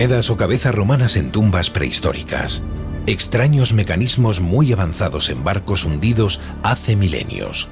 [0.00, 2.64] Monedas o cabezas romanas en tumbas prehistóricas.
[3.06, 7.68] Extraños mecanismos muy avanzados en barcos hundidos hace milenios.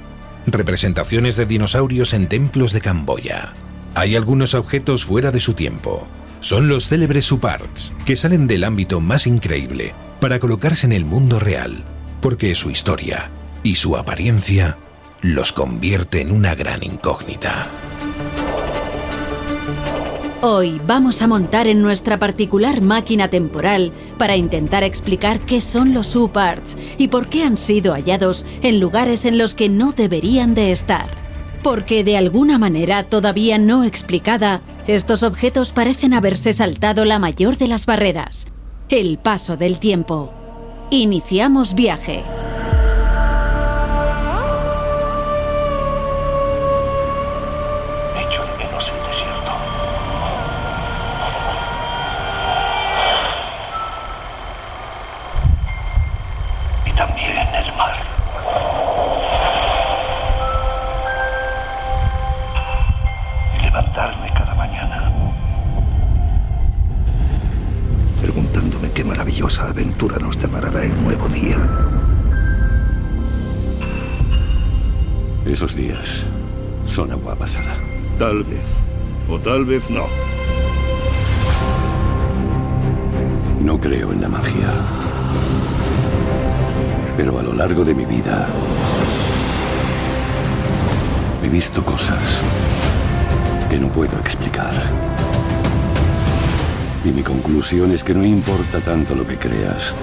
[0.46, 3.54] Representaciones de dinosaurios en templos de Camboya.
[3.94, 6.06] Hay algunos objetos fuera de su tiempo.
[6.40, 11.40] Son los célebres suparts, que salen del ámbito más increíble para colocarse en el mundo
[11.40, 11.82] real,
[12.20, 13.30] porque su historia
[13.62, 14.76] y su apariencia
[15.22, 17.68] los convierte en una gran incógnita.
[20.40, 26.06] Hoy vamos a montar en nuestra particular máquina temporal para intentar explicar qué son los
[26.06, 30.70] suparts y por qué han sido hallados en lugares en los que no deberían de
[30.70, 31.08] estar.
[31.64, 37.66] Porque de alguna manera todavía no explicada, estos objetos parecen haberse saltado la mayor de
[37.66, 38.46] las barreras,
[38.90, 40.32] el paso del tiempo.
[40.90, 42.22] Iniciamos viaje.
[75.48, 76.24] Esos días
[76.86, 77.74] son agua pasada.
[78.18, 78.76] Tal vez.
[79.30, 80.04] O tal vez no.
[83.58, 84.70] No creo en la magia.
[87.16, 88.46] Pero a lo largo de mi vida
[91.42, 92.42] he visto cosas
[93.70, 94.74] que no puedo explicar.
[97.06, 99.94] Y mi conclusión es que no importa tanto lo que creas,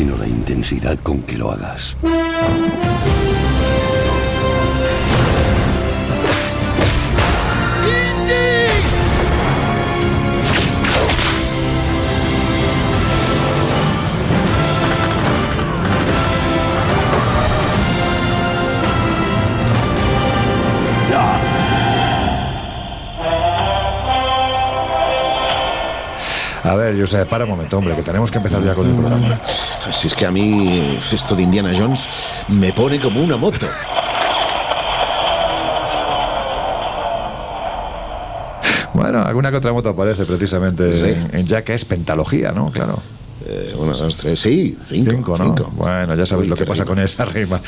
[0.00, 1.94] sino la intensidad con que lo hagas.
[26.70, 29.40] A ver, José, para un momento, hombre, que tenemos que empezar ya con el programa.
[29.92, 31.98] Si es que a mí esto de Indiana Jones
[32.46, 33.66] me pone como una moto.
[38.94, 41.04] Bueno, alguna que otra moto aparece precisamente Sí.
[41.06, 42.70] en, en ya que es pentalogía, ¿no?
[42.70, 42.98] Claro.
[43.90, 45.10] Una, dos, tres, sí, cinco.
[45.10, 45.44] Cinco, ¿no?
[45.44, 45.72] cinco.
[45.76, 46.94] Bueno, ya sabéis Uy, lo que pasa rima.
[46.94, 47.60] con esa rima.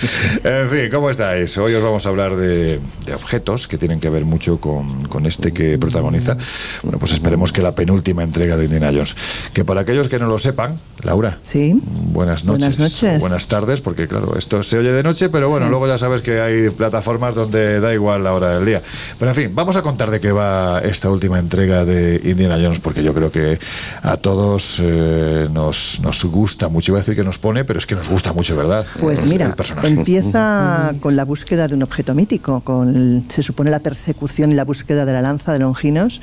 [0.45, 1.57] En fin, ¿cómo estáis?
[1.59, 5.27] Hoy os vamos a hablar de, de objetos que tienen que ver mucho con, con
[5.27, 6.37] este que protagoniza.
[6.83, 9.17] Bueno, pues esperemos que la penúltima entrega de Indiana Jones.
[9.53, 11.39] Que para aquellos que no lo sepan, Laura.
[11.43, 11.79] Sí.
[11.85, 12.77] Buenas noches.
[12.77, 13.21] Buenas noches.
[13.21, 16.41] Buenas tardes, porque claro, esto se oye de noche, pero bueno, luego ya sabes que
[16.41, 18.83] hay plataformas donde da igual la hora del día.
[19.19, 22.79] Pero en fin, vamos a contar de qué va esta última entrega de Indiana Jones,
[22.81, 23.59] porque yo creo que
[24.03, 26.93] a todos eh, nos, nos gusta mucho.
[26.93, 28.85] Iba a decir que nos pone, pero es que nos gusta mucho, ¿verdad?
[29.01, 33.43] Pues El- mira, el empieza con la búsqueda de un objeto mítico, con el- se
[33.43, 36.21] supone la persecución y la búsqueda de la lanza de Longinos,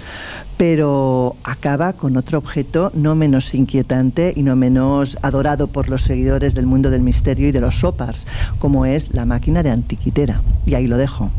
[0.58, 6.54] pero acaba con otro objeto no menos inquietante y no menos adorado por los seguidores
[6.56, 8.28] del mundo del misterio y de los sopars,
[8.60, 10.42] como es la máquina de Antiquitera.
[10.66, 11.32] Y ahí lo dejo.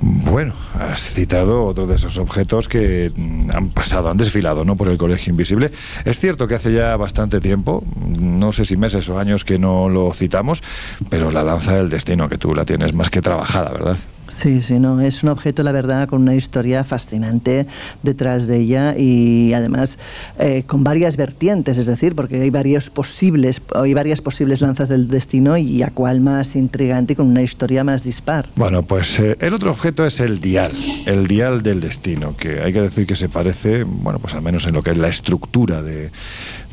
[0.00, 4.76] Bueno, has citado otro de esos objetos que mm, han pasado, han desfilado ¿no?
[4.76, 5.70] por el Colegio Invisible.
[6.04, 7.84] Es cierto que hace ya bastante tiempo,
[8.18, 10.62] no sé si meses o años que no lo citamos,
[11.08, 13.98] pero la lanza del destino, que tú la tienes más que trabajada, ¿verdad?
[14.42, 17.68] Sí, sí, no, es un objeto, la verdad, con una historia fascinante
[18.02, 19.98] detrás de ella y además
[20.36, 25.06] eh, con varias vertientes, es decir, porque hay varios posibles, hay varias posibles lanzas del
[25.06, 28.48] destino y a cuál más intrigante y con una historia más dispar.
[28.56, 30.72] Bueno, pues eh, el otro objeto es el dial,
[31.06, 34.66] el dial del destino, que hay que decir que se parece, bueno, pues al menos
[34.66, 36.10] en lo que es la estructura de,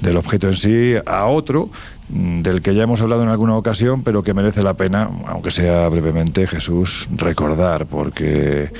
[0.01, 1.69] del objeto en sí, a otro
[2.09, 5.51] Mm, del que ya hemos hablado en alguna ocasión, pero que merece la pena, aunque
[5.51, 8.71] sea brevemente, Jesús, recordar, porque,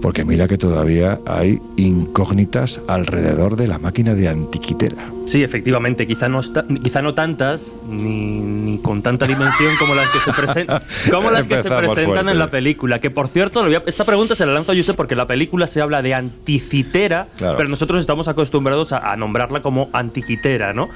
[0.00, 5.16] porque mira que todavía hay incógnitas alrededor de la máquina de antiquitera.
[5.26, 6.40] Sí, efectivamente, quizá no,
[6.84, 11.48] quizá no tantas, ni, ni, con tanta dimensión como las que se, presentan como las
[11.48, 13.00] que se presentan en la película.
[13.00, 15.80] Que por cierto, esta pregunta se la lanzo a Josep porque en la película se
[15.80, 20.88] habla de anticitera, pero nosotros estamos acostumbrados a, nombrarla como antiquitera, ¿no?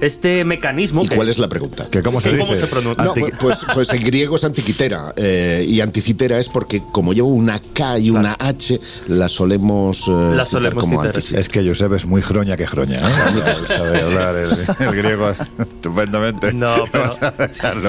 [0.00, 1.02] Este mecanismo...
[1.04, 1.88] ¿Y cuál es la pregunta?
[1.90, 2.40] ¿Que ¿Cómo se dice?
[2.40, 3.04] ¿Cómo se pronuncia?
[3.04, 7.60] No, pues, pues, en griego es antiquitera, eh, y anticitera es porque como lleva una
[7.60, 12.22] K y una H, la solemos, eh, la solemos como Es que Josep es muy
[12.22, 13.54] jroña que jroña, ¿eh?
[13.66, 16.52] sabe hablar el, griego estupendamente.
[16.52, 17.16] No, pero...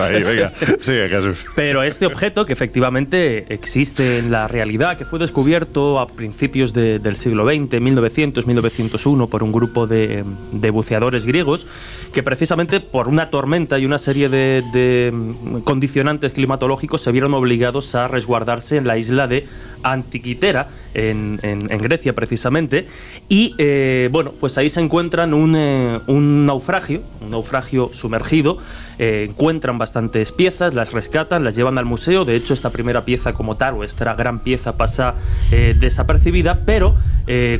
[0.03, 0.51] ahí, venga,
[0.81, 1.37] sigue Jesús.
[1.55, 7.15] Pero este objeto, que efectivamente existe en la realidad, que fue descubierto a principios del
[7.15, 11.67] siglo XX, 1900, 1901, por un grupo de, de, buceadores griegos,
[12.13, 15.13] que precisamente por una tormenta y una serie de, de
[15.63, 19.45] condicionantes climatológicos se vieron obligados a resguardarse en la isla de
[19.83, 22.87] Antiquitera, en, Grecia precisamente,
[23.29, 28.57] y eh, bueno, pues ahí se encuentran un, eh, naufragio, un naufragio sumergido,
[28.97, 33.33] eh, encuentran bastantes piezas, las rescatan, las llevan al museo, de hecho esta primera pieza
[33.33, 35.15] como tal, o esta gran pieza pasa
[35.49, 36.95] desapercibida, pero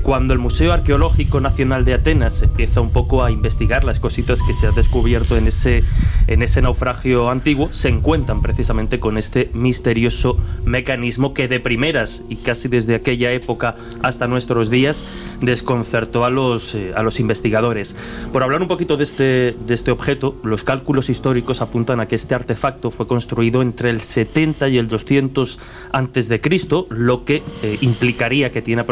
[0.02, 4.54] cuando el Museo Arqueológico Nacional de Atenas empieza un poco a investigar las cositas que
[4.54, 5.84] se han descubierto en ese,
[6.28, 12.38] en ese naufragio antiguo, se encuentran precisamente con este misterioso mecanismo que de primeras y
[12.38, 15.04] casi desde aquella época hasta nuestros días
[15.42, 17.96] desconcertó a los, eh, a los investigadores.
[18.32, 22.16] Por hablar un poquito de este, de este objeto, los cálculos históricos apuntan a que
[22.16, 25.60] este artefacto fue construido entre el 70 y el 200
[25.92, 28.84] antes de Cristo, lo que eh, implicaría que tiene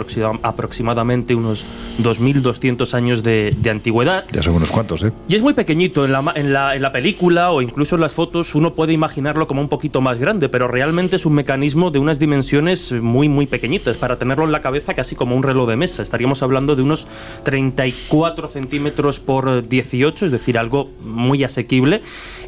[0.44, 1.66] aproximadamente unos
[2.02, 4.26] 2.200 años de, de, antigüedad.
[4.32, 5.12] Ya son unos cuantos, ¿eh?
[5.28, 6.06] Y es muy pequeñito.
[6.06, 9.48] En la, en, la, en la película o incluso en las fotos uno puede imaginarlo
[9.48, 13.48] como un poquito más grande, pero realmente es un mecanismo de unas dimensiones muy, muy
[13.48, 13.96] pequeñitas.
[13.96, 16.04] Para tenerlo en la cabeza casi como un reloj de mesa.
[16.04, 17.08] Estaríamos hablando de unos
[17.44, 22.02] 34 centímetros por 18, es decir, algo muy asequible.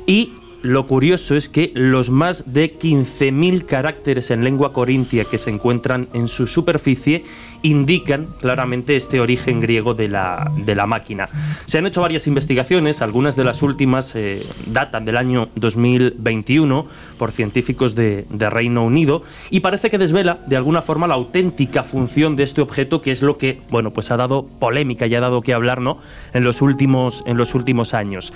[0.06, 0.34] Y
[0.64, 6.08] lo curioso es que los más de 15.000 caracteres en lengua corintia que se encuentran
[6.14, 7.24] en su superficie
[7.62, 11.30] indican claramente este origen griego de la, de la máquina.
[11.66, 16.88] Se han hecho varias investigaciones, algunas de las últimas eh, datan del año 2021
[17.18, 21.84] por científicos de, de, Reino Unido y parece que desvela de alguna forma la auténtica
[21.84, 25.20] función de este objeto que es lo que bueno, pues ha dado polémica y ha
[25.20, 26.00] dado que hablar ¿no?
[26.34, 28.34] en, los últimos, en los últimos años.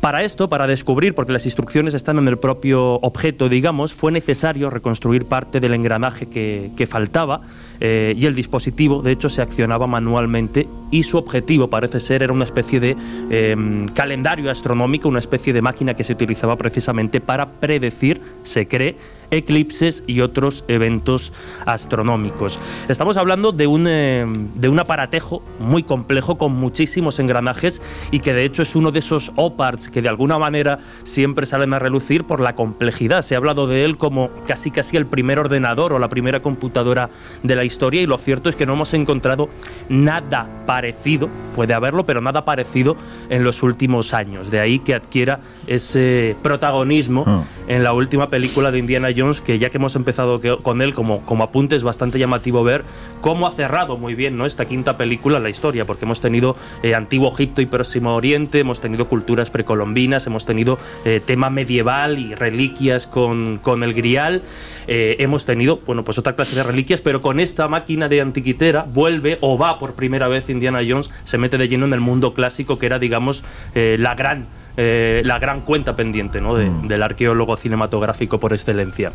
[0.00, 4.70] Para esto, para descubrir, porque las instrucciones están en el propio objeto, digamos, fue necesario
[4.70, 7.40] reconstruir parte del engranaje que, faltaba
[7.80, 12.32] eh, y el dispositivo, de hecho, se accionaba manualmente y su objetivo parece ser era
[12.32, 12.96] una especie de
[13.30, 18.96] em, calendario astronómico, una especie de máquina que se utilizaba precisamente para predecir, se cree,
[19.30, 21.32] eclipses y otros eventos
[21.64, 22.58] astronómicos.
[22.88, 28.34] Estamos hablando de un, em, de un aparatejo muy complejo con muchísimos engranajes y que
[28.34, 32.24] de hecho es uno de esos OPARTs que de alguna manera siempre salen a relucir
[32.24, 33.22] por la complejidad.
[33.22, 37.10] Se ha hablado de él como casi casi el primer ordenador o la primera computadora
[37.42, 39.48] de la historia y lo cierto es que no hemos encontrado
[39.88, 42.96] nada parecido, puede haberlo, pero nada parecido
[43.30, 44.50] en los últimos años.
[44.50, 47.44] De ahí que adquiera ese protagonismo ah.
[47.68, 51.20] en la última película de Indiana Jones, que ya que hemos empezado con él como,
[51.26, 52.84] como apunte es bastante llamativo ver
[53.20, 54.46] cómo ha cerrado muy bien ¿no?
[54.46, 58.80] esta quinta película la historia, porque hemos tenido eh, Antiguo Egipto y Próximo Oriente, hemos
[58.80, 64.42] tenido culturas precolombianas, hemos tenido eh, tema medieval y reliquias con, con el grial,
[64.86, 68.84] eh, hemos tenido, bueno, pues otra clase de reliquias, pero con esta máquina de antiquitera
[68.86, 72.34] vuelve o va por primera vez Indiana Jones, se mete de lleno en el mundo
[72.34, 74.46] clásico que era, digamos, eh, la gran...
[74.74, 76.54] la gran cuenta pendiente ¿no?
[76.54, 76.88] Mm.
[76.88, 79.12] del arqueólogo cinematográfico por excelencia.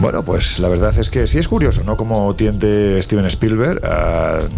[0.00, 1.94] Bueno, pues la verdad es que sí es curioso, ¿no?
[1.94, 4.48] Como tiende Steven Spielberg a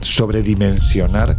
[0.00, 1.36] sobredimensionar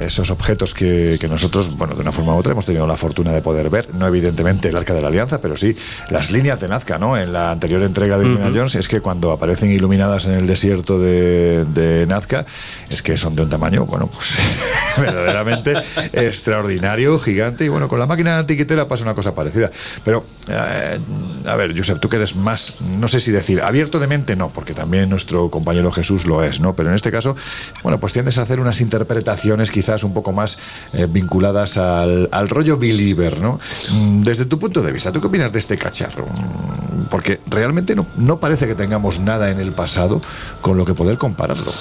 [0.00, 3.32] esos objetos que, que, nosotros, bueno, de una forma u otra hemos tenido la fortuna
[3.32, 3.94] de poder ver.
[3.94, 5.76] No evidentemente el Arca de la Alianza, pero sí
[6.10, 7.16] las líneas de Nazca, ¿no?
[7.16, 10.98] En la anterior entrega de Indiana Jones es que cuando aparecen iluminadas en el desierto
[10.98, 12.46] de, de Nazca,
[12.88, 14.28] es que son de un tamaño, bueno, pues
[14.98, 15.74] verdaderamente
[16.12, 17.64] extraordinario, gigante.
[17.64, 19.70] Y bueno, con la máquina antiquitera pasa una cosa parecida.
[20.04, 20.98] Pero, eh,
[21.46, 24.50] a ver, Josep, tú que eres más, no sé si decir, abierto de mente, no,
[24.50, 26.74] porque también nuestro compañero Jesús lo es, ¿no?
[26.74, 27.36] Pero en este caso,
[27.82, 30.58] bueno, pues tiendes a hacer unas interpretaciones quizás un poco más
[30.92, 33.60] eh, vinculadas al, al, rollo believer, ¿no?
[33.90, 36.26] Mm, desde tu punto de vista, ¿tú qué opinas de este cacharro?
[36.26, 40.22] Mm, porque realmente no, no parece que tengamos nada en el pasado
[40.60, 41.72] con lo que poder compararlo.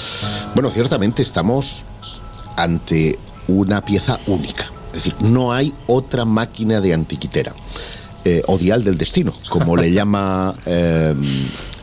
[0.53, 1.83] Bueno, ciertamente estamos
[2.55, 3.17] ante
[3.47, 4.71] una pieza única.
[4.93, 7.53] Es decir, no hay otra máquina de antiquitera.
[8.25, 11.15] Eh, o dial del destino, como le llama eh,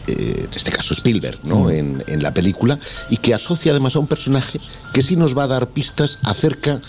[0.06, 1.70] eh, en este caso Spielberg, ¿no?
[1.70, 2.78] En, en, la película,
[3.10, 4.60] y que asocia además a un personaje
[4.92, 6.80] que sí nos va a dar pistas acerca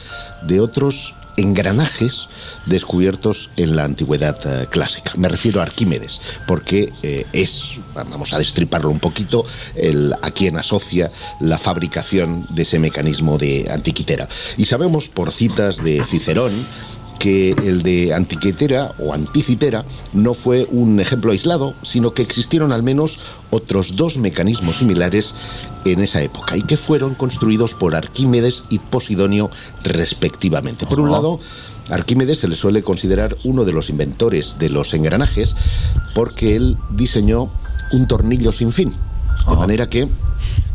[0.43, 2.27] de otros engranajes
[2.65, 5.11] descubiertos en la antigüedad uh, clásica.
[5.15, 9.45] Me refiero a Arquímedes, porque eh, es, vamos a destriparlo un poquito,
[9.75, 14.29] el, a quien asocia la fabricación de ese mecanismo de antiquitera.
[14.57, 16.65] Y sabemos por citas de Cicerón,
[17.19, 22.83] que el de antiquitera o anticitera no fue un ejemplo aislado, sino que existieron al
[22.83, 23.19] menos
[23.51, 25.33] otros dos mecanismos similares
[25.85, 29.49] en esa época y que fueron construidos por Arquímedes y Posidonio
[29.83, 30.85] respectivamente.
[30.85, 31.39] Por un lado,
[31.89, 35.55] Arquímedes se le suele considerar uno de los inventores de los engranajes
[36.13, 37.51] porque él diseñó
[37.91, 38.93] un tornillo sin fin.
[39.47, 40.07] De manera que...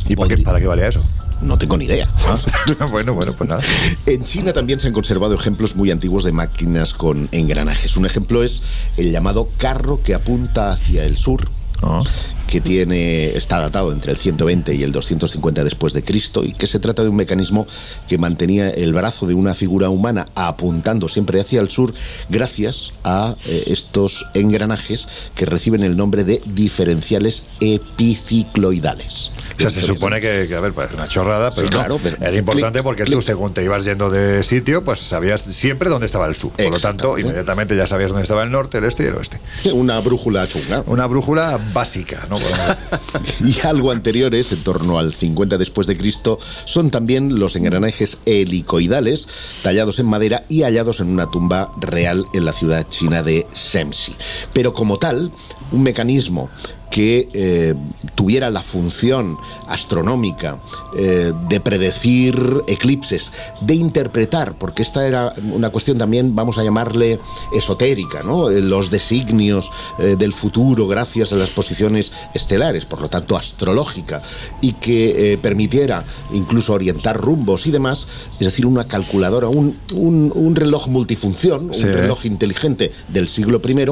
[0.08, 0.44] ¿Y podría...
[0.44, 1.02] para qué valía eso?
[1.42, 2.08] No tengo ni idea.
[2.90, 3.62] bueno, bueno, pues nada.
[4.06, 7.96] En China también se han conservado ejemplos muy antiguos de máquinas con engranajes.
[7.96, 8.62] Un ejemplo es
[8.96, 11.48] el llamado carro que apunta hacia el sur,
[11.82, 12.02] Oh.
[12.50, 16.66] Que tiene está datado entre el 120 y el 250 después de Cristo y que
[16.66, 17.66] se trata de un mecanismo
[18.08, 21.94] que mantenía el brazo de una figura humana apuntando siempre hacia el sur
[22.28, 29.30] gracias a eh, estos engranajes que reciben el nombre de diferenciales epicicloidales.
[29.56, 32.00] O sea, se supone que, que, a ver, parece una chorrada, pero, sí, claro, no,
[32.02, 33.18] pero era importante clic, porque clic.
[33.18, 36.52] tú, según te ibas yendo de sitio, pues sabías siempre dónde estaba el sur.
[36.52, 39.38] Por lo tanto, inmediatamente ya sabías dónde estaba el norte, el este y el oeste.
[39.72, 40.82] Una brújula chunga.
[40.86, 42.39] Una brújula básica, ¿no?
[43.44, 49.26] y algo anteriores, en torno al 50 después de Cristo, son también los engranajes helicoidales,
[49.62, 54.14] tallados en madera y hallados en una tumba real en la ciudad china de Semsi.
[54.52, 55.30] Pero como tal,
[55.72, 56.50] un mecanismo
[56.90, 57.74] que eh,
[58.14, 60.58] tuviera la función astronómica
[60.96, 67.20] eh, de predecir eclipses, de interpretar, porque esta era una cuestión también, vamos a llamarle
[67.54, 68.50] esotérica, ¿no?
[68.50, 74.22] Eh, los designios eh, del futuro gracias a las posiciones estelares, por lo tanto astrológica,
[74.60, 80.56] y que permitiera incluso orientar rumbos y demás, es decir, una calculadora, un, un, un
[80.56, 81.84] reloj multifunción, sí.
[81.84, 83.86] un reloj inteligente del siglo I,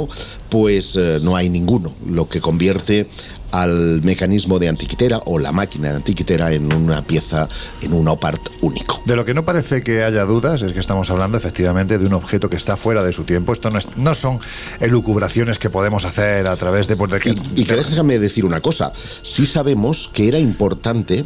[0.48, 5.90] pues no hay ninguno, lo que convierte TST al mecanismo de antiquitera o la máquina
[5.90, 7.48] de antiquitera en una pieza,
[7.80, 9.00] en un opart único.
[9.04, 12.14] De lo que no parece que haya dudas es que estamos hablando efectivamente de un
[12.14, 13.52] objeto que está fuera de su tiempo.
[13.52, 14.40] Esto no, es, no son
[14.80, 16.96] elucubraciones que podemos hacer a través de...
[17.24, 21.24] Y, y que déjame decir una cosa, sí sabemos que era importante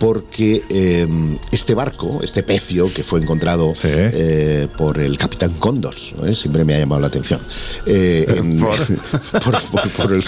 [0.00, 1.06] porque eh,
[1.52, 3.88] este barco, este pecio que fue encontrado sí.
[3.90, 6.34] eh, por el capitán Condors, ¿eh?
[6.34, 7.40] siempre me ha llamado la atención,
[7.84, 8.78] eh, en, ¿Por?
[9.44, 10.24] por, por, por, el,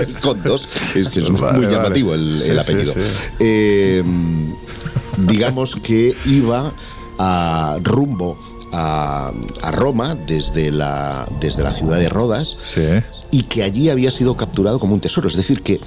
[0.00, 0.14] el
[0.94, 2.92] Es que es vale, muy llamativo el, sí, el, apellido.
[2.92, 3.00] Sí,
[3.40, 4.02] eh,
[5.26, 6.72] digamos que iba
[7.18, 8.36] a rumbo
[8.72, 12.56] a, a, Roma desde la, desde la ciudad de Rodas
[13.30, 15.80] y que allí había sido capturado como un tesoro, es decir, que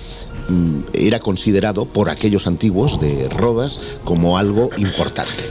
[0.93, 5.43] era considerado por aquellos antiguos de Rodas como algo importante.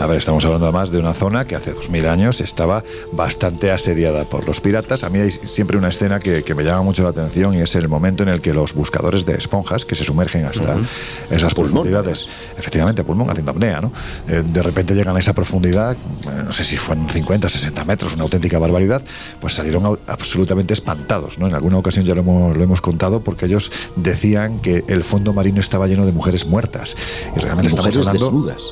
[0.00, 2.82] A ver, estamos hablando además de una zona que hace 2000 años estaba
[3.12, 5.04] bastante asediada por los piratas.
[5.04, 7.74] A mí hay siempre una escena que, que me llama mucho la atención y es
[7.74, 10.86] el momento en el que los buscadores de esponjas que se sumergen hasta uh -huh.
[11.30, 12.26] esas pulmón, profundidades,
[12.58, 13.92] efectivamente, pulmón haciendo apnea, ¿no?
[14.28, 18.14] Eh, de repente llegan a esa profundidad, eh, no sé si fueron 50, 60 metros,
[18.14, 19.02] una auténtica barbaridad,
[19.40, 21.46] pues salieron absolutamente espantados, ¿no?
[21.46, 24.31] En alguna ocasión ya lo hemos, lo hemos contado porque ellos decían
[24.62, 26.96] que el fondo marino estaba lleno de mujeres muertas.
[27.36, 28.62] Y realmente mujeres hablando, desnudas.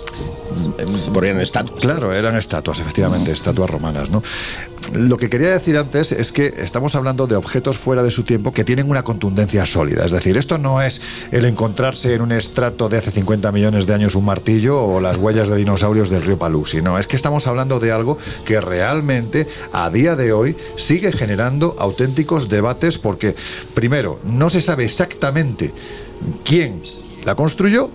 [1.22, 1.80] Eran estatuas.
[1.80, 4.22] Claro, eran estatuas, efectivamente, estatuas romanas, ¿no?
[4.92, 8.52] Lo que quería decir antes es que estamos hablando de objetos fuera de su tiempo
[8.52, 10.04] que tienen una contundencia sólida.
[10.04, 13.94] Es decir, esto no es el encontrarse en un estrato de hace 50 millones de
[13.94, 16.82] años un martillo o las huellas de dinosaurios del río Palusi.
[16.82, 21.76] No, es que estamos hablando de algo que realmente a día de hoy sigue generando
[21.78, 23.36] auténticos debates porque,
[23.74, 25.72] primero, no se sabe exactamente
[26.44, 26.82] quién
[27.24, 27.90] la construyó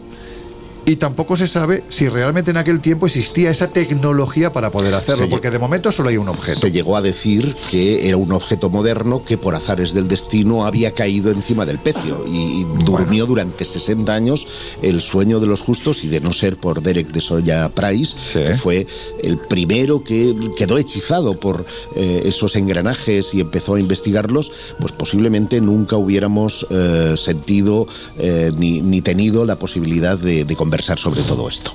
[0.85, 5.25] y tampoco se sabe si realmente en aquel tiempo existía esa tecnología para poder hacerlo,
[5.25, 6.59] Se porque de momento solo hay un objeto.
[6.59, 10.91] Se llegó a decir que era un objeto moderno que por azares del destino había
[10.91, 14.45] caído encima del pecio y, y durmió durante 60 años
[14.81, 18.39] el sueño de los justos y de no ser por Derek de Soya Price, Sí.
[18.43, 18.87] que fue
[19.23, 21.65] el primero que quedó hechizado por
[21.95, 27.87] eh, esos engranajes y empezó a investigarlos, pues posiblemente nunca hubiéramos eh, sentido
[28.17, 31.73] eh, ni, ni tenido la posibilidad de, de conversar sobre todo esto.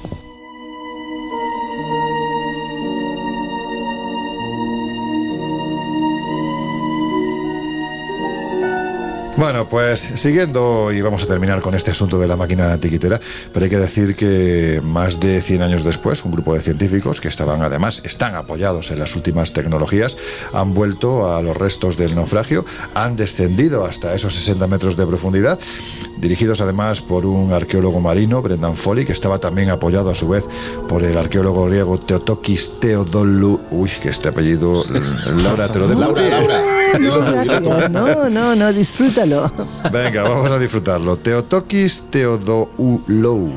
[9.40, 13.18] Bueno, pues siguiendo, y vamos a terminar con este asunto de la máquina tiquitera,
[13.54, 17.28] pero hay que decir que más de 100 años después, un grupo de científicos que
[17.28, 20.18] estaban además, están apoyados en las últimas tecnologías,
[20.52, 25.59] han vuelto a los restos del naufragio, han descendido hasta esos 60 metros de profundidad,
[26.18, 30.44] dirigidos además por un arqueólogo marino, Brendan Foley, que estaba también apoyado a su vez
[30.87, 33.59] por el arqueólogo griego Teotokis Teodolou.
[33.70, 34.85] Uy, que este apellido,
[35.42, 36.00] Laura, te lo dejo.
[36.00, 36.61] Laura, Laura.
[36.99, 39.50] No, no, no, no, disfrútalo.
[39.92, 41.16] Venga, vamos a disfrutarlo.
[41.18, 43.52] Teotokis Teodoulou.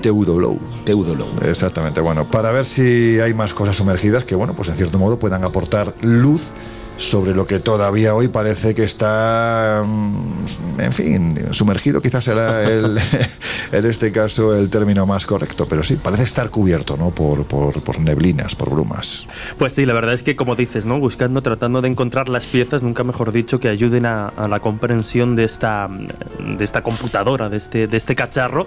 [0.00, 0.58] Teodolou.
[0.84, 1.26] Teudolo.
[1.42, 5.18] Exactamente, bueno, para ver si hay más cosas sumergidas que, bueno, pues en cierto modo
[5.18, 6.42] puedan aportar luz
[6.96, 12.98] sobre lo que todavía hoy parece que está, mm, en fin, sumergido, quizás será el,
[13.72, 17.10] en este caso el término más correcto, pero sí, parece estar cubierto, ¿no?
[17.10, 19.26] Por, por, por neblinas, por brumas.
[19.58, 20.98] Pues sí, la verdad es que como dices, ¿no?
[21.00, 25.34] Buscando, tratando de encontrar las piezas, nunca mejor dicho, que ayuden a, a la comprensión
[25.36, 28.66] de esta, de esta computadora, de este, de este cacharro,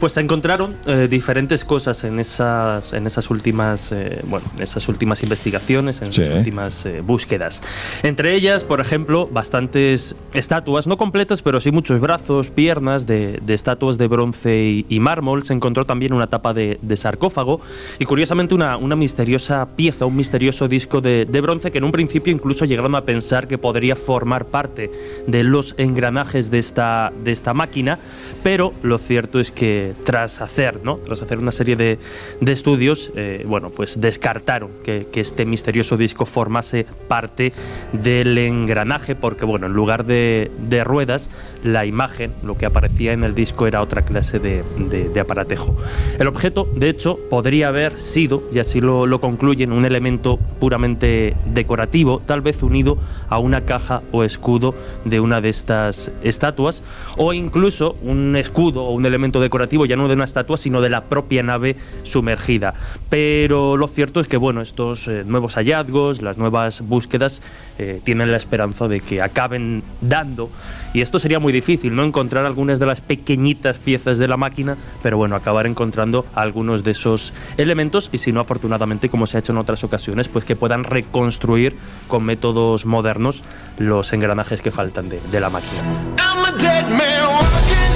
[0.00, 4.88] pues se encontraron eh, diferentes cosas en esas, en esas últimas, eh, bueno, en esas
[4.88, 6.22] últimas investigaciones, en Sí.
[6.22, 7.62] últimas eh, búsquedas.
[8.02, 13.98] Entre ellas, por ejemplo, bastantes estatuas, no completas, pero sí muchos brazos, piernas de, estatuas
[13.98, 15.42] de bronce y, mármol.
[15.42, 17.60] Se encontró también una tapa de, sarcófago
[17.98, 22.64] y, curiosamente, una, misteriosa pieza, un misterioso disco de, bronce que en un principio incluso
[22.64, 24.90] llegaron a pensar que podría formar parte
[25.26, 27.12] de los engranajes de esta,
[27.54, 27.98] máquina,
[28.42, 30.96] pero lo cierto es que tras hacer, ¿no?
[30.96, 31.98] tras hacer una serie de,
[32.40, 37.52] estudios, eh, bueno, pues descartaron que este misterioso disco formase parte
[37.92, 41.30] del engranaje, porque bueno, en lugar de, de ruedas,
[41.62, 45.76] la imagen, lo que aparecía en el disco era otra clase de, aparatejo.
[46.18, 51.34] El objeto, de hecho, podría haber sido, y así lo, lo concluyen, un elemento puramente
[51.46, 56.82] decorativo, tal vez unido a una caja o escudo de una de estas estatuas,
[57.16, 60.90] o incluso un escudo o un elemento decorativo ya no de una estatua, sino de
[60.90, 62.74] la propia nave sumergida.
[63.08, 67.42] Pero lo cierto es que, bueno, estos eh, nuevos hallazgos, las nuevas búsquedas,
[67.78, 70.50] eh, tienen la esperanza de que acaben dando,
[70.92, 72.02] y esto sería muy difícil, ¿no?
[72.02, 76.90] Encontrar algunas de las pequeñitas piezas de la máquina, pero bueno, acabar encontrando algunos de
[76.90, 80.56] esos elementos, y si no, afortunadamente, como se ha hecho en otras ocasiones, pues que
[80.56, 81.76] puedan reconstruir
[82.08, 83.44] con métodos modernos
[83.78, 85.82] los engranajes que faltan de, de la máquina.
[86.18, 87.94] I'm a dead man walking.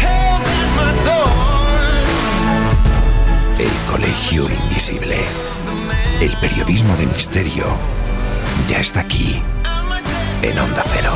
[0.00, 1.30] Hell's at my door.
[3.58, 5.18] El Colegio Invisible.
[6.20, 7.64] El periodismo de misterio
[8.68, 9.42] ya está aquí
[10.42, 11.12] en Onda Cero.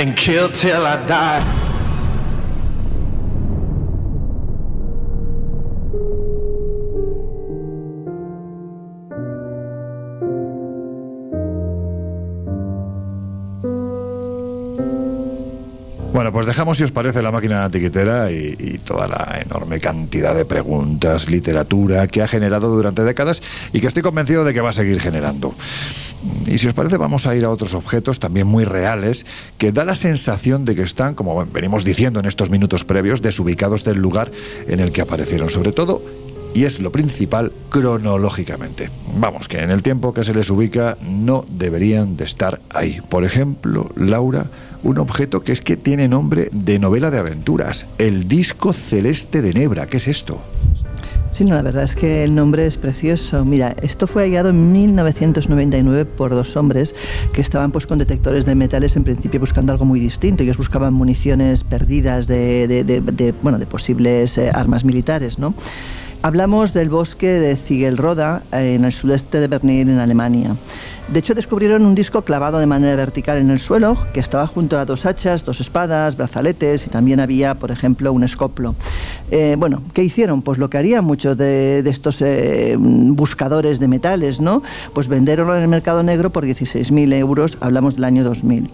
[0.00, 1.69] And kill till I die.
[16.12, 20.34] Bueno, pues dejamos, si os parece, la máquina antiquitera y, y toda la enorme cantidad
[20.34, 23.40] de preguntas, literatura que ha generado durante décadas
[23.72, 25.54] y que estoy convencido de que va a seguir generando.
[26.46, 29.24] Y si os parece, vamos a ir a otros objetos también muy reales
[29.56, 33.84] que da la sensación de que están, como venimos diciendo en estos minutos previos, desubicados
[33.84, 34.32] del lugar
[34.66, 36.02] en el que aparecieron, sobre todo
[36.54, 38.90] y es lo principal cronológicamente.
[39.18, 43.00] Vamos, que en el tiempo que se les ubica no deberían de estar ahí.
[43.08, 44.46] Por ejemplo, Laura,
[44.82, 49.52] un objeto que es que tiene nombre de novela de aventuras, el disco celeste de
[49.54, 49.86] Nebra.
[49.86, 50.40] ¿Qué es esto?
[51.30, 53.44] Sí, no, la verdad es que el nombre es precioso.
[53.44, 56.92] Mira, esto fue hallado en 1999 por dos hombres
[57.32, 60.42] que estaban pues con detectores de metales en principio buscando algo muy distinto.
[60.42, 65.54] Ellos buscaban municiones perdidas de, de- de- bueno, de posibles eh, armas militares, ¿no?
[66.22, 70.54] Hablamos del bosque de Ziegelroda en el sudeste de Berlín, en Alemania.
[71.10, 74.78] De hecho, descubrieron un disco clavado de manera vertical en el suelo, que estaba junto
[74.78, 78.76] a dos hachas, dos espadas, brazaletes y también había, por ejemplo, un escoplo.
[79.32, 80.42] Eh, bueno, ¿qué hicieron?
[80.42, 84.62] Pues lo que harían muchos de, estos eh, buscadores de metales, ¿no?
[84.94, 88.70] Pues venderlo en el mercado negro por 16.000 euros, hablamos del año 2000.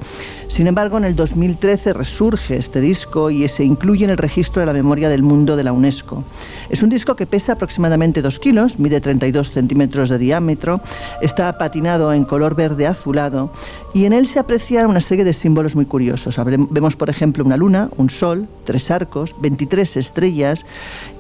[0.49, 4.67] Sin embargo, en el 2013 resurge este disco y se incluye en el registro de
[4.67, 6.23] la memoria del mundo de la UNESCO.
[6.69, 10.81] Es un disco que pesa aproximadamente 2 kilos, mide 32 centímetros de diámetro,
[11.21, 13.53] está patinado en color verde azulado
[13.93, 16.41] y en él se aprecian una serie de símbolos muy curiosos.
[16.71, 20.65] Vemos, por ejemplo, una luna, un sol, tres arcos, 23 estrellas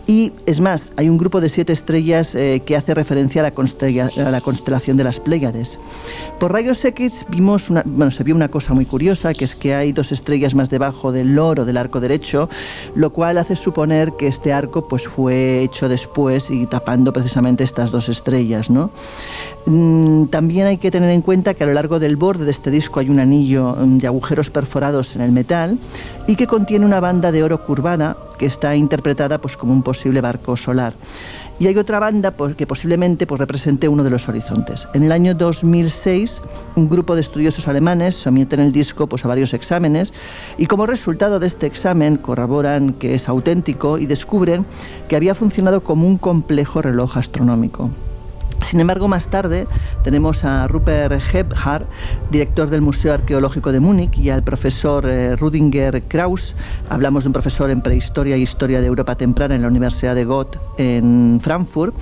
[0.06, 4.40] y es más, hay un grupo de siete estrellas eh, que hace referencia a la,
[4.40, 5.80] constelación de las Pléyades.
[6.38, 9.90] Por rayos X vimos una, se vio una cosa muy curiosa, que es que hay
[9.90, 12.48] dos estrellas más debajo del loro del arco derecho,
[12.94, 17.90] lo cual hace suponer que este arco pues, fue hecho después y tapando precisamente estas
[17.90, 18.70] dos estrellas.
[18.70, 18.90] ¿no?
[19.66, 22.70] Mm, También hay que tener en cuenta que a lo largo del borde de este
[22.70, 25.78] disco hay un anillo mm, de agujeros perforados en el metal
[26.26, 30.20] y que contiene una banda de oro curvada que está interpretada pues, como un posible
[30.20, 30.94] barco solar.
[31.58, 34.88] Y hay otra banda pues, que posiblemente pues, represente uno de los horizontes.
[34.92, 36.42] En el año 2006,
[36.74, 40.12] un grupo de estudiosos alemanes someten el disco pues, a varios exámenes
[40.58, 44.66] y como resultado de este examen corroboran que es auténtico y descubren
[45.08, 47.90] que había funcionado como un complejo reloj astronómico.
[48.62, 49.66] Sin embargo, más tarde
[50.02, 51.86] tenemos a Rupert Gebhardt,
[52.30, 56.54] director del Museo Arqueológico de Múnich, y al profesor eh, Rudinger Kraus.
[56.88, 60.24] Hablamos de un profesor en prehistoria e historia de Europa temprana en la Universidad de
[60.24, 61.94] Gotha en Frankfurt.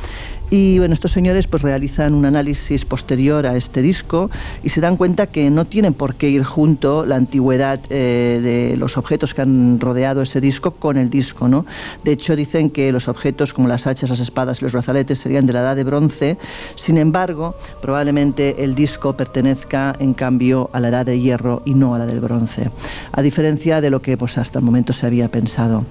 [0.56, 4.30] Y bueno, estos señores pues realizan un análisis posterior a este disco
[4.62, 8.76] y se dan cuenta que no tienen por qué ir junto la antigüedad eh, de
[8.76, 11.66] los objetos que han rodeado ese disco con el disco, ¿no?
[12.04, 15.44] De hecho, dicen que los objetos como las hachas, las espadas y los brazaletes serían
[15.44, 16.38] de la edad de bronce.
[16.76, 21.96] Sin embargo, probablemente el disco pertenezca en cambio a la edad de hierro y no
[21.96, 22.70] a la del bronce.
[23.10, 25.84] A diferencia de lo que pues, hasta el momento se había pensado.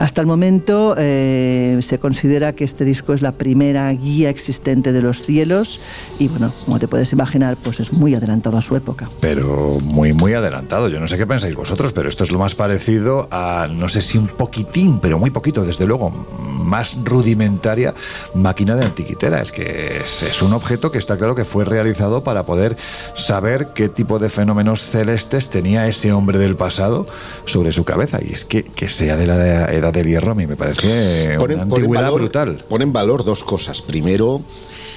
[0.00, 5.02] Hasta el momento eh, se considera que este disco es la primera guía existente de
[5.02, 5.80] los cielos
[6.18, 9.08] y bueno, como te puedes imaginar, pues es muy adelantado a su época.
[9.20, 10.88] Pero muy, muy adelantado.
[10.88, 14.02] Yo no sé qué pensáis vosotros, pero esto es lo más parecido a, no sé
[14.02, 17.94] si un poquitín, pero muy poquito, desde luego, más rudimentaria
[18.34, 19.42] máquina de antiquitera.
[19.42, 22.76] Es que es, es un objeto que está claro que fue realizado para poder
[23.14, 27.06] saber qué tipo de fenómenos celestes tenía ese hombre del pasado
[27.44, 28.18] sobre su cabeza.
[28.22, 31.62] Y es que, que sea de la edad del hierro a mí me parece una
[31.62, 32.64] antigüedad valor, brutal.
[32.68, 33.79] pone en valor dos cosas.
[33.82, 34.42] Primero,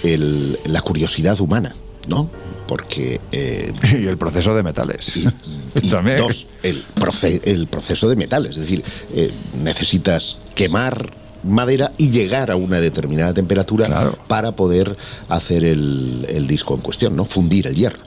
[0.03, 1.73] el- la curiosidad humana,
[2.07, 2.29] ¿no?
[2.67, 3.19] Porque...
[3.31, 5.11] eh, y el proceso de metales.
[5.75, 6.17] y También.
[6.17, 8.45] dos, el, proce- el proceso de metal.
[8.45, 11.11] Es decir, eh, necesitas quemar
[11.43, 14.95] madera y llegar a una determinada temperatura para poder
[15.27, 17.25] hacer el, el disco en cuestión, ¿no?
[17.25, 17.99] Fundir el hierro.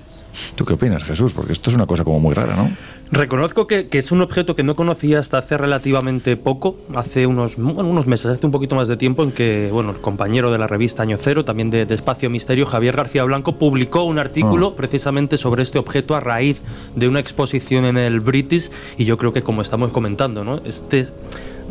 [0.55, 1.33] ¿Tú qué opinas, Jesús?
[1.33, 2.71] Porque esto es una cosa como muy rara, ¿no?
[3.11, 7.57] Reconozco que, que es un objeto que no conocía hasta hace relativamente poco, hace unos,
[7.57, 10.59] bueno, unos meses, hace un poquito más de tiempo, en que bueno, el compañero de
[10.59, 14.75] la revista Año Cero, también de, de Espacio Misterio, Javier García Blanco, publicó un artículo
[14.75, 16.63] precisamente sobre este objeto a raíz
[16.97, 20.61] de una exposición en el British, y yo creo que como estamos comentando, ¿no?
[20.65, 21.09] este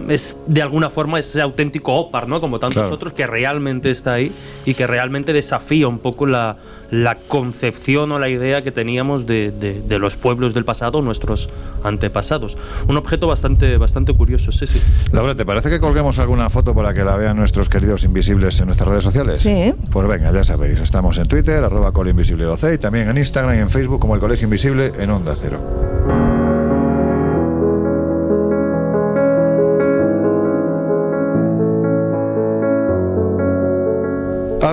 [0.09, 2.41] es de alguna forma ese auténtico OPAR, ¿no?
[2.41, 2.95] Como tantos Claro.
[2.95, 4.31] otros, que realmente está ahí
[4.65, 6.57] y que realmente desafía un poco la,
[6.91, 11.49] la concepción o la idea que teníamos de, de- de los pueblos del pasado, nuestros
[11.83, 12.57] antepasados.
[12.87, 14.81] Un objeto bastante, bastante curioso, sí, sí.
[15.11, 18.65] Laura, ¿te parece que colguemos alguna foto para que la vean nuestros queridos invisibles en
[18.67, 19.39] nuestras redes sociales?
[19.41, 19.73] Sí.
[19.91, 23.69] Pues venga, ya sabéis, estamos en Twitter, arroba colinvisibledoc y también en Instagram y en
[23.69, 25.59] Facebook como el Colegio Invisible en Onda Cero.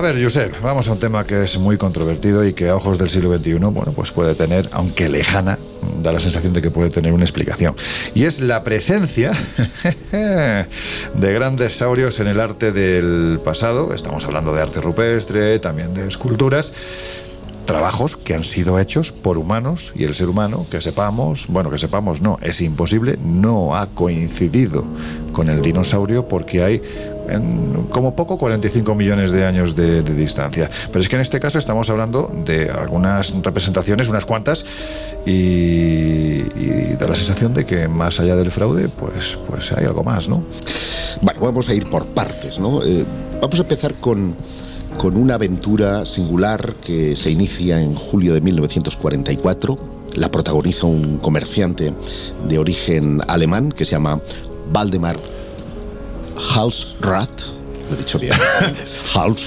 [0.03, 3.09] Ver, Josep, vamos a un tema que es muy controvertido y que a ojos del
[3.09, 5.57] siglo XXI, bueno, pues puede tener, aunque lejana,
[6.01, 7.73] da la sensación de que puede tener una explicación.
[8.13, 9.31] Y es la presencia
[10.11, 13.93] de grandes saurios en el arte del pasado.
[13.93, 16.73] Estamos hablando de arte rupestre, también de esculturas.
[17.65, 21.77] Trabajos que han sido hechos por humanos y el ser humano, que sepamos, bueno, que
[21.77, 24.85] sepamos, no, es imposible, no ha coincidido
[25.31, 26.81] con el dinosaurio porque hay
[27.29, 30.69] en, como poco 45 millones de años de, distancia.
[30.87, 34.65] Pero es que en este caso estamos hablando de algunas representaciones, unas cuantas,
[35.25, 40.03] y, y da la sensación de que más allá del fraude, pues, pues hay algo
[40.03, 40.43] más, ¿no?
[41.21, 42.83] Bueno, vamos a ir por partes, ¿no?
[42.83, 43.05] Eh,
[43.41, 44.35] vamos a empezar con,
[44.97, 49.77] con una aventura singular que se inicia en julio de 1944.
[50.15, 51.93] La protagoniza un comerciante
[52.47, 54.21] de origen alemán que se llama
[54.71, 55.17] Valdemar
[56.53, 57.41] Halsrath.
[57.89, 58.33] Lo he dicho bien.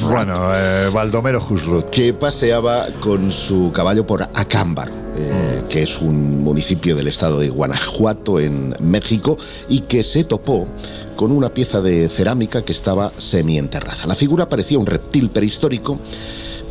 [0.00, 1.90] Bueno, eh, Baldomero Husrut.
[1.90, 7.48] que paseaba con su caballo por Acámbaro, eh, que es un municipio del estado de
[7.48, 9.36] Guanajuato en México
[9.68, 10.68] y que se topó
[11.16, 14.06] con una pieza de cerámica que estaba semienterrada.
[14.06, 15.98] La figura parecía un reptil prehistórico,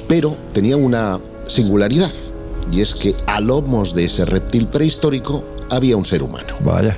[0.07, 2.11] pero tenía una singularidad
[2.71, 6.55] y es que a lomos de ese reptil prehistórico había un ser humano.
[6.61, 6.97] Vaya.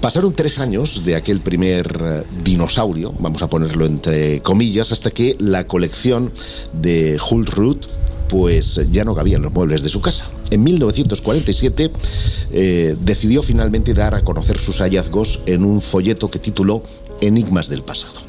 [0.00, 5.34] Pasaron tres años de aquel primer eh, dinosaurio, vamos a ponerlo entre comillas, hasta que
[5.40, 6.30] la colección
[6.72, 7.78] de Hultrud
[8.28, 10.26] pues ya no cabía en los muebles de su casa.
[10.50, 11.90] En 1947
[12.52, 16.84] eh, decidió finalmente dar a conocer sus hallazgos en un folleto que tituló
[17.20, 18.20] Enigmas del pasado.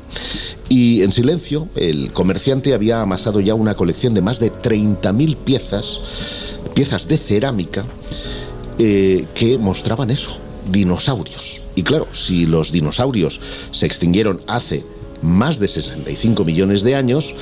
[0.69, 5.99] Y en silencio, el comerciante había amasado ya una colección de más de 30.000 piezas,
[6.73, 7.85] piezas de cerámica,
[8.79, 10.37] eh, que mostraban eso,
[10.71, 11.61] dinosaurios.
[11.75, 13.39] Y claro, si los dinosaurios
[13.71, 14.83] se extinguieron hace
[15.21, 17.33] más de 65 millones de años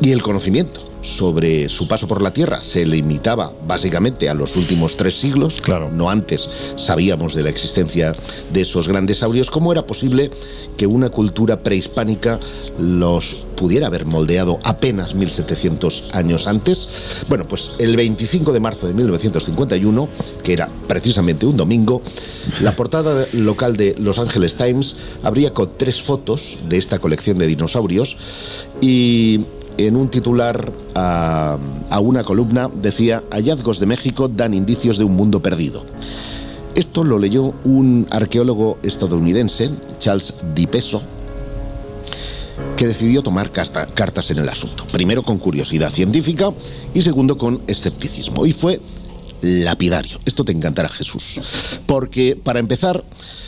[0.00, 4.96] y el conocimiento sobre su paso por la Tierra se limitaba básicamente a los últimos
[4.96, 5.90] tres siglos, Claro.
[5.90, 8.14] no antes sabíamos de la existencia
[8.52, 10.30] de esos grandes saurios, ¿cómo era posible
[10.76, 12.38] que una cultura prehispánica
[12.78, 16.88] los pudiera haber moldeado apenas 1700 años antes?
[17.28, 20.08] Bueno, pues el 25 de marzo de 1951,
[20.44, 22.02] que era precisamente un domingo,
[22.62, 27.46] la portada local de Los Angeles Times abría con tres fotos de esta colección de
[27.46, 28.16] dinosaurios
[28.80, 29.40] y
[29.78, 31.58] en un titular a,
[32.00, 35.84] una columna decía hallazgos de México dan indicios de un mundo perdido.
[36.74, 41.02] Esto lo leyó un arqueólogo estadounidense, Charles Dipeso,
[42.76, 44.84] que decidió tomar cartas en el asunto.
[44.92, 46.52] Primero con curiosidad científica
[46.94, 48.46] y segundo con escepticismo.
[48.46, 48.80] Y fue
[49.40, 50.20] lapidario.
[50.24, 51.40] Esto te encantará, Jesús.
[51.86, 53.04] Porque, para empezar,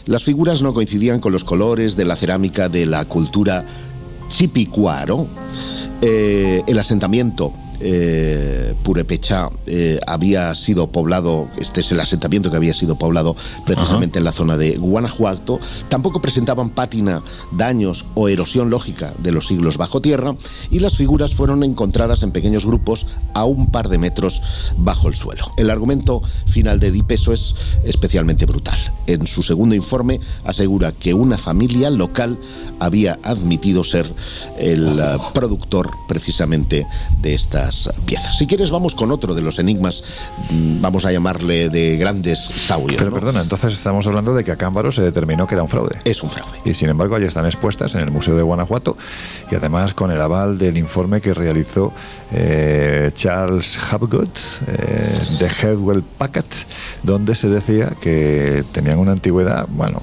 [0.06, 3.64] las figuras no coincidían con los colores de la cerámica de la cultura
[4.28, 5.26] chipicuaro.
[6.02, 12.74] Eh, el asentamiento eh, Purepecha eh, había sido poblado, este es el asentamiento que había
[12.74, 19.14] sido poblado precisamente en la zona de Guanajuato, tampoco presentaban pátina, daños o erosión lógica
[19.18, 20.34] de los siglos bajo tierra
[20.70, 24.40] y las figuras fueron encontradas en pequeños grupos a un par de metros
[24.76, 25.50] bajo el suelo.
[25.56, 28.78] El argumento final de Dipeso es especialmente brutal.
[29.06, 32.38] En su segundo informe asegura que una familia local
[32.78, 34.12] había admitido ser
[34.58, 36.86] el eh, productor precisamente
[37.20, 37.34] de
[37.76, 38.36] estas piezas.
[38.38, 40.02] Si quieres vamos con otro de los enigmas,
[40.50, 42.98] mm, vamos a llamarle de grandes saurios.
[42.98, 43.16] Pero ¿no?
[43.16, 45.98] perdona, entonces estamos hablando de que a Cámbaro se determinó que era un fraude.
[46.04, 46.58] Es un fraude.
[46.64, 48.96] Y sin embargo, allí están expuestas en el Museo de Guanajuato
[49.50, 51.92] y además con el aval del informe que realizó
[52.32, 54.28] eh, Charles Hapgood
[54.66, 56.46] eh, de Headwell Packard,
[57.02, 60.00] donde se decía que tenían una antigüedad, bueno,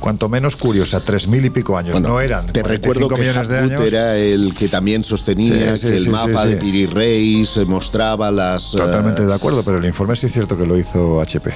[0.00, 1.92] cuanto menos curiosa, tres mil y pico años.
[1.92, 3.80] Bueno, no eran Te 45 recuerdo que millones de años.
[3.82, 6.66] era el que también sostenía Sí, sí, que el sí, mapa de sí.
[7.02, 8.74] Reis eh, mostraba las...
[8.74, 11.52] eh, Totalmente de acuerdo, pero el informe sí es cierto que lo hizo HP.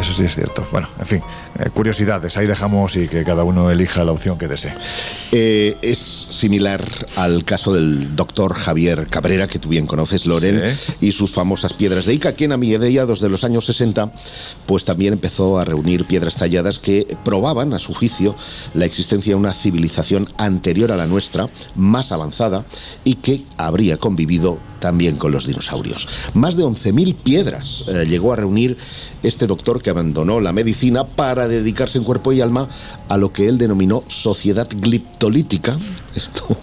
[0.00, 0.66] Eso sí es cierto.
[0.72, 1.22] Bueno, en fin,
[1.58, 4.74] eh, curiosidades, ahí dejamos y que cada uno elija la opción que desee.
[5.32, 6.84] Eh, es similar
[7.16, 12.06] al caso del doctor Javier Cabrera, que tú bien conoces, Loren, y sus famosas piedras
[12.06, 14.12] de Ica, quien a mediados de los años 60,
[14.66, 18.34] pues también empezó a reunir piedras talladas que probaban, a su juicio,
[18.74, 22.64] la existencia de una civilización anterior a la nuestra, más avanzada,
[23.04, 26.06] y que habría convivido también con los dinosaurios.
[26.34, 28.76] Más de 11.000 piedras eh, llegó a reunir
[29.22, 32.68] este doctor que abandonó la medicina para dedicarse en cuerpo y alma
[33.08, 35.78] a lo que él denominó sociedad gliptolítica.
[36.14, 36.58] Esto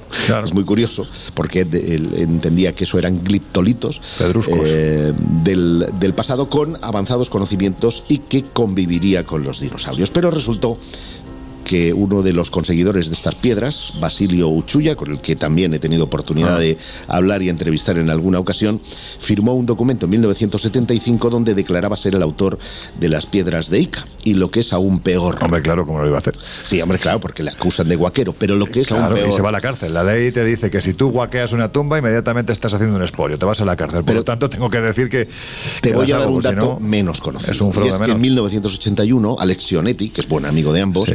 [0.45, 6.77] es muy curioso, porque él entendía que eso eran gliptolitos eh, del, del pasado con
[6.84, 10.12] avanzados conocimientos y que conviviría con los dinosaurios.
[10.12, 10.77] Pero resultó
[11.71, 15.79] que uno de los conseguidores de estas piedras, Basilio Uchuya, con el que también he
[15.79, 16.60] tenido oportunidad Ah.
[16.60, 16.75] de
[17.07, 18.81] hablar y entrevistar en alguna ocasión,
[19.21, 22.60] firmó un documento en 1975 donde declaraba ser el autor
[22.99, 24.05] de las piedras de Ica.
[24.25, 25.38] Y lo que es aún peor.
[25.41, 26.38] Hombre, claro, ¿cómo lo iba a hacer?
[26.65, 29.29] Sí, hombre, claro, porque le acusan de guaquero, pero lo que es Claro, aún peor.
[29.29, 29.93] y se va a la cárcel.
[29.93, 33.39] La ley te dice que si tú guaqueas una tumba, inmediatamente estás haciendo un expolio,
[33.39, 34.03] te vas a la cárcel.
[34.03, 35.29] Por lo tanto, tengo que decir que.
[35.81, 37.51] Te que voy a dar algo, un si dato no, menos conocido.
[37.53, 38.15] Es un fraude es que menos.
[38.17, 41.07] en 1981, Alexionetti, que es buen amigo de ambos,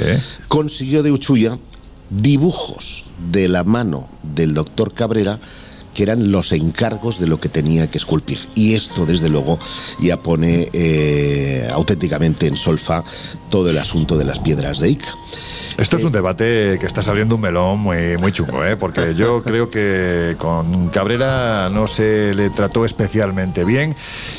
[0.48, 1.58] consiguió de Uchuya
[2.10, 5.40] dibujos de la mano del doctor Cabrera
[5.96, 8.38] que eran los encargos de lo que tenía que esculpir.
[8.54, 9.58] Y esto, desde luego,
[9.98, 13.02] ya pone eh, auténticamente en solfa
[13.48, 15.14] todo el asunto de las piedras de Ica.
[15.78, 18.76] Esto es un debate que estás abriendo un melón muy, muy chungo, ¿eh?
[18.76, 23.94] porque yo creo que con Cabrera no se le trató especialmente bien,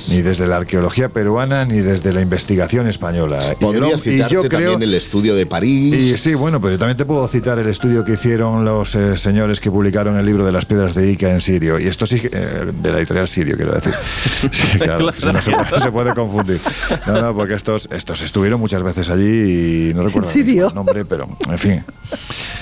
[0.09, 3.39] ni desde la arqueología peruana, ni desde la investigación española.
[3.59, 5.93] Y Podría y citarte yo creo- también el estudio de París.
[5.93, 9.15] y sí, bueno, pero yo también te puedo citar el estudio que hicieron los eh,
[9.17, 11.79] señores que publicaron el libro de las piedras de Ica en Sirio.
[11.79, 13.93] Y esto sí, eh, de la editorial Sirio, quiero decir.
[14.57, 16.59] Sí, claro, no se puede, se puede confundir.
[17.05, 21.26] No, no, porque estos, estos estuvieron muchas veces allí y no recuerdo el nombre, pero
[21.49, 21.83] en fin,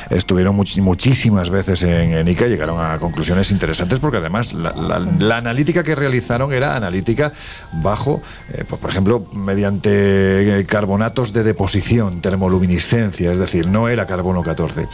[0.09, 5.83] estuvieron much- muchísimas veces en, en Ica llegaron a conclusiones interesantes porque además la analítica
[5.83, 7.33] que realizaron era analítica
[7.73, 8.21] bajo,
[8.53, 14.41] eh, pues, por ejemplo, mediante eh, carbonatos de deposición, termoluminiscencia, es decir, no era carbono
[14.43, 14.87] 14.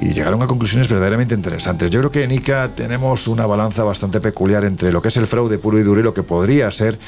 [0.00, 1.90] Y llegaron a conclusiones verdaderamente interesantes.
[1.90, 5.26] Yo creo que en Ica tenemos una balanza bastante peculiar entre lo que es el
[5.26, 6.98] fraude puro y duro y lo que podría ser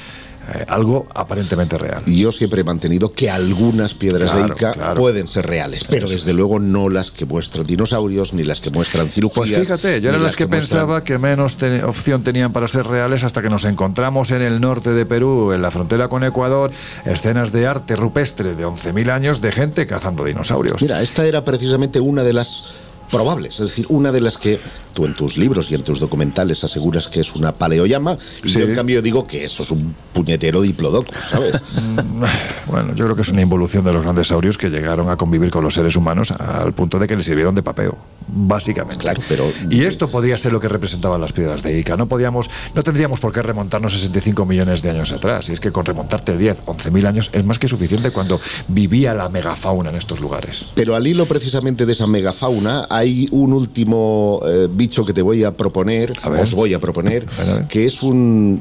[0.55, 2.03] eh, algo aparentemente real.
[2.07, 5.01] Y yo siempre he mantenido que algunas piedras Claro, de Ica claro.
[5.01, 9.09] pueden ser reales, pero desde luego no las que muestran dinosaurios, ni las que muestran
[9.09, 9.49] cirugías.
[9.49, 13.25] Pues fíjate, yo era las que, pensaba que menos te- opción tenían para ser reales
[13.25, 16.71] hasta que nos encontramos en el norte de Perú, en la frontera con Ecuador,
[17.05, 20.81] escenas de arte rupestre de 11.000 años de gente cazando dinosaurios.
[20.83, 22.65] Mira, esta era precisamente una de las
[23.11, 24.59] probables, es decir, una de las que
[24.93, 28.59] tú en tus libros y en tus documentales aseguras que es una paleoyama, y Sí.
[28.61, 31.55] yo en cambio digo que eso es un puñetero diplodocus, ¿sabes?
[31.75, 32.25] Mm,
[32.67, 35.51] Bueno, yo creo que es una involución de los grandes saurios que llegaron a convivir
[35.51, 37.97] con los seres humanos al punto de que les sirvieron de papeo,
[38.29, 38.99] básicamente.
[39.03, 41.97] Claro, pero- Y esto podría ser lo que representaban las piedras de Ica.
[41.97, 45.49] No podíamos, no tendríamos por qué remontarnos 65 millones de años atrás.
[45.49, 49.15] Y es que con remontarte 10, 11 mil años es más que suficiente cuando vivía
[49.15, 50.67] la megafauna en estos lugares.
[50.75, 55.43] Pero al hilo precisamente de esa megafauna hay un último eh, bicho que te voy
[55.45, 57.67] a proponer, A os voy a proponer, A ver, a ver.
[57.69, 58.61] que es un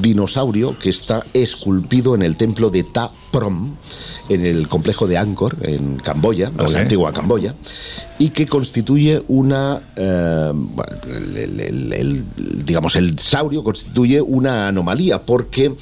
[0.00, 3.76] dinosaurio que está esculpido en el templo de Ta Prom,
[4.28, 7.54] en el complejo de Angkor, en Camboya, o ¿Ah, en la antigua Camboya,
[8.18, 12.24] y que constituye una, eh, bueno, el- el- el- el-
[12.64, 15.76] digamos, el saurio constituye una anomalía porque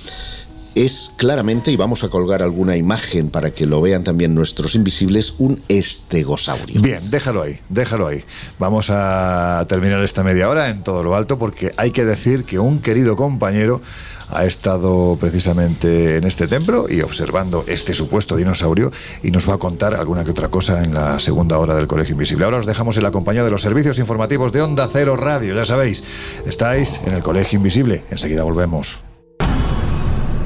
[0.74, 5.34] es claramente, y vamos a colgar alguna imagen para que lo vean también nuestros invisibles,
[5.38, 6.80] un estegosaurio.
[6.80, 8.24] Bien, déjalo ahí, déjalo ahí.
[8.58, 12.58] Vamos a terminar esta media hora en todo lo alto porque hay que decir que
[12.58, 13.80] un querido compañero
[14.28, 18.90] ha estado precisamente en este templo y observando este supuesto dinosaurio
[19.22, 22.14] y nos va a contar alguna que otra cosa en la segunda hora del Colegio
[22.14, 22.44] Invisible.
[22.44, 25.64] Ahora os dejamos en la compañía de los servicios informativos de Onda Cero Radio, ya
[25.64, 26.02] sabéis,
[26.46, 28.02] estáis en el Colegio Invisible.
[28.10, 29.13] Enseguida volvemos.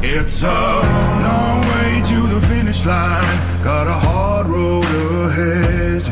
[0.00, 3.38] It's a long way to the finish line.
[3.64, 6.02] Got a hard road ahead.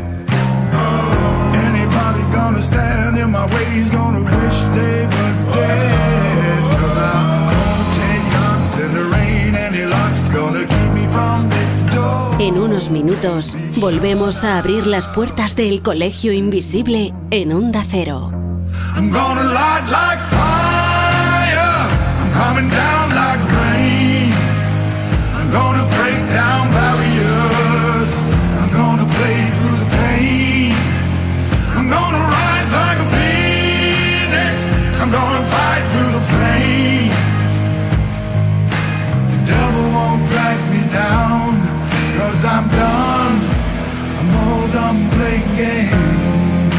[1.55, 6.63] Anybody gonna stand in my way is gonna wish they were dead.
[6.81, 9.55] Cause I'm gonna take knocks in the rain.
[9.55, 12.35] Any luck's gonna keep me from this door.
[12.39, 18.33] En unos minutos volvemos a abrir las puertas del Colegio Invisible en Onda Cero.
[18.97, 21.87] I'm gonna light like fire.
[22.19, 23.16] I'm coming down.
[25.47, 28.19] I'm gonna break down barriers.
[28.59, 30.73] I'm gonna play through the pain.
[31.71, 34.67] I'm gonna rise like a phoenix.
[34.99, 37.11] I'm gonna fight through the flame.
[39.31, 41.55] The devil won't drag me down.
[42.17, 43.35] Cause I'm done.
[44.19, 46.73] I'm all done playing games.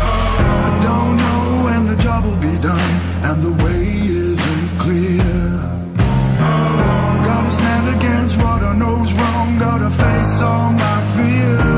[0.00, 3.84] I don't know when the job will be done and the way
[4.30, 5.44] isn't clear.
[7.28, 11.73] Gotta stand against what I know's wrong, gotta face all my fear.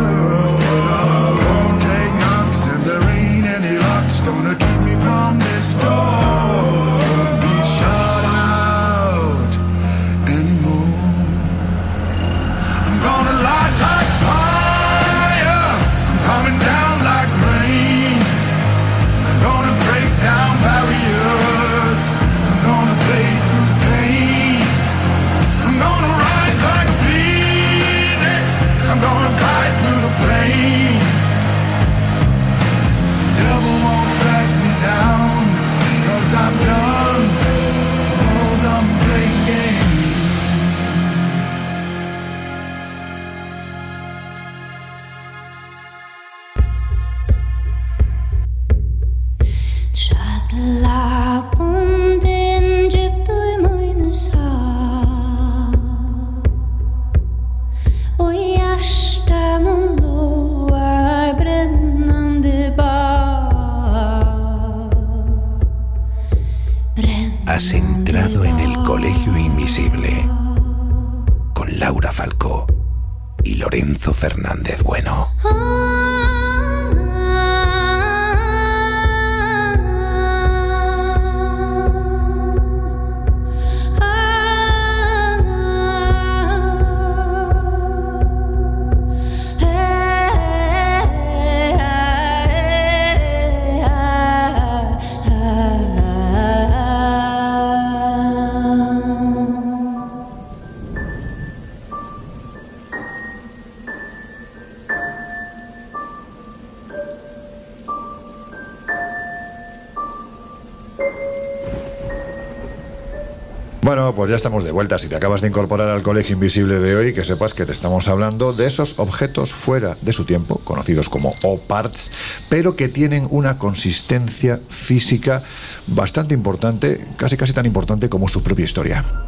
[114.07, 115.01] Bueno, pues ya estamos de vuelta.
[115.01, 118.07] Si te acabas de incorporar al Colegio Invisible de hoy, que sepas que te estamos
[118.07, 122.13] hablando de esos objetos fuera de su tiempo, conocidos como O-Parts,
[122.49, 125.43] pero que tienen una consistencia física
[125.89, 129.26] bastante importante, casi casi tan importante como su propia historia.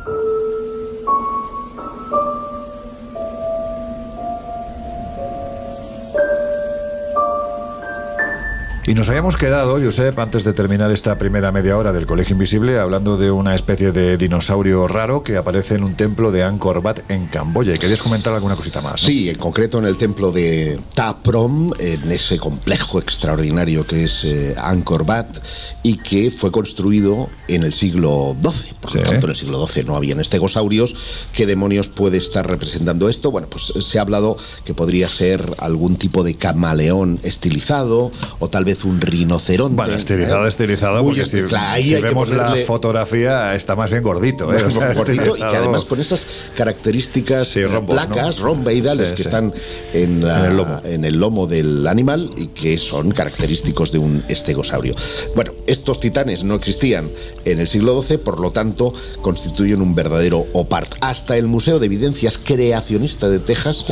[8.89, 12.78] Y nos habíamos quedado, Josep, antes de terminar esta primera media hora del Colegio Invisible,
[12.78, 17.01] hablando de una especie de dinosaurio raro que aparece en un templo de Angkor Wat
[17.11, 17.74] en Camboya.
[17.74, 19.03] ¿Y querías comentar alguna cosita más?
[19.03, 19.07] ¿no?
[19.07, 24.24] Sí, en concreto en el templo de Ta Prom, en ese complejo extraordinario que es
[24.24, 25.36] eh, Angkor Wat
[25.82, 28.72] y que fue construido en el siglo XII.
[28.80, 30.95] Por lo tanto, en el siglo XII no habían estegosaurios.
[31.34, 33.30] ¿Qué demonios puede estar representando esto?
[33.30, 38.64] Bueno, pues se ha hablado que podría ser algún tipo de camaleón estilizado o tal
[38.64, 39.76] vez un rinoceronte.
[39.76, 40.49] Bueno, estilizado, ¿eh?
[40.49, 44.53] estilizado, Muy porque si, claro, vemos ponerle- la fotografía está más bien gordito.
[44.55, 44.62] ¿eh?
[44.68, 46.24] O sea, gordito y que además con esas
[46.72, 48.45] características Sí, rombos, placas ¿no?
[48.45, 49.29] romboidales Sí, que sí.
[49.29, 49.53] están
[49.95, 50.81] en, la- En el lomo.
[50.85, 54.95] en el lomo del animal y que son característicos de un estegosaurio.
[55.35, 57.11] Bueno, estos titanes no existían
[57.45, 60.95] en el siglo XII, por lo tanto constituyen un verdadero opart.
[61.01, 63.85] Hasta el Museo de Evidencias Creacionista de Texas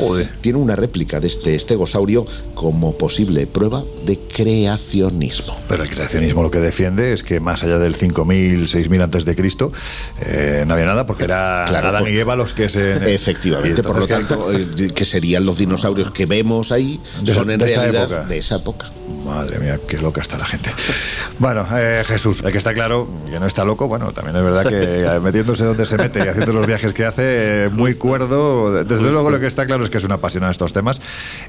[0.43, 4.18] tiene una réplica de este estegosaurio como posible prueba de
[4.76, 5.58] creacionismo.
[5.68, 9.34] Pero el creacionismo lo que defiende es que más allá del 5000, 6000 antes de
[9.36, 9.72] Cristo
[10.20, 13.82] eh, no había nada porque era Claro, Adán por- y Eva los que se Efectivamente,
[13.82, 17.40] por lo entonces, ¿qué- tanto, eh, que serían los dinosaurios que vemos ahí, De esa-
[17.40, 18.24] son en de esa realidad época.
[18.28, 18.90] de esa época.
[19.24, 20.70] Madre mía, qué loca está la gente.
[21.38, 24.64] Bueno, eh, Jesús, el que está claro que no está loco, bueno, también es verdad
[24.66, 27.22] que eh, metiéndose donde se mete y haciendo los viajes que hace,
[27.66, 28.84] eh, muy cuerdo.
[28.84, 31.00] Desde luego lo que está claro es que es un apasionado de estos temas.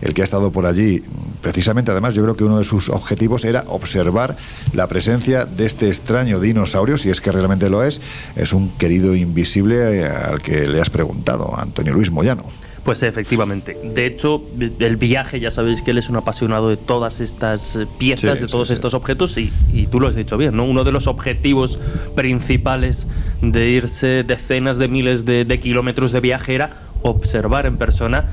[0.01, 1.03] El que ha estado por allí,
[1.41, 3.07] precisamente además, yo creo que uno de sus objetivos
[3.43, 4.38] era observar
[4.74, 8.01] la presencia de este extraño dinosaurio, si es que realmente lo es,
[8.36, 12.45] es un querido invisible eh, al que le has preguntado, Antonio Luis Moyano.
[12.84, 13.78] Pues efectivamente.
[13.84, 14.41] De hecho,
[14.80, 18.45] el viaje, ya sabéis que él es un apasionado de todas estas eh, piezas, Sí,
[18.45, 18.76] de todos sí, sí.
[18.76, 20.64] estos objetos, y, y tú lo has dicho bien, ¿no?
[20.64, 21.80] Uno de los objetivos
[22.16, 23.05] principales
[23.41, 28.26] de irse decenas de miles de, de kilómetros de viaje era observar en persona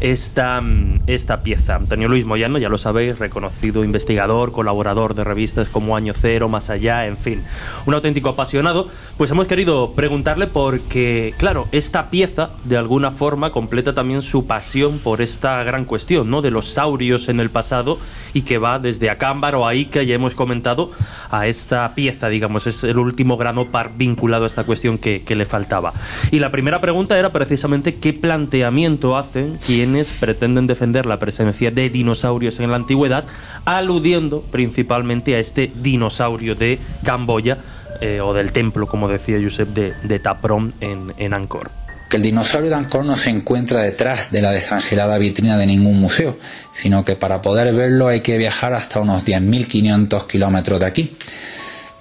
[0.00, 1.76] esta, mm, esta pieza.
[1.76, 6.70] Antonio Luis Moyano, ya lo sabéis, reconocido investigador, colaborador de revistas como Año Cero, Más
[6.70, 7.42] Allá, en fin,
[7.86, 13.94] un auténtico apasionado, pues hemos querido preguntarle porque, claro, esta pieza de alguna forma completa
[13.94, 16.42] también su pasión por esta gran cuestión, ¿no?
[16.42, 17.98] De los saurios en el pasado
[18.32, 20.90] y que va desde Acámbar o ahí que ya hemos comentado
[21.30, 25.36] a esta pieza, digamos, es el último grano par vinculado a esta cuestión que, que
[25.36, 25.92] le faltaba.
[26.30, 31.90] Y la primera pregunta era precisamente qué planteamiento hacen quienes pretenden defender la presencia de
[31.90, 33.24] dinosaurios en la antigüedad,
[33.64, 37.58] aludiendo principalmente a este dinosaurio de Camboya
[38.00, 41.70] eh, o del templo, como decía Josep, de, de Taprom en, Angkor.
[42.08, 46.00] que el dinosaurio de Angkor no se encuentra detrás de la desangelada vitrina de ningún
[46.00, 46.38] museo,
[46.72, 51.16] sino que para poder verlo hay que viajar hasta unos 10.500 kilómetros de aquí.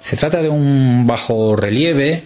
[0.03, 2.23] Se trata de un bajo relieve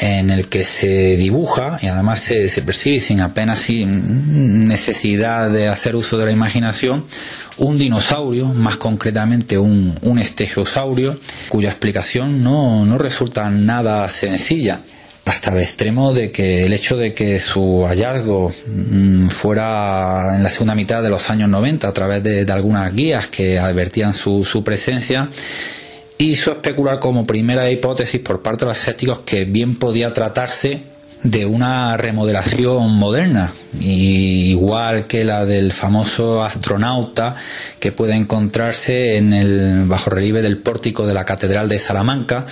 [0.00, 6.16] en el que se dibuja y además se, percibe sin apenas necesidad de hacer uso
[6.16, 7.04] de la imaginación
[7.58, 11.18] un dinosaurio, más concretamente un, un estegiosaurio,
[11.50, 14.80] cuya explicación no, no resulta nada sencilla.
[15.26, 20.48] Hasta el extremo de que el hecho de que su hallazgo mm, fuera en la
[20.48, 24.44] segunda mitad de los años 90 a través de, de algunas guías que advertían su,
[24.44, 25.28] su presencia
[26.24, 30.82] hizo especular como primera hipótesis por parte de los escépticos que bien podía tratarse
[31.22, 37.36] de una remodelación moderna, y igual que la del famoso astronauta
[37.78, 42.46] que puede encontrarse en el bajorrelieve del pórtico de la Catedral de Salamanca,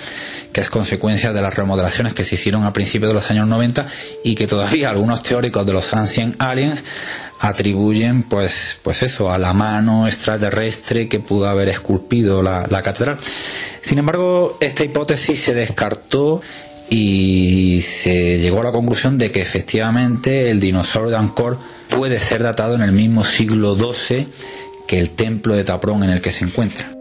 [0.51, 3.87] que es consecuencia de las remodelaciones que se hicieron a principios de los años 90
[4.23, 6.83] y que todavía algunos teóricos de los Ancient Aliens
[7.39, 13.17] atribuyen pues pues eso a la mano extraterrestre que pudo haber esculpido la, la catedral
[13.81, 16.41] sin embargo esta hipótesis se descartó
[16.89, 21.59] y se llegó a la conclusión de que efectivamente el dinosaurio de Angkor
[21.89, 24.27] puede ser datado en el mismo siglo XII
[24.87, 26.98] que el templo de Taprón en el que se encuentra.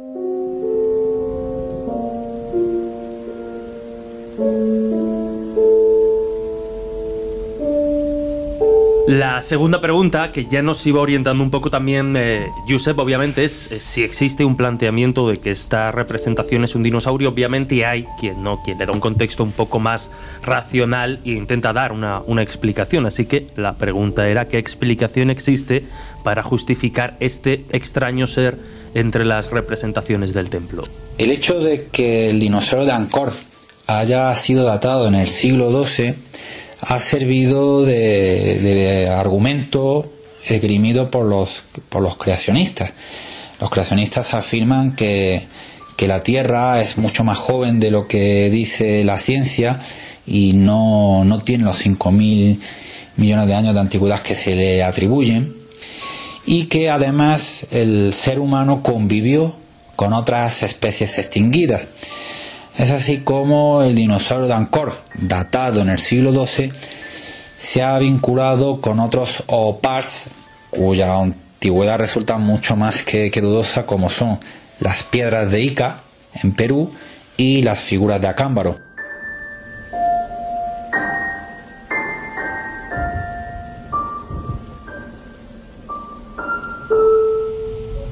[9.09, 13.73] La segunda pregunta, que ya nos iba orientando un poco también eh, Josep, obviamente, es
[13.73, 17.31] eh, si existe un planteamiento de que esta representación es un dinosaurio.
[17.31, 20.11] Obviamente hay quien no, quien le da un contexto un poco más
[20.43, 23.07] racional e intenta dar una, una explicación.
[23.07, 25.87] Así que la pregunta era qué explicación existe
[26.23, 28.59] para justificar este extraño ser
[28.93, 30.85] entre las representaciones del templo.
[31.17, 33.33] El hecho de que el dinosaurio de Angkor
[33.87, 36.15] haya sido datado en el siglo XII
[36.81, 40.13] ha servido de, argumento
[40.47, 42.93] esgrimido por los, por los creacionistas.
[43.61, 45.49] Los creacionistas afirman que,
[45.97, 49.81] que la Tierra es mucho más joven de lo que dice la ciencia
[50.27, 52.59] y no, no tiene los 5.000
[53.17, 55.57] millones de años de antigüedad que se le atribuyen
[56.47, 59.57] y que además el ser humano convivió
[59.97, 61.83] con otras especies extinguidas.
[62.79, 66.73] Es así como el dinosaurio de Angkor, datado en el siglo XII,
[67.59, 70.31] se ha vinculado con otros oparts
[70.71, 74.39] cuya antigüedad resulta mucho más que, dudosa, como son
[74.79, 76.03] las piedras de Ica
[76.41, 76.93] en Perú
[77.37, 78.79] y las figuras de Acámbaro.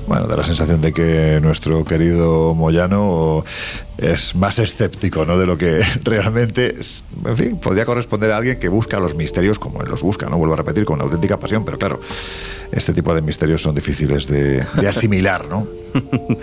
[0.09, 3.45] Bueno, da la sensación de que nuestro querido Moyano
[3.99, 5.39] es más escéptico ¿no?
[5.39, 6.75] de lo que realmente,
[7.25, 10.37] en fin, podría corresponder a alguien que busca los misterios como él los busca, ¿no?
[10.37, 12.01] Vuelvo a repetir, con una auténtica pasión, pero claro,
[12.73, 15.67] este tipo de misterios son difíciles de, asimilar, ¿no?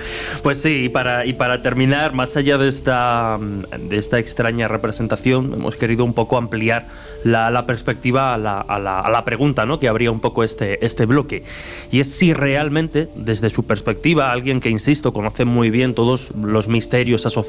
[0.44, 5.54] pues sí, y para, y para terminar, más allá de esta, de esta extraña representación,
[5.54, 6.88] hemos querido un poco ampliar
[7.24, 9.80] la, perspectiva a la, a, la, pregunta ¿no?
[9.80, 11.44] que habría un poco este, este bloque.
[11.92, 16.68] Y es si realmente, desde su perspectiva, alguien que, insisto, conoce muy bien todos los
[16.68, 17.43] misterios asociados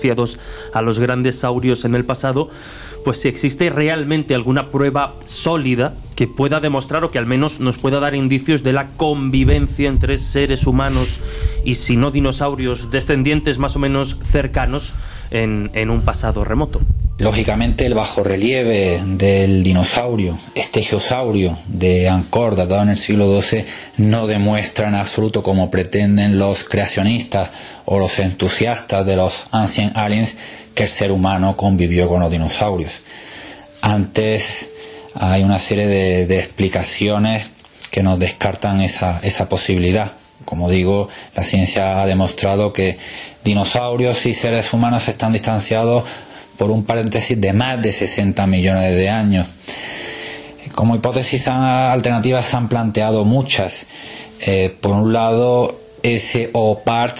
[0.72, 2.50] a los grandes saurios en el pasado,
[3.04, 7.76] pues si existe realmente alguna prueba sólida que pueda demostrar o que al menos nos
[7.76, 11.20] pueda dar indicios de la convivencia entre seres humanos
[11.64, 14.94] y si no dinosaurios descendientes más o menos cercanos
[15.30, 16.80] en, un pasado remoto.
[17.18, 23.64] Lógicamente el bajorrelieve del dinosaurio, estegosaurio de Angkor, datado en el siglo XII,
[23.98, 27.50] no demuestra en absoluto como pretenden los creacionistas
[27.84, 30.34] o los entusiastas de los Ancient Aliens
[30.74, 33.00] que el ser humano convivió con los dinosaurios.
[33.80, 34.68] Antes
[35.14, 37.46] hay una serie de, explicaciones
[37.92, 40.23] que nos descartan esa posibilidad.
[40.44, 42.98] Como digo, la ciencia ha demostrado que
[43.42, 46.04] dinosaurios y seres humanos están distanciados
[46.56, 49.46] por un paréntesis de más de 60 millones de años.
[50.74, 53.86] Como hipótesis alternativas se han planteado muchas.
[54.40, 57.18] Eh, por un lado, ese OPART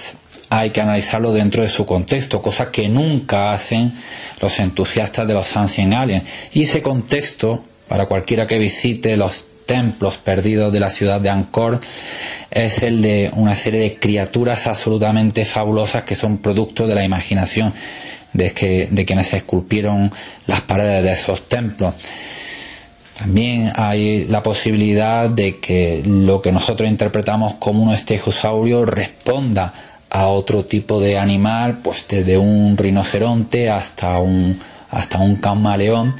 [0.49, 3.93] hay que analizarlo dentro de su contexto, cosa que nunca hacen
[4.41, 6.23] los entusiastas de los Ancient Aliens.
[6.53, 11.79] Y ese contexto, para cualquiera que visite los templos perdidos de la ciudad de Angkor,
[12.51, 17.73] es el de una serie de criaturas absolutamente fabulosas que son producto de la imaginación
[18.33, 20.11] de, que, de quienes esculpieron
[20.47, 21.95] las paredes de esos templos.
[23.17, 29.73] También hay la posibilidad de que lo que nosotros interpretamos como un estegosaurio responda
[30.09, 34.59] a otro tipo de animal, pues desde un rinoceronte hasta un,
[34.89, 36.15] hasta un camaleón,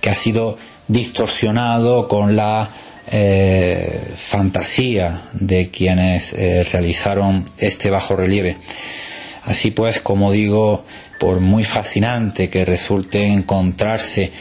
[0.00, 0.58] que ha sido
[0.88, 2.70] distorsionado con la
[3.10, 8.58] eh, fantasía de quienes eh, realizaron este bajo relieve.
[9.44, 10.84] Así pues, como digo,
[11.18, 14.32] por muy fascinante que resulte encontrarse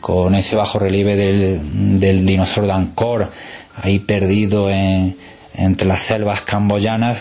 [0.00, 3.28] con ese bajo relieve del, dinosaurio de
[3.76, 7.18] ahí perdido entre las selvas camboyanas,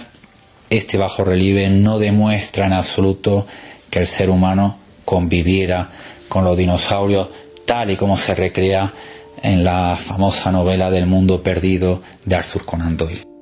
[0.70, 3.48] este bajo relieve no demuestra en absoluto
[3.90, 5.90] que el ser humano conviviera
[6.28, 7.30] con los dinosaurios
[7.66, 8.94] tal y como se recrea
[9.42, 13.33] en la famosa novela del mundo perdido de Arthur Conan Doyle.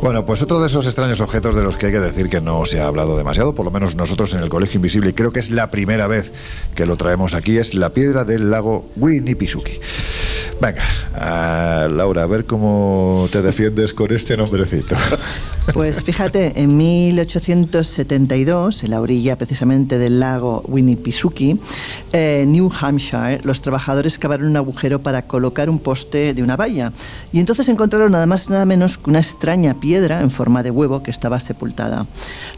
[0.00, 2.64] Bueno, pues otro de esos extraños objetos de los que hay que decir que no
[2.64, 5.40] se ha hablado demasiado, por lo menos nosotros en el Colegio Invisible, y creo que
[5.40, 6.32] es la primera vez
[6.76, 9.80] que lo traemos aquí, es la piedra del lago Winnipisuki.
[10.60, 14.94] Venga, Laura, a ver cómo te defiendes con este nombrecito.
[15.72, 21.60] Pues fíjate, en 1872, en la orilla precisamente del lago Winnipisuki,
[22.12, 26.94] eh, New Hampshire, los trabajadores cavaron un agujero para colocar un poste de una valla.
[27.32, 31.02] Y entonces encontraron nada más nada menos que una extraña piedra en forma de huevo
[31.02, 32.06] que estaba sepultada.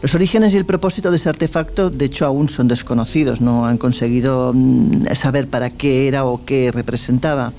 [0.01, 3.41] Los orígenes y el propósito de ese artefacto, de hecho, aún son desconocidos.
[3.41, 7.51] No han conseguido mm, saber para qué era o qué representaba.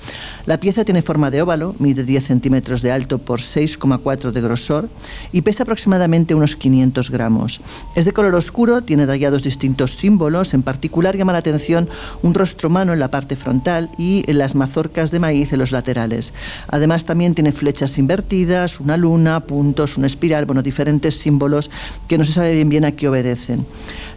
[0.45, 4.89] La pieza tiene forma de óvalo, mide 10 centímetros de alto por 6,4 de grosor
[5.31, 7.61] y pesa aproximadamente unos 500 gramos.
[7.95, 11.89] Es de color oscuro, tiene tallados distintos símbolos, en particular llama la atención
[12.21, 16.33] un rostro humano en la parte frontal y las mazorcas de maíz en los laterales.
[16.69, 21.69] Además también tiene flechas invertidas, una luna, puntos, una espiral, bueno, diferentes símbolos
[22.07, 23.65] que no se sabe bien a qué obedecen.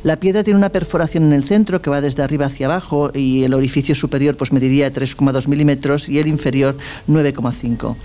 [0.03, 3.43] La piedra tiene una perforación en el centro que va desde arriba hacia abajo y
[3.43, 6.77] el orificio superior pues mediría 3,2 milímetros y el inferior
[7.09, 7.97] 9,5.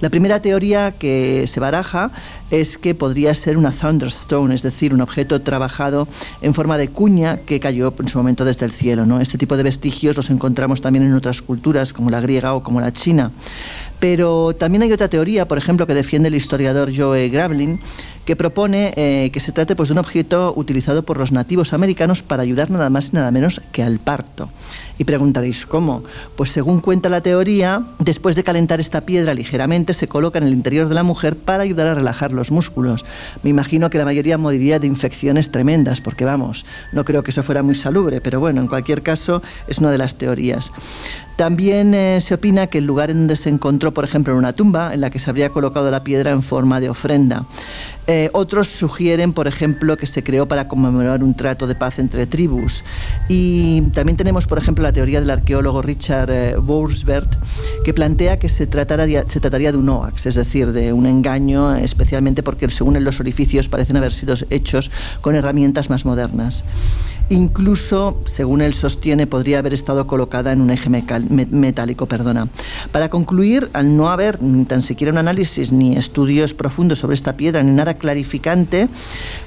[0.00, 2.12] La primera teoría que se baraja
[2.50, 6.08] es que podría ser una thunderstone, es decir, un objeto trabajado
[6.42, 9.06] en forma de cuña que cayó en su momento desde el cielo.
[9.06, 9.20] ¿no?
[9.20, 12.80] Este tipo de vestigios los encontramos también en otras culturas como la griega o como
[12.80, 13.30] la china.
[14.00, 17.78] Pero también hay otra teoría, por ejemplo, que defiende el historiador Joe Gravlin,
[18.24, 22.22] que propone eh, que se trate pues, de un objeto utilizado por los nativos americanos
[22.22, 24.50] para ayudar nada más y nada menos que al parto.
[24.98, 26.04] Y preguntaréis, ¿cómo?
[26.36, 30.52] Pues según cuenta la teoría, después de calentar esta piedra ligeramente, se coloca en el
[30.52, 33.04] interior de la mujer para ayudar a relajar los músculos.
[33.42, 37.42] Me imagino que la mayoría moriría de infecciones tremendas, porque vamos, no creo que eso
[37.42, 40.72] fuera muy salubre, pero bueno, en cualquier caso es una de las teorías.
[41.36, 44.52] También eh, se opina que el lugar en donde se encontró, por ejemplo, en una
[44.52, 47.46] tumba en la que se habría colocado la piedra en forma de ofrenda.
[48.06, 52.26] Eh, otros sugieren, por ejemplo, que se creó para conmemorar un trato de paz entre
[52.26, 52.82] tribus.
[53.28, 56.56] Y también tenemos, por ejemplo, la teoría del arqueólogo Richard eh,
[57.84, 61.74] que plantea que se, trataría, se trataría de un hoax, es decir, de un engaño,
[61.76, 66.64] especialmente porque según él los orificios parecen haber sido hechos con herramientas más modernas.
[67.30, 72.06] Incluso, según él sostiene, podría haber estado colocada en un eje metálico.
[72.06, 72.48] Perdona.
[72.90, 77.36] Para concluir, al no haber ni tan siquiera un análisis ni estudios profundos sobre esta
[77.36, 78.88] piedra ni nada clarificante,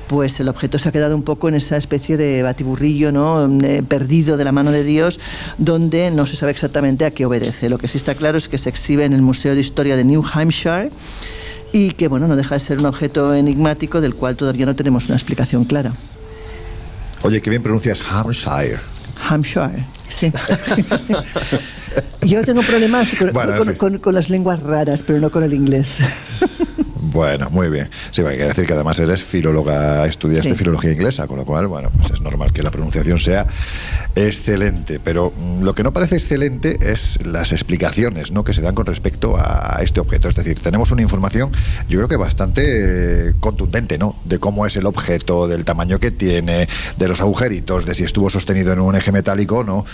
[0.07, 3.47] pues el objeto se ha quedado un poco en esa especie de batiburrillo ¿no?
[3.61, 5.19] Eh, perdido de la mano de Dios,
[5.57, 7.67] donde no se sabe exactamente a qué obedece.
[7.67, 10.05] Lo que sí está claro es que se exhibe en el Museo de Historia de
[10.05, 10.89] New Hampshire
[11.73, 15.07] y que bueno, no deja de ser un objeto enigmático del cual todavía no tenemos
[15.07, 15.93] una explicación clara.
[17.23, 18.79] Oye, qué bien pronuncias Hampshire.
[19.29, 20.31] Hampshire, sí.
[22.21, 23.07] Yo tengo problemas
[23.77, 25.97] con, las lenguas raras, pero no con el inglés.
[27.11, 27.89] Bueno, muy bien.
[28.11, 31.91] Sí, hay que decir que además eres filóloga, estudiaste filología inglesa, con lo cual, bueno,
[31.97, 33.45] pues es normal que la pronunciación sea
[34.15, 35.01] excelente.
[35.03, 38.45] Pero mm, lo que no parece excelente es las explicaciones ¿no?
[38.45, 40.29] que se dan con respecto a este objeto.
[40.29, 41.51] Es decir, tenemos una información,
[41.89, 44.15] yo creo que bastante eh, contundente, ¿no?
[44.23, 48.29] De cómo es el objeto, del tamaño que tiene, de los agujeritos, de si estuvo
[48.29, 49.85] sostenido en un eje metálico o no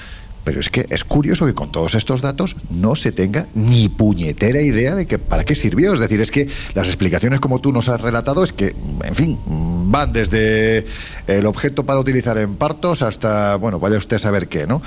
[0.49, 4.59] pero es que es curioso que con todos estos datos no se tenga ni puñetera
[4.59, 5.93] idea de que para qué sirvió.
[5.93, 9.37] Es decir, es que las explicaciones como tú nos has relatado es que, en fin,
[9.45, 10.85] van desde
[11.27, 14.81] el objeto para utilizar en partos hasta, bueno, vaya usted a saber qué, ¿no?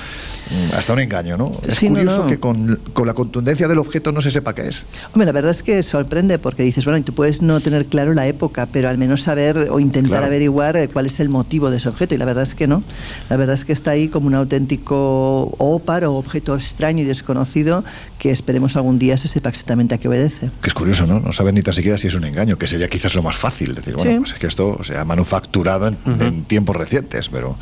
[0.77, 1.53] Hasta un engaño, ¿no?
[1.65, 4.85] Es curioso que con, la contundencia del objeto no se sepa qué es.
[5.13, 8.27] Hombre, la verdad es que sorprende porque dices, bueno, tú puedes no tener claro la
[8.27, 11.89] época, pero al menos saber o intentar averiguar eh, cuál es el motivo de ese
[11.89, 12.17] objeto.
[12.17, 12.83] Y la verdad es que no.
[13.31, 17.85] La verdad es que está ahí como un auténtico o o objeto extraño y desconocido
[18.19, 20.51] que esperemos algún día se sepa exactamente a qué obedece.
[20.61, 21.21] Que es curioso, ¿no?
[21.21, 23.75] No saben ni tan siquiera si es un engaño, que sería quizás lo más fácil.
[23.75, 27.57] Decir, bueno, pues es que esto se ha manufacturado en tiempos recientes, pero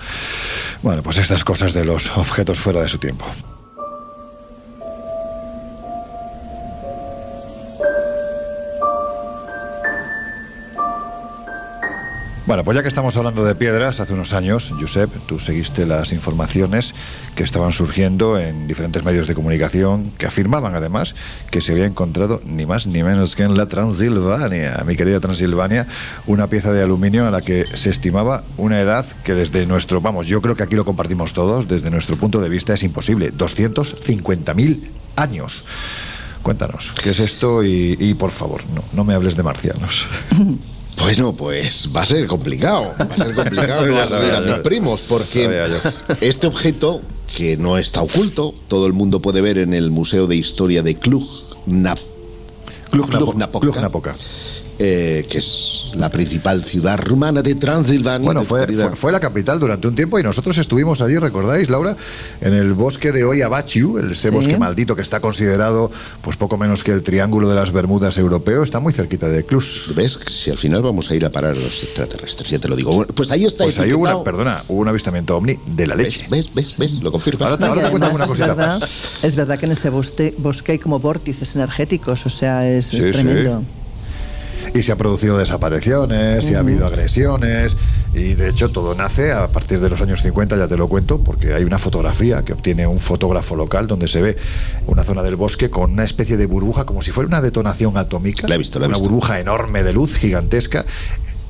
[0.83, 3.27] bueno, pues estas cosas de los objetos fuera de su tiempo.
[12.51, 16.13] Bueno, pues ya que estamos hablando de piedras, hace unos años, Josep, tú seguiste las
[16.13, 16.97] informaciones
[17.37, 21.15] que estaban surgiendo en diferentes medios de comunicación que afirmaban además
[21.53, 25.87] que se había encontrado ni más ni menos que en la Transilvania, mi querida Transilvania,
[26.27, 30.27] una pieza de aluminio a la que se estimaba una edad que desde nuestro, vamos,
[30.27, 34.89] yo creo que aquí lo compartimos todos, desde nuestro punto de vista es imposible, 250.000
[35.15, 35.65] años.
[36.43, 37.63] Cuéntanos, ¿qué es esto?
[37.63, 40.09] Y, y por favor, no, no me hables de marcianos.
[41.01, 42.93] Bueno, pues va a ser complicado.
[42.99, 43.83] Va a ser complicado
[44.37, 45.69] a mis primos, porque
[46.21, 47.01] este objeto,
[47.35, 50.97] que no está oculto, todo el mundo puede ver en el Museo de Historia de
[50.97, 52.05] Cluj-Napoca,
[52.91, 54.15] Cluj-Napoca,
[54.83, 58.25] eh, que es la principal ciudad rumana de Transilvania.
[58.25, 61.97] Bueno, fue, fue, fue la capital durante un tiempo y nosotros estuvimos allí, ¿recordáis, Laura?
[62.41, 64.31] En el bosque de Oyabachiu, ese Sí.
[64.31, 65.91] bosque maldito que está considerado
[66.23, 69.93] pues poco menos que el Triángulo de las Bermudas europeo, está muy cerquita de Clus.
[69.95, 70.19] ¿Ves?
[70.27, 72.93] Si al final vamos a ir a parar a los extraterrestres, ya te lo digo.
[72.93, 75.95] Bueno, pues ahí está Pues ahí hubo una, perdona, hubo un avistamiento ovni de la
[75.95, 76.27] leche.
[76.31, 76.49] ¿Ves?
[76.55, 76.77] ¿Ves?
[76.79, 76.93] ¿Ves?
[77.03, 77.47] Lo confirma.
[77.49, 78.91] Ahora ahora te cuento además alguna es cosita verdad, más.
[79.25, 82.99] es verdad que en ese bosque, bosque hay como vórtices energéticos, o sea, es, Sí,
[82.99, 83.11] es sí.
[84.73, 87.77] Y se han producido desapariciones, y ha habido agresiones,
[88.15, 91.19] y de hecho todo nace a partir de los años 50, ya te lo cuento,
[91.23, 94.37] porque hay una fotografía que obtiene un fotógrafo local donde se ve
[94.87, 98.47] una zona del bosque con una especie de burbuja, como si fuera una detonación atómica.
[98.47, 99.09] La he visto, la he una visto.
[99.11, 100.85] burbuja enorme de luz, gigantesca.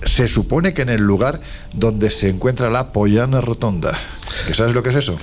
[0.03, 1.43] Se supone que en el lugar
[1.75, 3.99] donde se encuentra la Pollana Rotonda.
[4.47, 5.16] ¿Que ¿Sabes lo que es eso?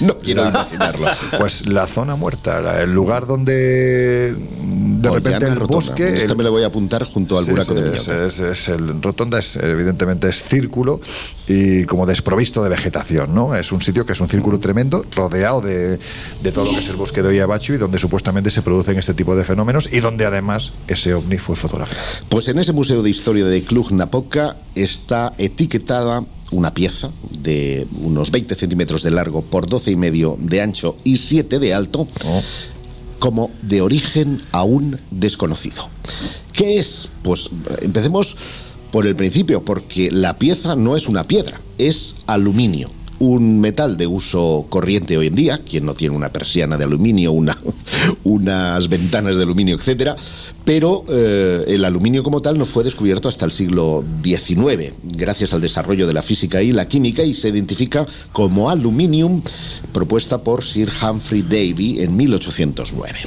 [0.00, 1.06] No quiero La- imaginarlo.
[1.38, 5.86] Pues la zona muerta, la- el lugar donde de repente el Rotonda.
[5.88, 6.08] bosque...
[6.20, 8.40] Esta el- me la voy a apuntar junto al Sí, buraco sí, de es, es-
[8.40, 11.00] es el rotonda es evidentemente es círculo
[11.46, 13.54] y como desprovisto de vegetación, ¿no?
[13.54, 15.98] Es un sitio que es un círculo tremendo, rodeado de,
[16.42, 19.12] de todo lo que es el bosque de Oyabachu y donde supuestamente se producen este
[19.14, 22.02] tipo de fenómenos y donde además ese ovni fue fotografiado.
[22.30, 28.54] Pues en ese Museo de Historia de Cluj-Napoca está etiquetada una pieza de unos 20
[28.54, 32.42] centímetros de largo por 12 y medio de ancho y 7 de alto Oh.
[33.18, 35.88] como de origen aún desconocido.
[36.52, 37.08] ¿Qué es?
[37.22, 38.36] Pues eh, empecemos
[38.90, 42.90] por el principio, porque la pieza no es una piedra, es aluminio.
[43.18, 47.32] Un metal de uso corriente hoy en día, quien no tiene una persiana de aluminio,
[47.32, 47.56] una,
[48.24, 50.16] unas ventanas de aluminio, etcétera,
[50.64, 55.60] pero eh, el aluminio como tal no fue descubierto hasta el siglo XIX, gracias al
[55.60, 59.42] desarrollo de la física y la química, y se identifica como aluminium,
[59.92, 63.18] propuesta por Sir Humphrey Davy en 1809.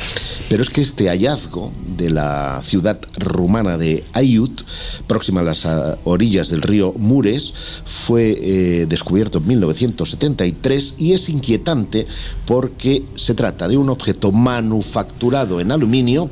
[0.50, 4.64] Pero es que este hallazgo de la ciudad rumana de Aiut,
[5.06, 5.68] próxima a las
[6.06, 7.54] orillas del río Mures,
[7.86, 9.48] fue eh, descubierto en
[9.82, 12.08] 1973 y es inquietante
[12.46, 16.30] porque se trata de un objeto manufacturado en aluminio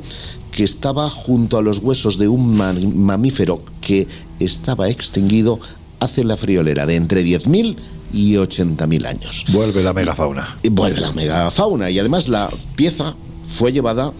[0.50, 4.06] que estaba junto a los huesos de un ma- mamífero que
[4.40, 5.60] estaba extinguido
[6.00, 7.76] hace la friolera de entre 10.000
[8.12, 9.44] y 80.000 años.
[9.52, 10.58] Vuelve la megafauna.
[10.62, 13.14] Y vuelve la megafauna y además la pieza
[13.58, 14.12] fue llevada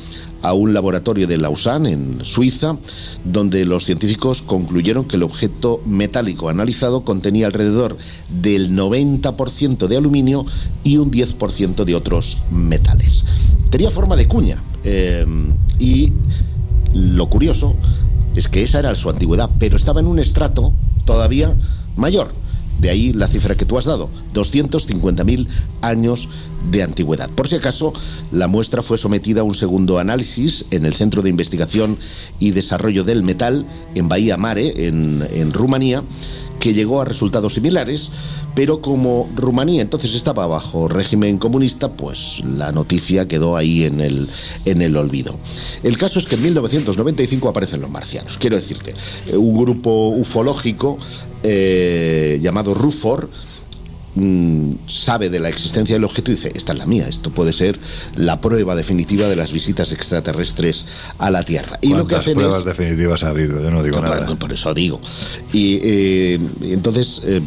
[0.46, 2.76] a un laboratorio de Lausanne, en Suiza,
[3.24, 7.96] donde los científicos concluyeron que el objeto metálico analizado contenía alrededor
[8.28, 10.46] del 90% de aluminio
[10.84, 13.24] y un 10% de otros metales.
[13.70, 15.26] Tenía forma de cuña eh,
[15.80, 16.12] y
[16.92, 17.74] lo curioso
[18.36, 20.72] es que esa era su antigüedad, pero estaba en un estrato
[21.04, 21.56] todavía
[21.96, 22.45] mayor.
[22.80, 25.48] De ahí la cifra que tú has dado, 250.000
[25.80, 26.28] años
[26.70, 27.30] de antigüedad.
[27.30, 27.92] Por si acaso,
[28.32, 31.98] la muestra fue sometida a un segundo análisis en el Centro de Investigación
[32.38, 36.02] y Desarrollo del Metal en Bahía Mare, en, en Rumanía,
[36.60, 38.10] que llegó a resultados similares,
[38.54, 44.28] pero como Rumanía entonces estaba bajo régimen comunista, pues la noticia quedó ahí en el,
[44.64, 45.38] en el olvido.
[45.82, 48.38] El caso es que en 1995 aparecen los marcianos.
[48.38, 48.94] Quiero decirte,
[49.32, 50.96] un grupo ufológico
[51.42, 53.28] eh, llamado RUFOR
[54.16, 57.52] mm, sabe de la existencia del objeto y dice, esta es la mía, esto puede
[57.52, 57.78] ser
[58.16, 60.84] la prueba definitiva de las visitas extraterrestres
[61.18, 61.78] a la Tierra.
[61.80, 63.62] Y lo que ¿Cuántas hacen pruebas es, definitivas ha habido?
[63.62, 64.36] Yo no digo por, nada.
[64.36, 65.00] por eso digo.
[65.52, 67.40] Y eh, entonces eh,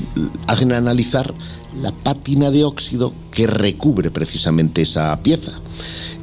[0.48, 1.34] hacen analizar
[1.82, 5.60] la pátina de óxido que recubre precisamente esa pieza.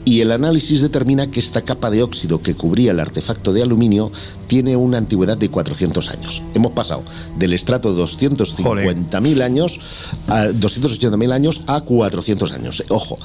[0.05, 4.13] Y el análisis determina que esta capa de óxido que cubría el artefacto de aluminio
[4.47, 6.43] tiene una antigüedad de 400 años.
[6.55, 7.03] Hemos pasado
[7.37, 9.81] del estrato de 250.000 años
[10.29, 12.85] a 280.000 años a 400 años.
[12.89, 13.19] Ojo,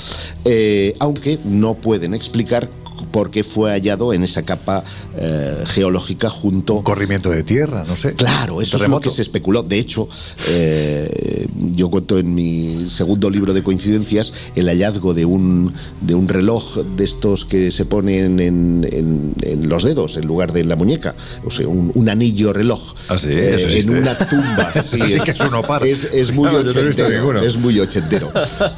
[0.43, 2.67] eh, aunque no pueden explicar
[3.11, 4.83] por qué fue hallado en esa capa
[5.17, 8.13] eh, geológica junto Corrimiento de tierra, no sé.
[8.13, 9.63] Claro, eso es lo que se especuló.
[9.63, 10.07] De hecho,
[10.47, 16.27] eh, yo cuento en mi segundo libro de coincidencias el hallazgo de un, de un
[16.27, 20.69] reloj de estos que se ponen en, en- en los dedos en lugar de en
[20.69, 21.15] la muñeca.
[21.45, 22.93] O sea, un, un anillo reloj.
[23.09, 24.71] Ah, sí, eh, eso en una tumba.
[24.75, 25.85] Eso sí que es un opar.
[25.85, 27.41] Es, es muy Claro, no ochentero.
[27.41, 28.31] Es muy ochentero.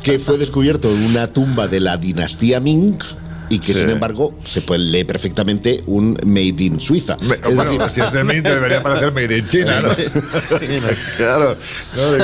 [0.04, 2.98] que fue descubierto en una tumba de la dinastía Ming.
[3.50, 3.80] Y que Sí.
[3.80, 7.18] sin embargo se puede leer perfectamente un Made in Suiza.
[7.22, 9.90] Me- Es bueno, decir, si es de Mint debería parecer Made in China, ¿no?
[11.18, 11.56] claro.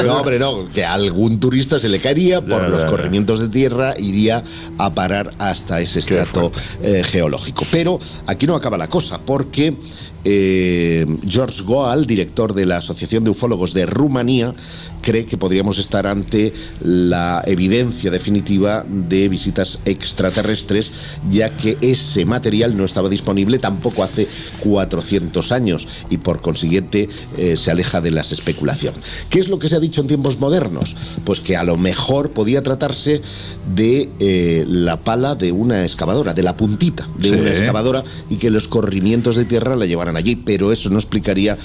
[0.04, 2.90] No, hombre, no, que a algún turista se le caería por Ya, los ya, ya.
[2.92, 4.44] corrimientos de tierra, iría
[4.78, 6.52] a parar hasta ese estrato
[6.82, 7.66] eh, geológico.
[7.72, 9.76] Pero aquí no acaba la cosa, porque
[10.24, 14.54] eh, George Goal, director de la Asociación de Ufólogos de Rumanía,
[15.02, 20.92] cree que podríamos estar ante la evidencia definitiva de visitas extraterrestres,
[21.30, 24.28] ya que ese material no estaba disponible tampoco hace
[24.60, 27.08] 400 años y por consiguiente
[27.38, 29.00] eh, se aleja de las especulaciones.
[29.30, 30.96] ¿Qué es lo que se ha dicho en tiempos modernos?
[31.24, 33.22] Pues que a lo mejor podía tratarse
[33.74, 37.36] de eh, la pala de una excavadora, de la puntita de Sí.
[37.36, 41.58] una excavadora y que los corrimientos de tierra la llevaran allí, pero eso no explicaría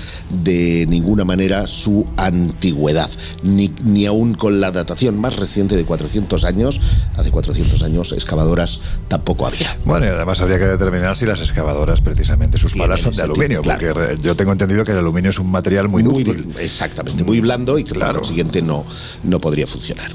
[0.42, 3.10] de ninguna manera su antigüedad,
[3.42, 6.80] ni, ni aún con la datación más reciente de 400 años,
[7.16, 8.78] hace 400 años excavadoras
[9.08, 9.76] tampoco había.
[9.84, 13.62] Bueno, y además habría que determinar si las excavadoras, precisamente, sus palas son de aluminio,
[13.62, 13.94] claro.
[13.94, 16.54] porque yo tengo entendido que el aluminio es un material muy dúctil.
[16.58, 18.14] exactamente, muy blando y que Claro.
[18.14, 18.84] por consiguiente no,
[19.22, 20.10] no podría funcionar.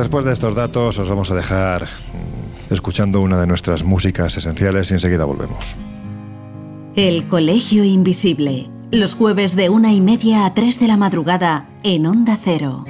[0.00, 4.90] Después de estos datos os vamos a dejar mm, escuchando una de nuestras músicas esenciales
[4.90, 5.76] y enseguida volvemos.
[6.96, 8.70] El Colegio Invisible.
[8.90, 12.84] Los jueves de una y media a tres de la madrugada en Onda Cero.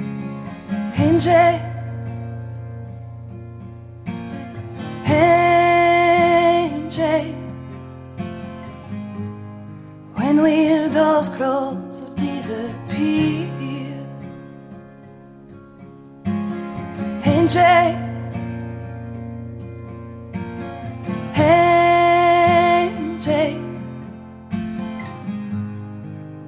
[10.17, 10.89] When will
[12.17, 13.60] disappear?
[17.25, 17.97] Angie.
[21.35, 23.59] Angie.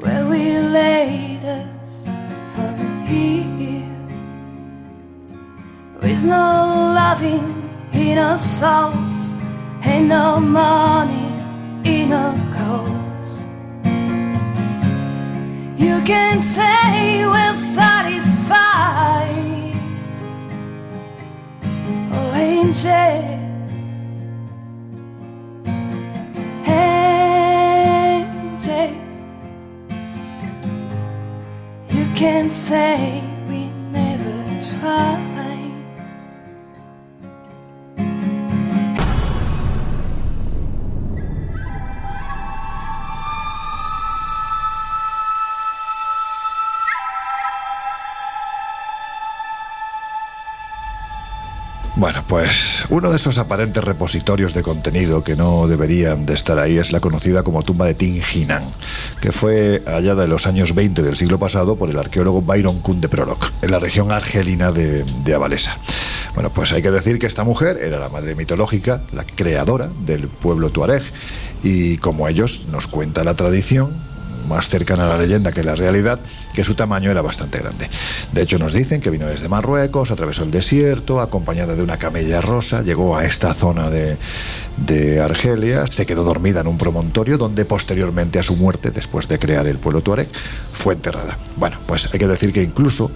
[0.01, 2.07] Where we laid us
[2.55, 3.87] from here
[6.03, 9.33] with no loving in our souls
[9.85, 11.29] and no money
[11.85, 13.47] in our coats.
[15.77, 19.52] You can say we're satisfied,
[22.13, 23.25] oh angel.
[27.63, 28.91] Angel.
[31.91, 34.35] You can say we never
[34.81, 35.32] tried.
[52.03, 56.77] Bueno, pues uno de esos aparentes repositorios de contenido que no deberían de estar ahí
[56.77, 58.65] es la conocida como tumba de Tinginan,
[59.21, 63.01] que fue hallada en los años 20 del siglo pasado por el arqueólogo Byron Kun
[63.01, 65.79] de Prorok, en la región argelina de, de Abalesa.
[66.35, 70.27] Bueno, pues hay que decir que esta mujer era la madre mitológica, la creadora del
[70.27, 71.05] pueblo tuareg,
[71.63, 73.93] y como ellos nos cuenta la tradición,
[74.47, 76.21] más cercana a la leyenda que la realidad,
[76.55, 77.89] que su tamaño era bastante grande.
[78.33, 82.41] De hecho, nos dicen que vino desde Marruecos, atravesó el desierto, acompañada de una camella
[82.41, 84.17] rosa, llegó a esta zona de,
[84.77, 89.39] de Argelia, se quedó dormida en un promontorio donde posteriormente a su muerte, después de
[89.39, 90.29] crear el pueblo tuareg,
[90.73, 91.39] fue enterrada.
[91.57, 93.11] Bueno, pues hay que decir que incluso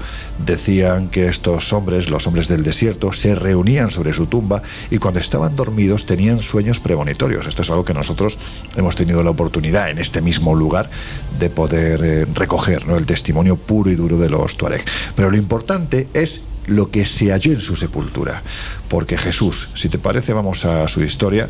[0.44, 5.20] decían que estos hombres, los hombres del desierto, se reunían sobre su tumba y cuando
[5.20, 7.46] estaban dormidos tenían sueños premonitorios.
[7.46, 8.38] Esto es algo que nosotros
[8.76, 10.90] hemos tenido la oportunidad en este mismo lugar
[11.38, 12.96] de poder eh, recoger ¿no?
[12.96, 14.84] el testimonio puro y duro de los tuareg.
[15.14, 18.42] Pero lo importante es lo que se halló en su sepultura.
[18.88, 21.48] Porque Jesús, si te parece, vamos a su historia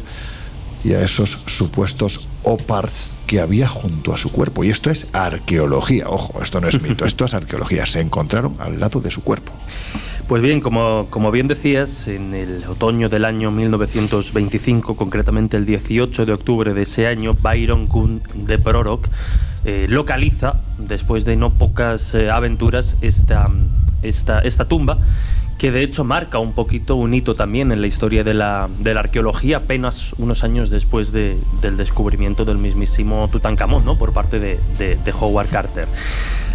[0.85, 4.65] y a esos supuestos oparts que había junto a su cuerpo.
[4.65, 7.87] Y esto es arqueología, ojo, esto no es mito, esto es arqueología.
[7.87, 9.53] Se encontraron al lado de su cuerpo.
[10.29, 16.27] Pues bien, como, como bien decías, en el otoño del año 1925, concretamente el 18
[16.27, 19.07] de octubre de ese año, Byron Kuhn de Prorok
[19.65, 23.49] eh, localiza, después de no pocas eh, aventuras, esta,
[24.03, 24.99] esta, esta tumba
[25.59, 28.93] que de hecho marca un poquito un hito también en la historia de la, de
[28.95, 33.97] la arqueología, apenas unos años después de- del descubrimiento del mismísimo Tutankamón, ¿no?
[33.97, 35.89] por parte de Howard Carter.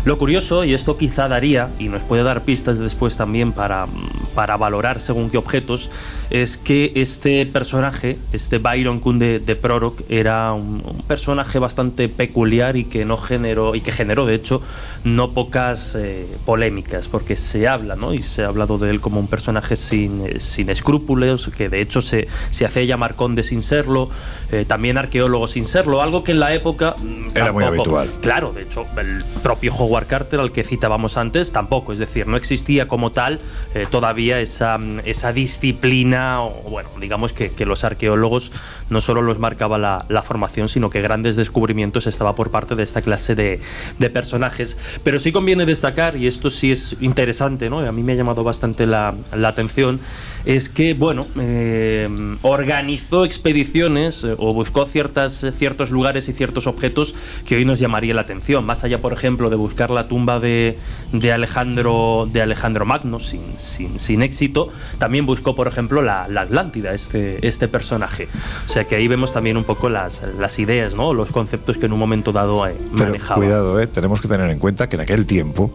[0.03, 3.85] Lo curioso, y esto quizá daría, y nos puede dar pistas después también para,
[4.33, 5.91] para valorar según qué objetos,
[6.31, 12.09] es que este personaje, este Byron Kuhn de, de Prorok, era un, un personaje bastante
[12.09, 14.63] peculiar y que no generó, y que generó de hecho
[15.03, 18.15] no pocas eh, polémicas, porque se habla, ¿no?
[18.15, 21.79] Y se ha hablado de él como un personaje sin, eh, sin escrúpulos, que de
[21.79, 24.09] hecho se, se hace llamar conde sin serlo,
[24.51, 28.11] eh, también arqueólogo sin serlo, algo que en la época mm, Era muy habitual.
[28.21, 31.91] Claro, de hecho, el propio Howard Howard Carter, al que citábamos antes, tampoco.
[31.91, 33.41] Es decir, no existía como tal
[33.75, 38.51] eh, todavía esa, esa disciplina, o bueno, digamos que, los arqueólogos
[38.89, 42.83] no solo los marcaba la, la, formación, sino que grandes descubrimientos estaba por parte de
[42.83, 43.59] esta clase de,
[43.99, 44.77] de, personajes.
[45.03, 47.79] Pero sí conviene destacar, y esto sí es interesante, ¿no?
[47.79, 49.99] a mí me ha llamado bastante la, la atención,
[50.45, 52.09] es que, bueno, eh,
[52.41, 57.15] organizó expediciones eh, o buscó ciertas, ciertos lugares y ciertos objetos
[57.45, 58.65] que hoy nos llamaría la atención.
[58.65, 60.77] Más allá, por ejemplo, de buscar la tumba de,
[61.11, 66.41] de Alejandro, de Alejandro Magno sin, sin, sin, éxito, también buscó, por ejemplo, la, la,
[66.41, 68.27] Atlántida, este, este personaje.
[68.65, 71.13] O sea que ahí vemos también un poco las, las ideas, ¿no?
[71.13, 73.39] los conceptos que en un momento dado eh, manejaba.
[73.39, 73.87] Pero cuidado, ¿eh?
[73.87, 75.73] tenemos que tener en cuenta que en aquel tiempo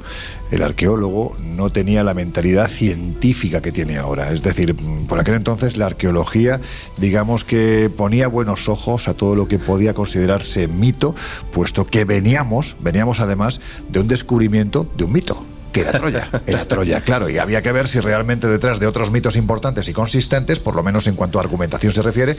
[0.51, 4.33] el arqueólogo no tenía la mentalidad científica que tiene ahora.
[4.33, 4.75] Es decir,
[5.09, 6.61] por aquel entonces la arqueología,
[6.97, 11.15] digamos que ponía buenos ojos a todo lo que podía considerarse mito,
[11.53, 16.31] puesto que veníamos, veníamos además de un descubrimiento de un mito que era Troya.
[16.47, 19.93] Era Troya, claro, y había que ver si realmente detrás de otros mitos importantes y
[19.93, 22.39] consistentes, por lo menos en cuanto a argumentación se refiere,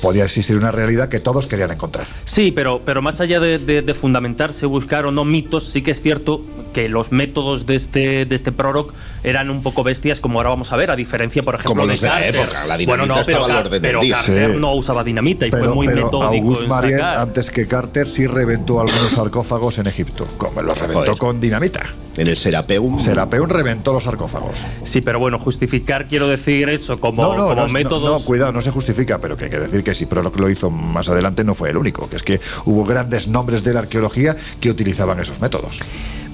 [0.00, 2.06] podía existir una realidad que todos querían encontrar.
[2.24, 5.90] Sí, pero, pero más allá de, de, de, fundamentarse, buscar o no mitos, sí que
[5.90, 6.42] es cierto
[6.72, 8.92] que los métodos de este, de este Prorok
[9.24, 12.00] eran un poco bestias, como ahora vamos a ver, a diferencia, por ejemplo, como los
[12.00, 12.34] de, Carter.
[12.34, 12.66] la época.
[12.66, 14.16] La dinamita bueno, no, estaba pero, al orden pero del día.
[14.16, 14.56] Carter Sí.
[14.60, 16.46] no usaba dinamita y Pero, fue muy pero metódico.
[16.46, 20.26] August Mariel, antes que Carter, sí reventó algunos sarcófagos en Egipto.
[20.38, 21.18] Como los reventó Joder.
[21.18, 21.82] con dinamita.
[22.20, 22.98] En el Serapeum.
[22.98, 24.66] Serapeum reventó los sarcófagos.
[24.82, 28.20] Sí, pero bueno, justificar quiero decir eso como, No, no, como no, métodos.
[28.20, 30.70] no, cuidado, no se justifica, pero que hay que decir que si Prorok lo hizo
[30.70, 34.36] más adelante no fue el único, que es que hubo grandes nombres de la arqueología
[34.60, 35.80] que utilizaban esos métodos.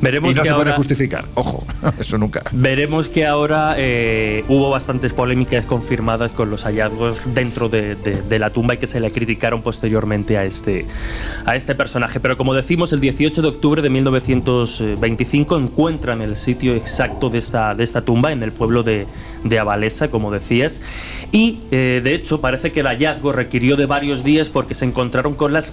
[0.01, 1.67] Veremos y no que se puede ahora- justificar, ojo,
[1.99, 2.43] eso nunca.
[2.53, 8.39] Veremos que ahora eh, hubo bastantes polémicas confirmadas con los hallazgos dentro de, de- de
[8.39, 10.87] la tumba y que se le criticaron posteriormente a este,
[11.47, 12.21] a este personaje.
[12.21, 17.75] Pero como decimos, el 18 de octubre de 1925 encuentran el sitio exacto de esta,
[17.75, 19.07] de esta tumba en el pueblo de,
[19.45, 20.83] de Abalesa, como decías.
[21.33, 25.35] Y eh, de hecho parece que el hallazgo requirió de varios días porque se encontraron
[25.35, 25.73] con las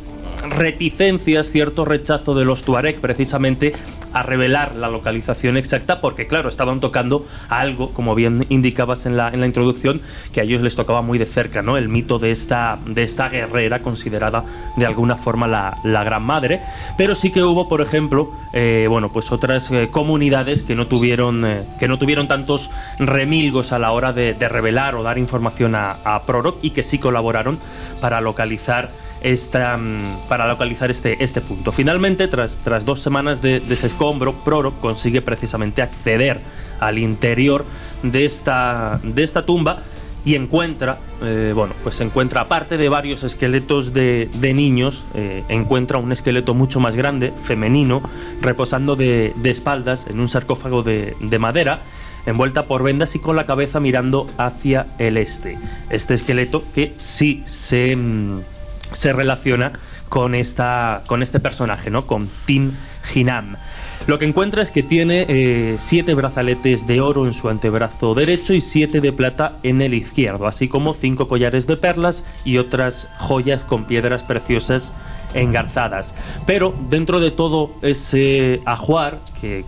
[0.50, 3.74] reticencias, cierto rechazo de los Tuareg precisamente
[4.14, 9.30] a revelar la localización exacta porque claro, estaban tocando algo, como bien indicabas en la,
[9.30, 11.78] en la introducción, que a ellos les tocaba muy de cerca, ¿no?
[11.78, 14.46] El mito de esta, de esta guerrera considerada
[14.78, 16.62] de alguna forma la, la gran madre,
[16.98, 21.46] pero sí que hubo, por ejemplo, eh, bueno, pues otras eh, comunidades que no tuvieron
[21.46, 22.70] eh, que no tuvieron tantos
[23.00, 27.00] remilgos a la hora de, revelar o dar información a, a Prorok y que sí
[27.00, 27.58] colaboraron
[28.02, 28.90] para localizar
[29.24, 31.72] esta, mm, para localizar este, este punto.
[31.72, 36.42] Finalmente, tras, tras dos semanas de, de escombro, Prorok consigue precisamente acceder
[36.80, 37.66] al interior
[38.04, 39.80] de esta, de esta tumba
[40.26, 46.12] y encuentra, eh, bueno, pues encuentra, aparte de varios esqueletos de, niños, eh, encuentra un
[46.12, 48.02] esqueleto mucho más grande, femenino,
[48.42, 51.82] reposando de, espaldas en un sarcófago de, de madera,
[52.26, 55.58] envuelta por vendas y con la cabeza mirando hacia el este.
[55.90, 57.96] Este esqueleto que sí se...
[57.96, 58.53] mm,
[58.94, 59.74] se relaciona
[60.10, 62.08] con, esta, con este personaje, ¿no?
[62.08, 62.72] Con Tim
[63.14, 63.58] Hinam.
[64.06, 68.54] Lo que encuentra es que tiene eh, siete brazaletes de oro en su antebrazo derecho
[68.54, 73.08] y siete de plata en el izquierdo, así como cinco collares de perlas y otras
[73.18, 74.94] joyas con piedras preciosas
[75.34, 76.14] engarzadas.
[76.46, 79.20] Pero dentro de todo ese ajuar,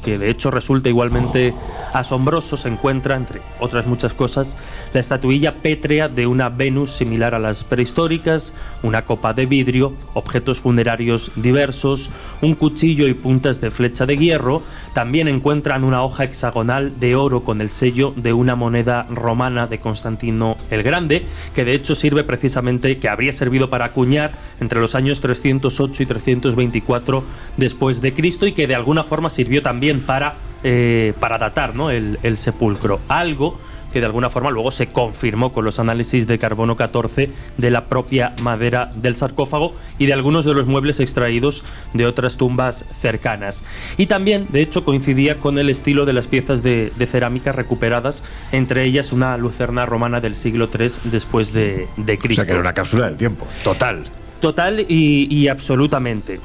[0.02, 1.54] que, de hecho resulta igualmente
[1.94, 4.58] asombroso, se encuentra, entre otras muchas cosas,
[4.94, 8.54] la estatuilla pétrea de una Venus similar a las prehistóricas,
[8.84, 12.10] una copa de vidrio, objetos funerarios diversos,
[12.42, 14.62] un cuchillo y puntas de flecha de hierro.
[14.94, 19.80] También encuentran una hoja hexagonal de oro con el sello de una moneda romana de
[19.80, 24.96] Constantino el Grande, que de hecho sirve precisamente, que habría servido para acuñar entre los
[24.96, 27.24] años 308 y 324
[27.58, 31.90] después de Cristo y que de alguna forma sirvió también para, eh, para datar ¿no?
[31.90, 33.00] el, el sepulcro.
[33.08, 33.58] Algo
[33.92, 37.86] que de alguna forma luego se confirmó con los análisis de carbono 14 de la
[37.86, 41.64] propia madera del sarcófago y de algunos de los muebles extraídos
[41.94, 43.64] de otras tumbas cercanas.
[43.98, 48.22] Y también, de hecho, coincidía con el estilo de las piezas de, de cerámica recuperadas,
[48.52, 52.36] entre ellas una lucerna romana del siglo III después de, de O Cristo.
[52.36, 54.04] sea que era una cápsula del tiempo, total.
[54.42, 56.40] Total y, y absolutamente.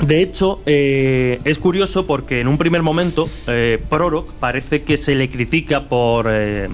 [0.00, 5.16] De hecho, eh, es curioso porque en un primer momento eh, Prorok parece que se
[5.16, 6.68] le critica por eh,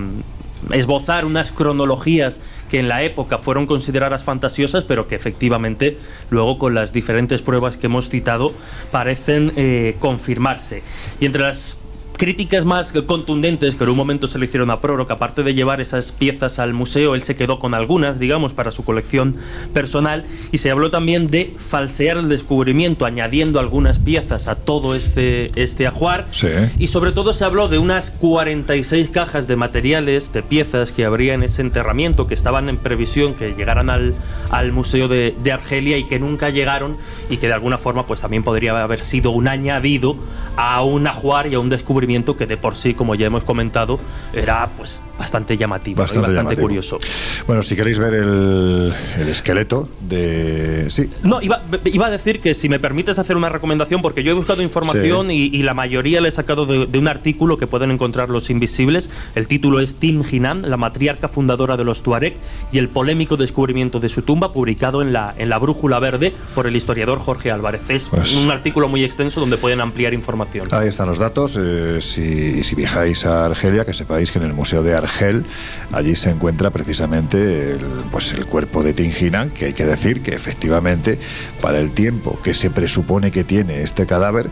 [0.73, 5.99] esbozar unas cronologías que en la época fueron consideradas fantasiosas, pero que efectivamente
[6.31, 8.53] luego con las diferentes pruebas que hemos citado
[8.91, 10.83] parecen eh, confirmarse.
[11.21, 11.77] Y entre las
[12.17, 15.53] críticas más contundentes que en un momento se le hicieron a Proro, que aparte de
[15.55, 19.37] llevar esas piezas al museo, él se quedó con algunas, digamos, para su colección
[19.73, 25.51] personal, y se habló también de falsear el descubrimiento, añadiendo algunas piezas a todo este,
[25.61, 26.49] este ajuar, Sí.
[26.79, 31.35] y sobre todo se habló de unas 46 cajas de materiales, de piezas que habría
[31.35, 34.15] en ese enterramiento, que estaban en previsión que llegaran al,
[34.51, 36.97] al Museo de, de Argelia y que nunca llegaron,
[37.29, 40.17] y que de alguna forma pues también podría haber sido un añadido
[40.57, 42.04] a un ajuar y a un descubrimiento
[42.37, 43.99] que de por sí, como ya hemos comentado,
[44.33, 46.03] era pues bastante llamativo ¿no?
[46.03, 46.63] y Bastante bastante llamativo.
[46.69, 46.99] curioso.
[47.47, 50.91] Bueno, si queréis ver el, el esqueleto de...
[50.91, 54.33] Sí, No, iba, iba a decir que si me permites hacer una recomendación, porque yo
[54.33, 57.67] he buscado información y, y la mayoría le he sacado de, de un artículo que
[57.67, 59.09] pueden encontrar los invisibles.
[59.35, 62.35] El título es Tin Jinan, la matriarca fundadora de los Tuareg
[62.73, 66.67] y el polémico descubrimiento de su tumba, publicado en la, en la Brújula Verde por
[66.67, 67.89] el historiador Jorge Álvarez.
[67.89, 70.69] Es Pues- un artículo muy extenso donde pueden ampliar información.
[70.73, 71.57] Ahí están los datos.
[71.57, 75.45] eh, si, si viajáis a Argelia, que sepáis que en el Museo de Argel,
[75.93, 80.35] allí se encuentra precisamente el, pues el cuerpo de Tinginan, que hay que decir que
[80.35, 81.19] efectivamente,
[81.61, 84.51] para el tiempo que se presupone que tiene este cadáver,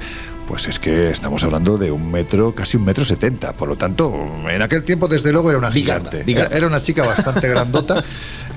[0.52, 3.54] pues es que estamos hablando de un metro, casi un metro setenta.
[3.54, 4.12] Por lo tanto,
[4.50, 6.24] en aquel tiempo, desde luego, era una gigante.
[6.24, 6.54] bigarda.
[6.54, 8.04] Era una chica bastante grandota,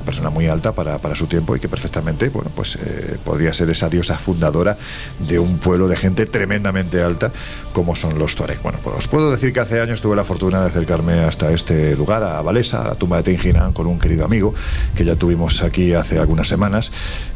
[0.04, 3.70] persona muy alta para, para su tiempo y que perfectamente, bueno, pues eh, podría ser
[3.70, 4.78] esa diosa fundadora
[5.20, 7.32] de un pueblo de gente tremendamente alta
[7.72, 8.62] como son los Tuareg.
[8.62, 11.96] Bueno, pues os puedo decir que hace años tuve la fortuna de acercarme hasta este
[11.96, 14.54] lugar, a Valesa, a la tumba de Tenjinan, con un querido amigo
[14.96, 16.92] que ya tuvimos aquí hace algunas semanas.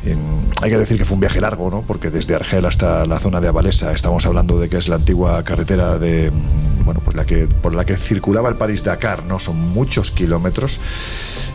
[0.06, 1.82] En- hay que decir que fue un viaje largo, ¿no?
[1.82, 5.44] Porque desde Argel hasta la zona de Avalesa estamos hablando de que es la antigua
[5.44, 9.40] carretera de, mm, bueno, pues la que por la que circulaba el París Dakar, ¿no?
[9.40, 10.80] Son muchos kilómetros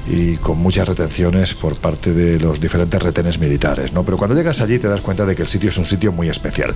[0.07, 4.05] y con muchas retenciones por parte de los diferentes retenes militares, ¿no?
[4.05, 6.28] Pero cuando llegas allí te das cuenta de que el sitio es un sitio muy
[6.28, 6.74] especial.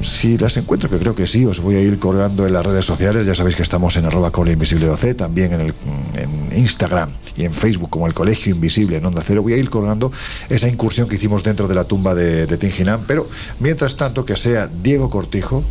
[0.00, 2.84] Si las encuentro, que creo que sí, os voy a ir colgando en las redes
[2.84, 3.24] sociales.
[3.24, 5.74] Ya sabéis que estamos en arroba con invisible también en, el,
[6.14, 9.42] en Instagram y en Facebook como el Colegio Invisible en Onda Cero.
[9.42, 10.12] Voy a ir colgando
[10.48, 13.28] esa incursión que hicimos dentro de la tumba de, de Tinginan, pero
[13.60, 15.64] mientras tanto que sea Diego Cortijo,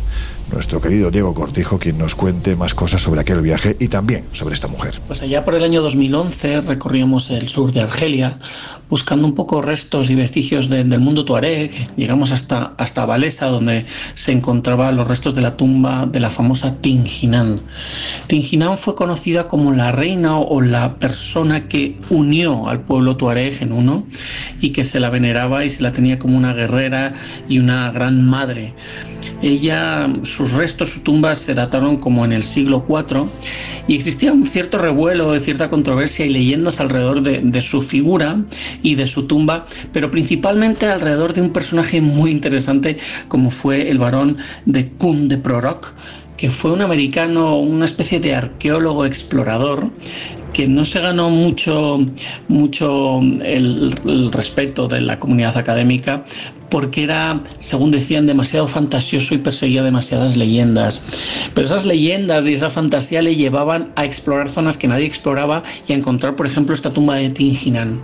[0.52, 4.54] nuestro querido Diego Cortijo, quien nos cuente más cosas sobre aquel viaje y también sobre
[4.54, 5.00] esta mujer.
[5.06, 8.36] Pues allá por el año 2011 recorríamos el sur de Argelia
[8.90, 11.70] buscando un poco restos y vestigios de- del mundo tuareg.
[11.96, 16.76] Llegamos hasta, hasta Valesa, donde se encontraban los restos de la tumba de la famosa
[16.82, 17.60] Tinginan.
[18.26, 23.72] Tinginan fue conocida como la reina o la persona que unió al pueblo tuareg en
[23.72, 24.06] uno
[24.60, 27.12] y que se la veneraba y se la tenía como una guerrera
[27.48, 28.74] y una gran madre.
[29.42, 33.26] Ella, sus restos, su tumba se dataron como en el siglo IV
[33.88, 38.40] y existía un cierto revuelo, cierta controversia y leyendas alrededor de, de su figura
[38.82, 42.98] y de su tumba, pero principalmente alrededor de un personaje muy interesante
[43.28, 45.92] como fue el varón de Kun de Prorok,
[46.42, 49.88] que fue un americano, una especie de arqueólogo explorador
[50.52, 52.04] que no se ganó mucho,
[52.48, 53.92] mucho el,
[54.32, 56.24] respeto de la comunidad académica
[56.68, 61.04] porque era, según decían, demasiado fantasioso y perseguía demasiadas leyendas.
[61.54, 65.92] Pero esas leyendas y esa fantasía le llevaban a explorar zonas que nadie exploraba y
[65.92, 68.02] a encontrar, por ejemplo, esta tumba de Tinginan.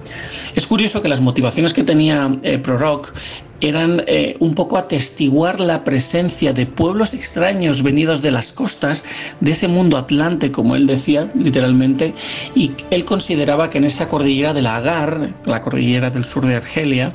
[0.55, 3.15] Es curioso que las motivaciones que tenía eh, Prorok
[3.61, 9.05] eran eh, un poco atestiguar la presencia de pueblos extraños venidos de las costas,
[9.41, 12.15] de ese mundo atlante, como él decía, literalmente,
[12.55, 17.13] y él consideraba que en esa cordillera del Agar, la cordillera del sur de Argelia,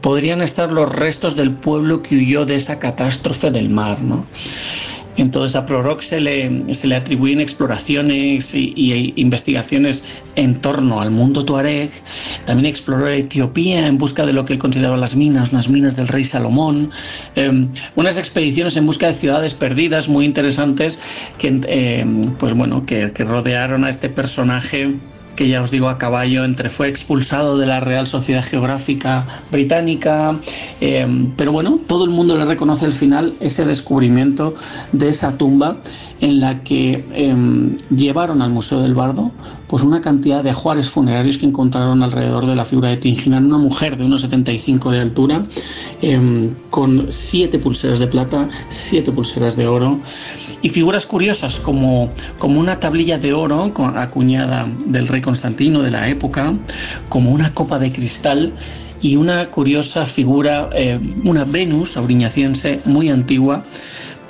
[0.00, 4.26] podrían estar los restos del pueblo que huyó de esa catástrofe del mar, ¿no?
[5.18, 10.04] Entonces a Prorok se le, atribuyen exploraciones y, investigaciones
[10.36, 11.90] en torno al mundo tuareg.
[12.46, 16.08] También exploró Etiopía en busca de lo que él consideraba las minas, unas minas del
[16.08, 16.92] rey Salomón.
[17.34, 20.98] Eh, unas expediciones en busca de ciudades perdidas muy interesantes
[21.38, 22.06] que, eh,
[22.38, 24.94] pues bueno, que rodearon a este personaje
[25.38, 30.36] que ya os digo a caballo entre fue expulsado de la Real Sociedad Geográfica Británica,
[30.80, 34.54] eh, pero bueno, todo el mundo le reconoce al final ese descubrimiento
[34.90, 35.76] de esa tumba
[36.20, 37.36] en la que eh,
[37.94, 39.30] llevaron al Museo del Bardo
[39.68, 43.58] pues una cantidad de ajuares funerarios que encontraron alrededor de la figura de Tinginan, una
[43.58, 45.46] mujer de unos 75 de altura,
[46.02, 50.00] eh, con siete pulseras de plata, siete pulseras de oro
[50.62, 56.08] y figuras curiosas como, como una tablilla de oro acuñada del rey Constantino de la
[56.08, 56.54] época,
[57.08, 58.52] como una copa de cristal
[59.00, 63.62] y una curiosa figura, eh, una Venus auriñaciense muy antigua,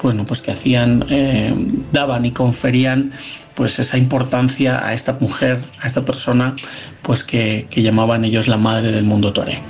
[0.02, 1.54] bueno, pues que hacían, eh,
[1.92, 3.12] daban y conferían
[3.54, 6.54] pues esa importancia a esta mujer, a esta persona,
[7.02, 9.60] pues que, llamaban ellos la madre del mundo tuareg.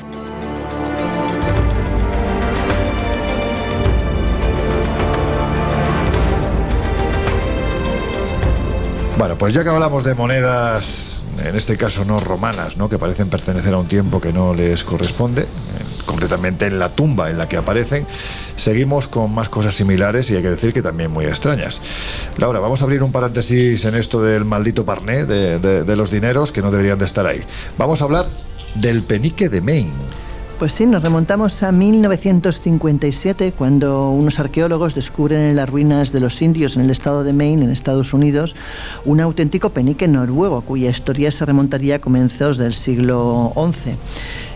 [9.16, 12.88] Bueno, pues ya que hablamos de monedas, en este caso no romanas, ¿no?
[12.88, 15.48] que parecen pertenecer a un tiempo que no les corresponde,
[16.08, 18.06] concretamente en la tumba en la que aparecen,
[18.56, 21.80] seguimos con más cosas similares y hay que decir que también muy extrañas.
[22.38, 26.10] Laura, vamos a abrir un paréntesis en esto del maldito parné, de, de- de los
[26.10, 27.42] dineros que no deberían de estar ahí.
[27.76, 28.26] Vamos a hablar
[28.74, 29.92] del penique de Maine.
[30.58, 36.42] Pues sí, nos remontamos a 1957, cuando unos arqueólogos descubren en las ruinas de los
[36.42, 38.56] indios en el estado de Maine, en Estados Unidos,
[39.04, 43.92] un auténtico penique noruego, cuya historia se remontaría a comienzos del siglo XI.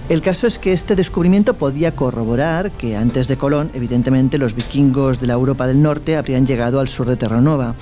[0.09, 5.20] El caso es que este descubrimiento podía corroborar que antes de Colón, evidentemente, los vikingos
[5.20, 7.77] de la Europa del Norte habrían llegado al sur de Terranova.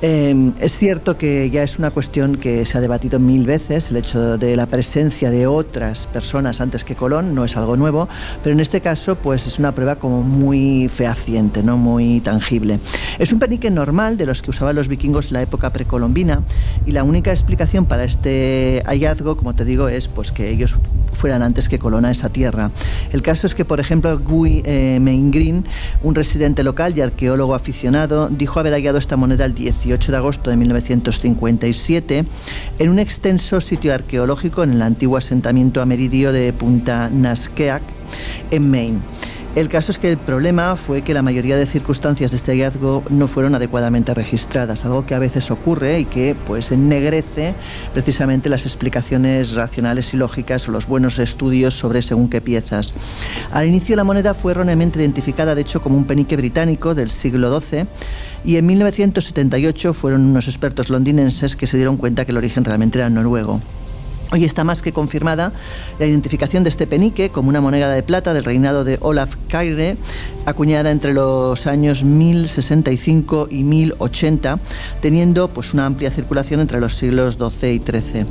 [0.00, 3.96] Eh, es cierto que ya es una cuestión que se ha debatido mil veces, el
[3.96, 8.08] hecho de la presencia de otras personas antes que Colón no es algo nuevo,
[8.44, 12.78] pero en este caso pues es una prueba como muy fehaciente, no muy tangible.
[13.18, 16.44] Es un penique normal de los que usaban los vikingos en la época precolombina
[16.86, 20.76] y la única explicación para este hallazgo, como te digo, es pues que ellos
[21.12, 22.70] fueran antes que Colón a esa tierra.
[23.10, 25.00] El caso es que, por ejemplo, Guy eh,
[26.02, 30.50] un residente local y arqueólogo aficionado, dijo haber hallado esta moneda el 18 de agosto
[30.50, 32.24] de 1957
[32.78, 37.82] en un extenso sitio arqueológico en el antiguo asentamiento ameridio de Punta Naskeak,
[38.50, 39.00] en Maine.
[39.56, 43.02] El caso es que el problema fue que la mayoría de circunstancias de este hallazgo
[43.08, 47.54] no fueron adecuadamente registradas, algo que a veces ocurre y que pues ennegrece
[47.92, 52.94] precisamente las explicaciones racionales y lógicas o los buenos estudios sobre según qué piezas.
[53.50, 57.58] Al inicio la moneda fue erróneamente identificada de hecho como un penique británico del siglo
[57.60, 57.86] XII
[58.44, 62.98] y en 1978 fueron unos expertos londinenses que se dieron cuenta que el origen realmente
[62.98, 63.60] era noruego.
[64.30, 65.52] Hoy está más que confirmada
[65.98, 69.96] la identificación de este penique como una moneda de plata del reinado de Olaf Kyrre,
[70.44, 74.58] acuñada entre los años 1065 y 1080,
[75.00, 78.26] teniendo pues una amplia circulación entre los siglos XII y XIII.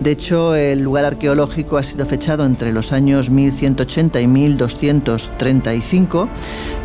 [0.00, 6.28] De hecho, el lugar arqueológico ha sido fechado entre los años 1180 y 1235,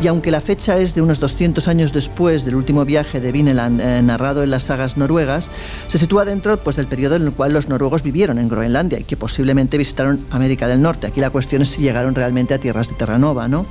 [0.01, 3.81] y aunque la fecha es de unos 200 años después del último viaje de Vineland
[3.81, 5.49] eh, narrado en las sagas noruegas,
[5.87, 9.03] se sitúa dentro pues, del periodo en el cual los noruegos vivieron en Groenlandia y
[9.03, 11.07] que posiblemente visitaron América del Norte.
[11.07, 13.65] Aquí la cuestión es si llegaron realmente a tierras de Terranova, ¿no?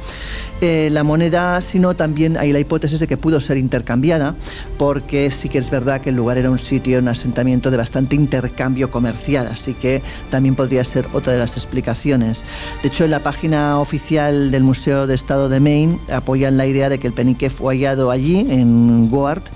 [0.61, 4.35] Eh, la moneda, si no, también hay la hipótesis de que pudo ser intercambiada,
[4.77, 8.15] porque sí que es verdad que el lugar era un sitio, un asentamiento de bastante
[8.15, 12.44] intercambio comercial, así que también podría ser otra de las explicaciones.
[12.82, 16.89] De hecho, en la página oficial del Museo de Estado de Maine apoyan la idea
[16.89, 19.47] de que el penique fue hallado allí, en Goart,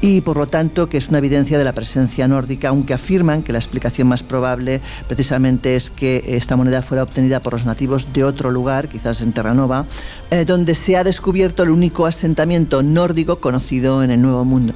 [0.00, 3.52] y por lo tanto que es una evidencia de la presencia nórdica, aunque afirman que
[3.52, 8.24] la explicación más probable precisamente es que esta moneda fuera obtenida por los nativos de
[8.24, 9.86] otro lugar, quizás en Terranova,
[10.30, 14.74] eh, donde se ha descubierto el único asentamiento nórdico conocido en el Nuevo Mundo.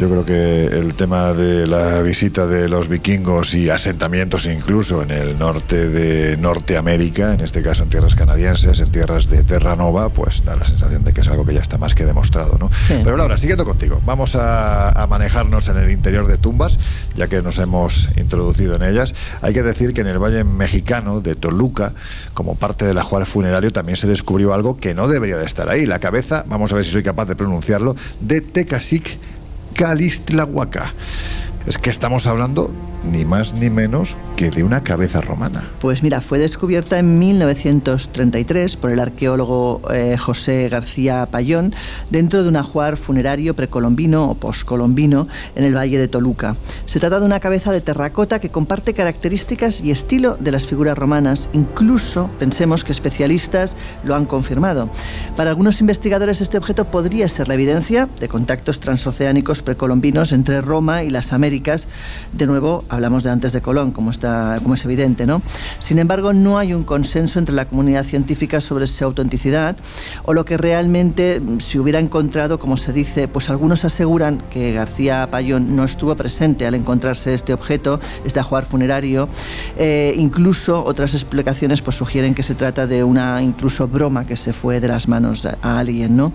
[0.00, 5.10] Yo creo que el tema de la visita de los vikingos y asentamientos incluso en
[5.10, 10.42] el norte de Norteamérica, en este caso en tierras canadienses, en tierras de Terranova, pues
[10.42, 12.70] da la sensación de que es algo que ya está más que demostrado, ¿no?
[12.88, 16.78] Pero Laura, siguiendo contigo, vamos a, a manejarnos en el interior de tumbas,
[17.14, 19.14] ya que nos hemos introducido en ellas.
[19.42, 21.92] Hay que decir que en el Valle Mexicano de Toluca,
[22.32, 25.84] como parte del ajuar funerario, también se descubrió algo que no debería de estar ahí.
[25.84, 29.18] La cabeza, vamos a ver si soy capaz de pronunciarlo, de Tecasic
[29.74, 30.92] Calistlahuaca.
[31.66, 32.70] Es que estamos hablando
[33.04, 35.64] ni más ni menos que de una cabeza romana.
[35.80, 41.74] Pues mira, fue descubierta en 1933 por el arqueólogo eh, José García Payón
[42.10, 46.56] dentro de un ajuar funerario precolombino o poscolombino en el Valle de Toluca.
[46.86, 50.96] Se trata de una cabeza de terracota que comparte características y estilo de las figuras
[50.96, 51.48] romanas.
[51.52, 54.90] Incluso pensemos que especialistas lo han confirmado.
[55.36, 61.02] Para algunos investigadores este objeto podría ser la evidencia de contactos transoceánicos precolombinos entre Roma
[61.02, 61.49] y las Américas.
[61.50, 65.42] De nuevo, hablamos de antes de Colón, como, está, como es evidente, ¿no?
[65.80, 69.76] Sin embargo, no hay un consenso entre la comunidad científica sobre su autenticidad
[70.24, 74.72] o lo que realmente mm, se hubiera encontrado, como se dice, pues algunos aseguran que
[74.72, 79.28] García Payón no estuvo presente al encontrarse este objeto, este ajuar funerario.
[79.78, 84.52] Eh, incluso otras explicaciones pues sugieren que se trata de una incluso broma que se
[84.52, 86.16] fue de las manos a alguien.
[86.16, 86.32] ¿no?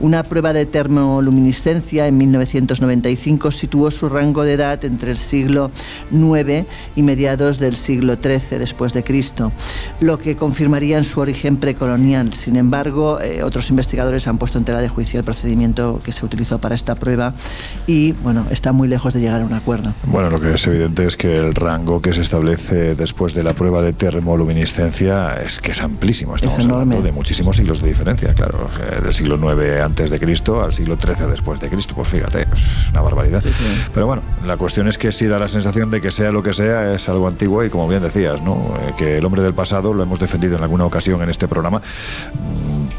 [0.00, 5.70] Una prueba de termoluminiscencia en 1995 situó su rango de edad entre el siglo
[6.10, 6.66] IX
[6.96, 9.52] y mediados del siglo XIII después de Cristo,
[10.00, 12.34] lo que confirmaría en su origen precolonial.
[12.34, 16.24] Sin embargo, eh, otros investigadores han puesto en tela de juicio el procedimiento que se
[16.24, 17.34] utilizó para esta prueba
[17.86, 19.94] y bueno, está muy lejos de llegar a un acuerdo.
[20.04, 23.54] Bueno, lo que es evidente es que el rango que se establece después de la
[23.54, 26.36] prueba de termoluminiscencia es que es amplísimo.
[26.36, 28.68] Estamos hablando de muchísimos siglos de diferencia, claro,
[29.02, 31.94] del siglo IX antes de Cristo al siglo XIII después de Cristo.
[31.94, 33.42] Pues fíjate, es una barbaridad.
[33.92, 36.54] Pero bueno, la cuestión es que sí da la sensación de que sea lo que
[36.54, 38.74] sea, es algo antiguo y como bien decías, ¿no?
[38.80, 41.82] Eh, que el hombre del pasado lo hemos defendido en alguna ocasión en este programa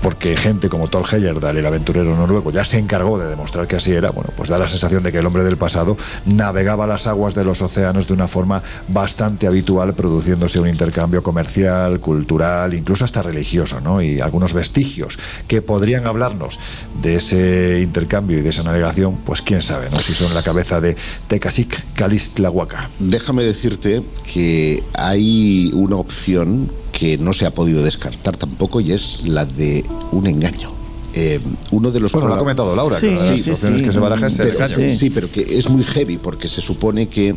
[0.02, 3.91] porque gente como Thor Heyerdahl, el aventurero noruego, ya se encargó de demostrar que así
[3.91, 7.36] era, bueno, pues da la sensación de que el hombre del pasado navegaba las aguas
[7.36, 13.22] de los océanos de una forma bastante habitual, produciéndose un intercambio comercial, cultural, incluso hasta
[13.22, 14.02] religioso, ¿no?
[14.02, 16.60] Y algunos vestigios que podrían hablarnos
[17.02, 19.99] de ese intercambio y de esa navegación, pues quién sabe, ¿no?
[19.99, 20.95] Si son la cabeza de
[21.28, 22.90] Tecasic Calistlahuaca.
[22.99, 29.22] Déjame decirte que hay una opción que no se ha podido descartar tampoco y es
[29.24, 30.72] la de un engaño.
[31.14, 31.40] Eh,
[31.72, 34.00] uno de los Bueno, lo ha comentado Laura, que una de las opciones que se
[34.00, 34.98] baraja es pero, engaño.
[34.98, 37.36] sí, pero que es muy heavy porque se supone que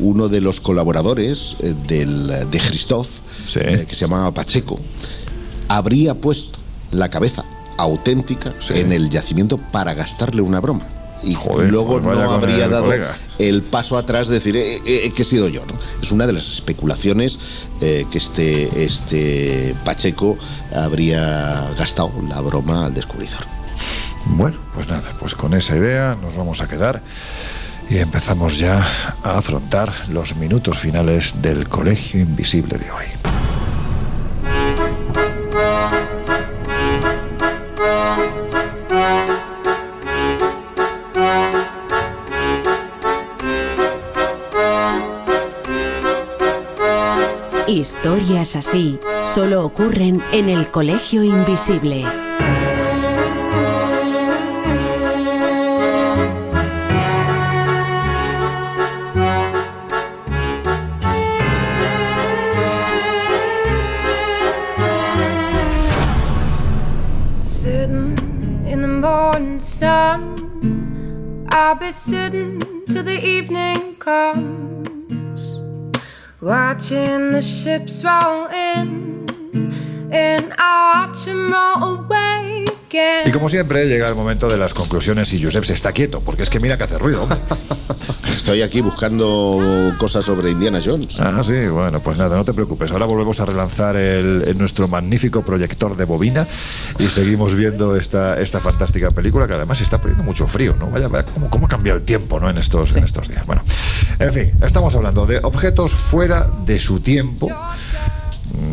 [0.00, 3.08] uno de los colaboradores eh, del, de Christoph,
[3.54, 4.80] eh, que se llamaba Pacheco,
[5.68, 6.58] habría puesto
[6.90, 7.44] la cabeza
[7.78, 10.86] auténtica en el yacimiento para gastarle una broma.
[11.24, 11.36] Y
[11.70, 13.16] luego pues no habría el dado colega.
[13.38, 15.62] el paso atrás de decir eh, eh, que he sido yo.
[15.66, 15.74] ¿no?
[16.02, 17.38] Es una de las especulaciones
[17.80, 20.36] eh, que este, este Pacheco
[20.74, 23.40] habría gastado la broma al descubridor.
[24.26, 27.02] Bueno, pues nada, pues con esa idea nos vamos a quedar
[27.90, 28.82] y empezamos ya
[29.22, 33.04] a afrontar los minutos finales del Colegio Invisible de hoy.
[47.66, 48.98] Historias así
[49.32, 52.04] solo ocurren en el Colegio Invisible.
[71.56, 74.73] I'll be sitting till the evening comes,
[76.44, 79.26] watching the ships roll in,
[80.12, 82.43] and I watch 'em roll away
[83.26, 86.42] Y como siempre, llega el momento de las conclusiones y Josep se está quieto, porque
[86.42, 87.22] es que mira que hace ruido.
[87.22, 87.38] hombre.
[88.36, 91.18] Estoy aquí buscando cosas sobre Indiana Jones.
[91.18, 92.90] Ah, sí, bueno, pues nada, no te preocupes.
[92.92, 96.46] Ahora volvemos a relanzar el, el nuestro magnífico proyector de bobina
[96.98, 100.90] y seguimos viendo esta, esta fantástica película que además está poniendo mucho frío, ¿no?
[100.90, 102.50] Vaya, vaya cómo, cómo ha cambiado el tiempo, ¿no?
[102.50, 103.46] En estos, en estos días.
[103.46, 103.62] Bueno,
[104.18, 107.48] en fin, estamos hablando de objetos fuera de su tiempo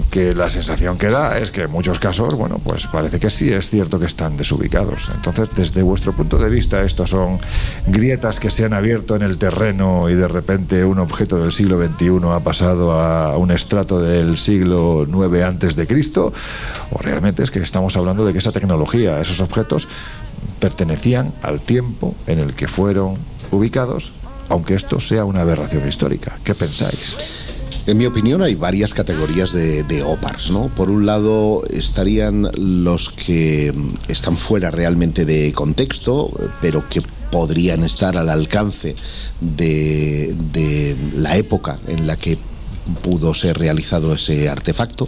[0.10, 3.52] que la sensación que da es que en muchos casos, bueno, pues parece que sí
[3.52, 5.10] es cierto que están desubicados.
[5.14, 7.40] Entonces, desde vuestro punto de vista, estos son
[7.88, 11.82] grietas que se han abierto en el terreno y de repente un objeto del siglo
[11.82, 16.34] XXI ha pasado a un estrato del siglo IX antes de Cristo,
[16.92, 19.88] o realmente es que estamos hablando de que esa tecnología, esos objetos
[20.60, 23.16] pertenecían al tiempo en el que fueron
[23.52, 24.14] ubicados,
[24.50, 26.38] aunque esto sea una aberración histórica.
[26.44, 27.51] ¿Qué pensáis?
[27.88, 30.68] En mi opinión hay varias categorías de, de OPARs, ¿no?
[30.70, 36.32] Por un lado estarían los que mm, están fuera realmente de contexto,
[36.62, 37.02] pero que
[37.32, 38.96] podrían estar al alcance
[39.40, 42.38] de la época en la que
[43.02, 45.08] pudo ser realizado ese artefacto.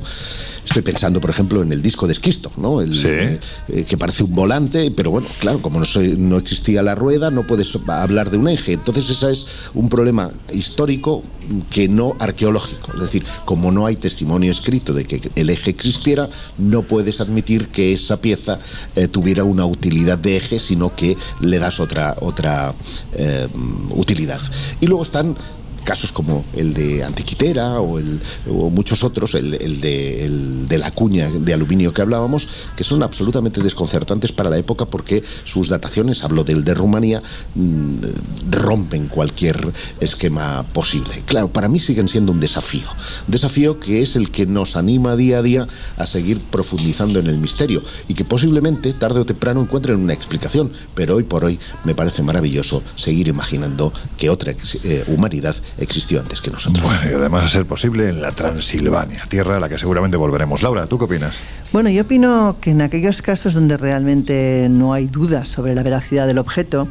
[0.65, 2.79] Estoy pensando, por ejemplo, en el disco de esquisto, ¿no?
[2.81, 6.81] El, eh, eh, que parece un volante, pero bueno, claro, como no, se- no existía
[6.81, 8.71] la rueda, no puedes hablar de un eje.
[8.73, 11.21] Entonces, ese es un problema histórico
[11.69, 12.93] que no arqueológico.
[12.93, 17.67] Es decir, como no hay testimonio escrito de que el eje existiera, no puedes admitir
[17.67, 18.59] que esa pieza
[18.95, 22.73] eh, tuviera una utilidad de eje, sino que le das otra, otra
[23.13, 23.47] eh,
[23.89, 24.39] utilidad.
[24.79, 25.35] Y luego están
[25.83, 28.19] casos como el de Antiquitera o, el,
[28.49, 33.03] o muchos otros, el, de, el de la cuña de aluminio que hablábamos, que son
[33.03, 37.21] absolutamente desconcertantes para la época porque sus dataciones, hablo del de Rumanía,
[37.55, 41.23] mm, rompen cualquier esquema posible.
[41.25, 42.87] Claro, para mí siguen siendo un desafío,
[43.27, 47.37] desafío que es el que nos anima día a día a seguir profundizando en el
[47.37, 51.95] misterio y que posiblemente tarde o temprano encuentren una explicación, pero hoy por hoy me
[51.95, 54.53] parece maravilloso seguir imaginando que otra
[54.83, 56.83] eh, humanidad existió antes que nosotros.
[56.83, 60.61] Bueno, y además a ser posible en la Transilvania, tierra a la que seguramente volveremos.
[60.61, 61.35] Laura, ¿tú qué opinas?
[61.71, 66.27] Bueno, yo opino que en aquellos casos donde realmente no hay dudas sobre la veracidad
[66.27, 66.87] del objeto,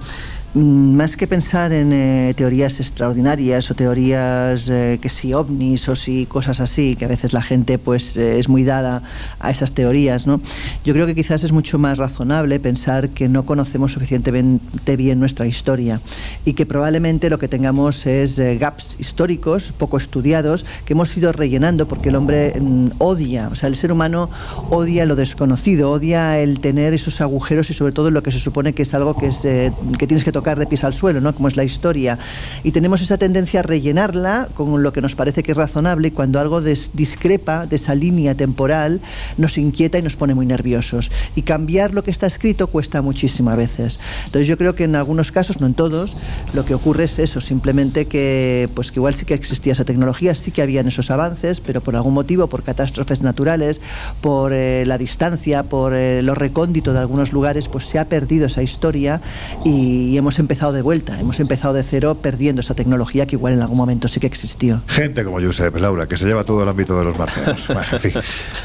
[0.54, 6.26] más que pensar en eh, teorías extraordinarias o teorías eh, que si ovnis o si
[6.26, 9.02] cosas así, que a veces la gente pues eh, es muy dada
[9.40, 10.42] a esas teorías, ¿no?
[10.84, 15.46] Yo creo que quizás es mucho más razonable pensar que no conocemos suficientemente bien nuestra
[15.46, 16.02] historia
[16.44, 21.32] y que probablemente lo que tengamos es eh, gaps históricos poco estudiados que hemos ido
[21.32, 24.28] rellenando porque el hombre mm, odia, o sea, el ser humano
[24.68, 28.74] odia lo desconocido, odia el tener esos agujeros y sobre todo lo que se supone
[28.74, 31.34] que es algo que, es, eh, que tienes que tocar de pies al suelo, ¿no?
[31.34, 32.18] como es la historia.
[32.62, 36.10] Y tenemos esa tendencia a rellenarla con lo que nos parece que es razonable y
[36.10, 39.00] cuando algo des- discrepa de esa línea temporal
[39.38, 41.10] nos inquieta y nos pone muy nerviosos.
[41.34, 43.98] Y cambiar lo que está escrito cuesta muchísimo a veces.
[44.26, 46.16] Entonces yo creo que en algunos casos, no en todos,
[46.52, 50.34] lo que ocurre es eso, simplemente que pues que igual sí que existía esa tecnología,
[50.34, 53.80] sí que habían esos avances, pero por algún motivo, por catástrofes naturales,
[54.20, 58.46] por eh, la distancia, por eh, lo recóndito de algunos lugares, pues se ha perdido
[58.46, 59.20] esa historia
[59.64, 63.62] y, hemos empezado de vuelta, hemos empezado de cero perdiendo esa tecnología que igual en
[63.62, 64.82] algún momento sí que existió.
[64.88, 67.64] Gente como Josep, Laura, que se lleva todo el ámbito de los marcianos.
[67.72, 68.12] Bueno, en fin.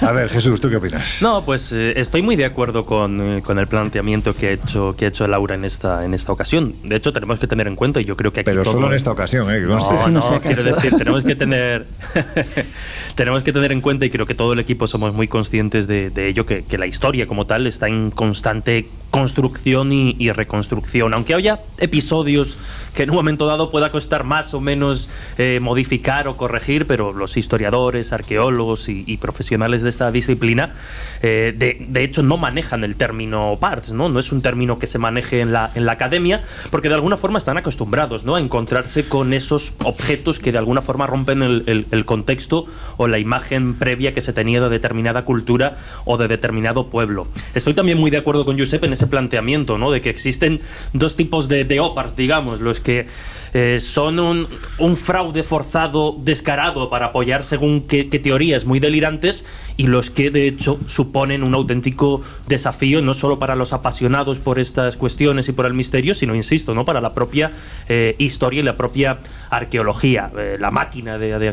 [0.02, 1.04] A ver, Jesús, ¿tú qué opinas?
[1.22, 4.96] No, pues eh, estoy muy de acuerdo con, eh, con el planteamiento que ha hecho
[4.96, 6.74] que ha hecho Laura en esta en esta ocasión.
[6.84, 8.88] De hecho, tenemos que tener en cuenta y yo creo que aquí Pero todo- solo
[8.88, 9.60] en esta ocasión, ¿eh?
[9.62, 11.86] No, no, quiero decir, tenemos que tener
[13.16, 16.10] tenemos que tener en cuenta y creo que todo el equipo somos muy conscientes de,
[16.10, 21.14] de ello que, que la historia como tal está en constante construcción y, y reconstrucción.
[21.14, 22.58] Aunque haya episodios
[22.94, 27.14] que en un momento dado pueda costar más o menos eh, modificar o corregir, pero
[27.14, 30.74] los historiadores, arqueólogos y, y profesionales de esta disciplina,
[31.22, 34.10] eh, de, de hecho, no manejan el término parts, ¿no?
[34.10, 37.18] No es un término que se maneje en la, en la academia, porque de alguna
[37.18, 38.36] forma están acostumbrados, ¿no?
[38.36, 42.66] A encontrarse con esos objetos que de alguna forma rompen el, el- el contexto
[42.98, 47.28] o la imagen previa que se tenía de determinada cultura o de determinado pueblo.
[47.54, 49.92] Estoy también muy de acuerdo con Josep en ese planteamiento, ¿no?
[49.92, 50.60] De que existen
[50.94, 53.08] dos tipos de, de OPARs, digamos, los que
[53.54, 59.46] eh, son un, fraude forzado, descarado para apoyar según qué teorías muy delirantes
[59.78, 64.58] y los que de hecho suponen un auténtico desafío no solo para los apasionados por
[64.58, 66.84] estas cuestiones y por el misterio, sino, insisto, ¿no?
[66.84, 67.52] para la propia
[67.88, 69.20] eh, historia y la propia
[69.52, 70.32] arqueología.
[70.38, 71.48] Eh, la máquina de, de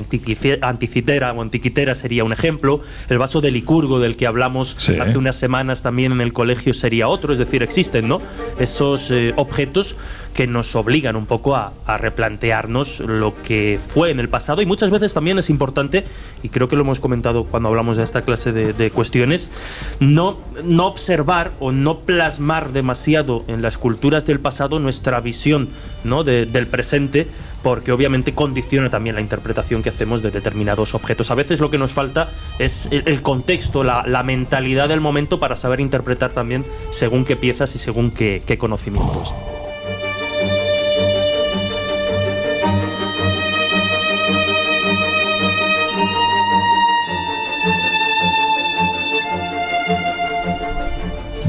[0.62, 4.96] anticitera o antiquitera sería un ejemplo, el vaso de Licurgo del que hablamos Sí.
[4.98, 8.20] hace unas semanas también en el colegio sería otro, es decir, existen ¿no?
[8.58, 9.96] esos eh, objetos
[10.34, 14.90] que nos obligan un poco a, replantearnos lo que fue en el pasado y muchas
[14.90, 16.04] veces también es importante,
[16.42, 19.52] y creo que lo hemos comentado cuando hablamos de esta clase de, cuestiones,
[20.00, 25.68] no, no observar o no plasmar demasiado en las culturas del pasado nuestra visión
[26.02, 26.24] ¿no?
[26.24, 27.28] de- del presente
[27.62, 31.30] porque obviamente condiciona también la interpretación que hacemos de determinados objetos.
[31.30, 32.28] A veces lo que nos falta
[32.58, 37.78] es el, contexto, la, mentalidad del momento para saber interpretar también según qué piezas y
[37.78, 39.34] según qué conocimientos.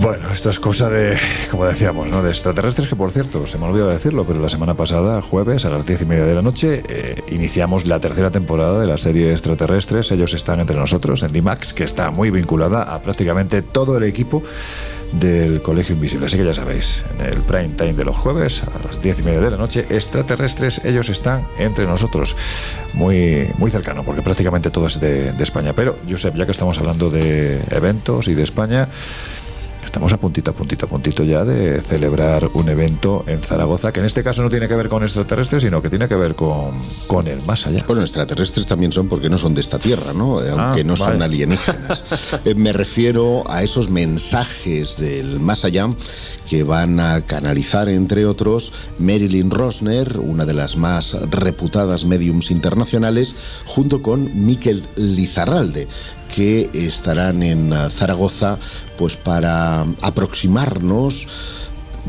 [0.06, 1.18] Bueno, esto es cosa de,
[1.50, 2.22] como decíamos, ¿no?
[2.22, 5.72] de extraterrestres, que por cierto, se me olvidó decirlo, pero la semana pasada, jueves, a
[5.72, 9.32] las diez y media de la noche, eh, iniciamos la tercera temporada de la serie
[9.32, 10.12] Extraterrestres.
[10.12, 14.44] Ellos están entre nosotros en DIMAX, que está muy vinculada a prácticamente todo el equipo
[15.12, 16.28] del Colegio Invisible.
[16.28, 19.24] Así que ya sabéis, en el prime time de los jueves, a las diez y
[19.24, 22.36] media de la noche, extraterrestres, ellos están entre nosotros,
[22.94, 25.74] muy, muy cercano, porque prácticamente todo es de, de España.
[25.74, 28.88] Pero, Josep, ya que estamos hablando de eventos y de España,
[29.96, 34.02] Estamos a puntito, a puntito, a puntito ya de celebrar un evento en Zaragoza que
[34.02, 36.74] en este caso no tiene que ver con extraterrestres, sino que tiene que ver con,
[37.08, 37.86] con el más allá.
[37.88, 40.44] Bueno, extraterrestres también son porque no son de esta tierra, ¿no?
[40.44, 42.04] Eh, Aunque Ah, no son alienígenas.
[42.44, 45.88] Eh, me refiero a esos mensajes del más allá
[46.50, 53.34] que van a canalizar, entre otros, Marilyn Rosner, una de las más reputadas mediums internacionales,
[53.66, 55.88] junto con Miquel Lizarralde
[56.36, 58.58] que estarán en eh, Zaragoza
[58.98, 61.28] pues para aproximarnos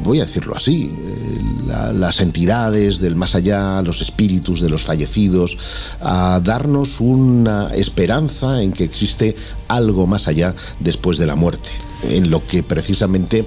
[0.05, 4.83] voy a decirlo así, eh, la- las entidades del más allá, los espíritus de los
[4.83, 5.57] fallecidos,
[6.03, 9.35] a darnos una esperanza en que existe
[9.69, 11.71] algo más allá después de la muerte,
[12.03, 13.45] en lo que precisamente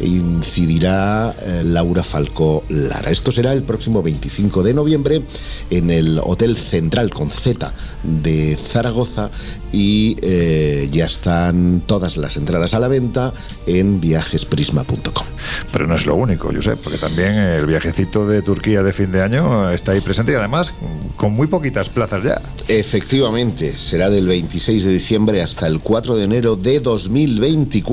[0.00, 3.10] incidirá eh, Laura Falcó Lara.
[3.10, 5.22] Esto será el próximo 25 de noviembre
[5.70, 7.72] en el Hotel Central con Z
[8.02, 9.30] de Zaragoza
[9.72, 13.32] y eh, ya están todas las entradas a la venta
[13.66, 15.26] en viajesprisma.com.
[15.72, 19.12] Pero no es lo único, yo sé, porque también el viajecito de Turquía de fin
[19.12, 20.72] de año está ahí presente y además
[21.16, 22.40] con muy poquitas plazas ya.
[22.68, 27.89] Efectivamente, será del 26 de diciembre hasta el 4 de enero de 2024.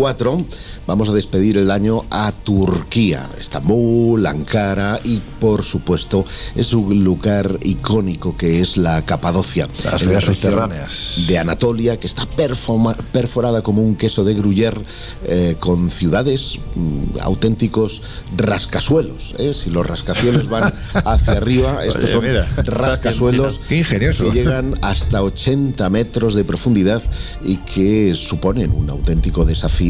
[0.86, 6.24] Vamos a despedir el año a Turquía, Estambul, Ankara y por supuesto
[6.56, 9.68] es un lugar icónico que es la Capadocia.
[9.84, 11.26] Las en la subterráneas.
[11.28, 14.82] De Anatolia, que está perfoma- perforada como un queso de Gruyère
[15.26, 18.02] eh, con ciudades mm, auténticos
[18.38, 19.34] rascasuelos.
[19.40, 19.54] ¿eh?
[19.54, 25.90] Si los rascacielos van hacia arriba, estos Oye, son mira, rascasuelos que llegan hasta 80
[25.90, 27.02] metros de profundidad
[27.44, 29.87] y que suponen un auténtico desafío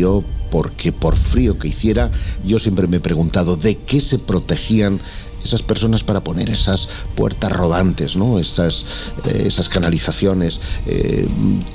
[0.52, 2.10] porque por frío que hiciera,
[2.46, 5.02] yo siempre me he preguntado de qué se protegían
[5.44, 8.40] esas personas para poner esas puertas rodantes, ¿no?
[8.40, 8.86] esas,
[9.26, 11.28] eh, esas canalizaciones, eh,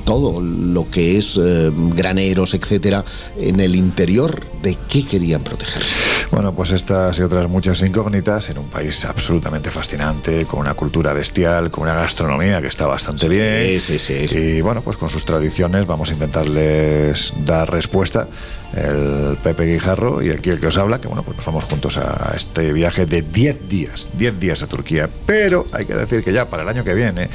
[0.05, 3.05] todo lo que es eh, graneros, etcétera,
[3.39, 5.83] en el interior, ¿de qué querían proteger?
[6.31, 11.13] Bueno, pues estas y otras muchas incógnitas en un país absolutamente fascinante, con una cultura
[11.13, 13.81] bestial, con una gastronomía que está bastante bien.
[13.81, 14.35] Sí, sí, sí.
[14.35, 18.29] Y bueno, pues con sus tradiciones vamos a intentarles dar respuesta.
[18.74, 21.99] El Pepe Guijarro y aquí el que os habla, que bueno, pues nos vamos juntos
[21.99, 25.09] a este viaje de 10 días, 10 días a Turquía.
[25.27, 27.28] Pero hay que decir que ya para el año que viene,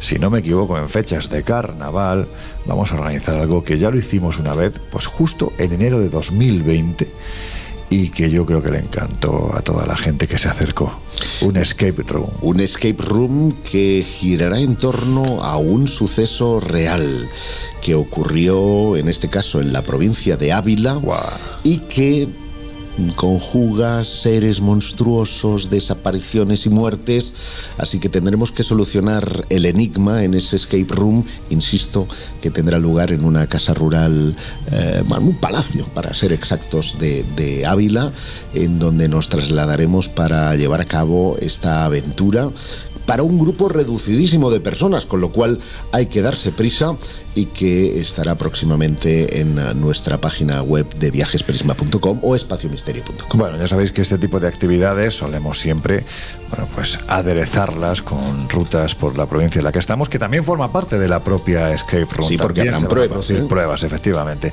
[0.00, 2.26] si no me equivoco, en fechas de carnaval,
[2.66, 6.08] vamos a organizar algo que ya lo hicimos una vez, pues justo en enero de
[6.08, 7.08] 2020
[7.92, 10.98] y que yo creo que le encantó a toda la gente que se acercó.
[11.42, 12.30] Un escape room.
[12.40, 17.28] Un escape room que girará en torno a un suceso real
[17.82, 20.98] que ocurrió, en este caso, en la provincia de Ávila
[21.64, 22.30] y que
[23.16, 27.34] conjuga seres monstruosos, desapariciones y muertes,
[27.78, 32.06] así que tendremos que solucionar el enigma en ese escape room, insisto,
[32.40, 34.36] que tendrá lugar en una casa rural,
[34.70, 38.12] eh, un palacio, para ser exactos, de Ávila,
[38.54, 42.50] en donde nos trasladaremos para llevar a cabo esta aventura
[43.06, 45.58] para un grupo reducidísimo de personas, con lo cual
[45.92, 46.96] hay que darse prisa
[47.34, 53.38] y que estará próximamente en nuestra página web de viajesprisma.com o espaciomisterio.com.
[53.38, 56.04] Bueno, ya sabéis que este tipo de actividades solemos siempre,
[56.50, 60.72] bueno, pues aderezarlas con rutas por la provincia en la que estamos, que también forma
[60.72, 62.28] parte de la propia escape room.
[62.28, 63.44] Sí, porque También habrán pruebas, ¿eh?
[63.48, 64.52] pruebas, efectivamente.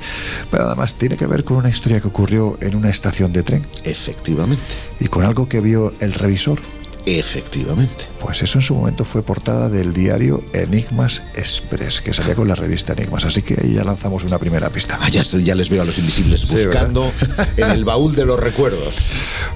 [0.50, 3.66] Pero además tiene que ver con una historia que ocurrió en una estación de tren.
[3.84, 4.62] Efectivamente.
[4.98, 6.60] Y con algo que vio el revisor.
[7.06, 8.04] Efectivamente.
[8.20, 12.54] Pues eso en su momento fue portada del diario Enigmas Express, que salía con la
[12.54, 13.24] revista Enigmas.
[13.24, 14.98] Así que ahí ya lanzamos una primera pista.
[15.00, 17.10] Ah, ya, ya les veo a los invisibles Sí, buscando
[17.56, 18.94] en el baúl de los recuerdos.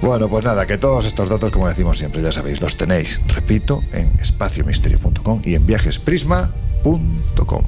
[0.00, 3.82] Bueno, pues nada, que todos estos datos, como decimos siempre, ya sabéis, los tenéis, repito,
[3.92, 7.62] en espaciomisterio.com y en viajesprisma.com.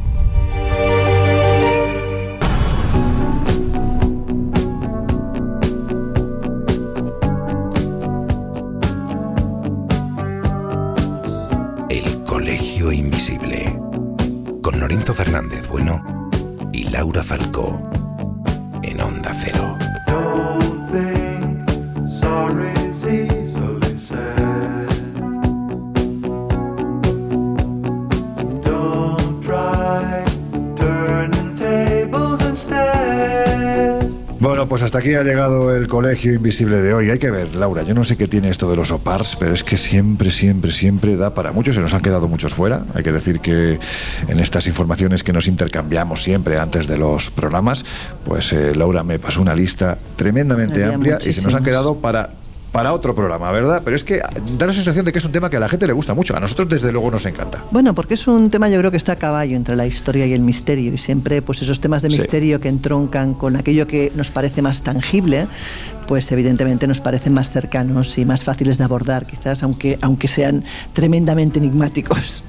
[13.16, 13.80] Invisible.
[14.62, 16.28] Con Lorenzo Fernández Bueno
[16.70, 17.90] y Laura Falcó.
[18.82, 19.85] En Onda Cero.
[34.76, 37.08] Pues hasta aquí ha llegado el Colegio Invisible de hoy.
[37.08, 39.64] Hay que ver, Laura, yo no sé qué tiene esto de los OPARS, pero es
[39.64, 41.76] que siempre, siempre, siempre da para muchos.
[41.76, 42.84] Se nos han quedado muchos fuera.
[42.92, 43.80] Hay que decir que
[44.28, 47.86] en estas informaciones que nos intercambiamos siempre antes de los programas,
[48.26, 51.96] pues eh, Laura me pasó una lista tremendamente Había amplia y se nos han quedado
[51.96, 52.28] para
[52.76, 53.80] para otro programa, ¿verdad?
[53.82, 54.20] Pero es que
[54.58, 56.36] da la sensación de que es un tema que a la gente le gusta mucho.
[56.36, 57.64] A nosotros, desde luego, nos encanta.
[57.70, 60.34] Bueno, porque es un tema yo creo que está a caballo entre la historia y
[60.34, 62.18] el misterio y siempre pues esos temas de Sí.
[62.18, 65.46] misterio que entroncan con aquello que nos parece más tangible,
[66.06, 70.64] pues evidentemente nos parecen más cercanos y más fáciles de abordar, quizás aunque aunque sean
[70.92, 72.42] tremendamente enigmáticos.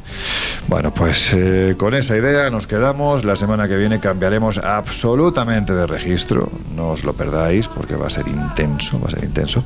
[0.67, 3.23] Bueno, pues eh, con esa idea nos quedamos.
[3.23, 6.51] La semana que viene cambiaremos absolutamente de registro.
[6.75, 9.63] No os lo perdáis porque va a ser intenso, va a ser intenso.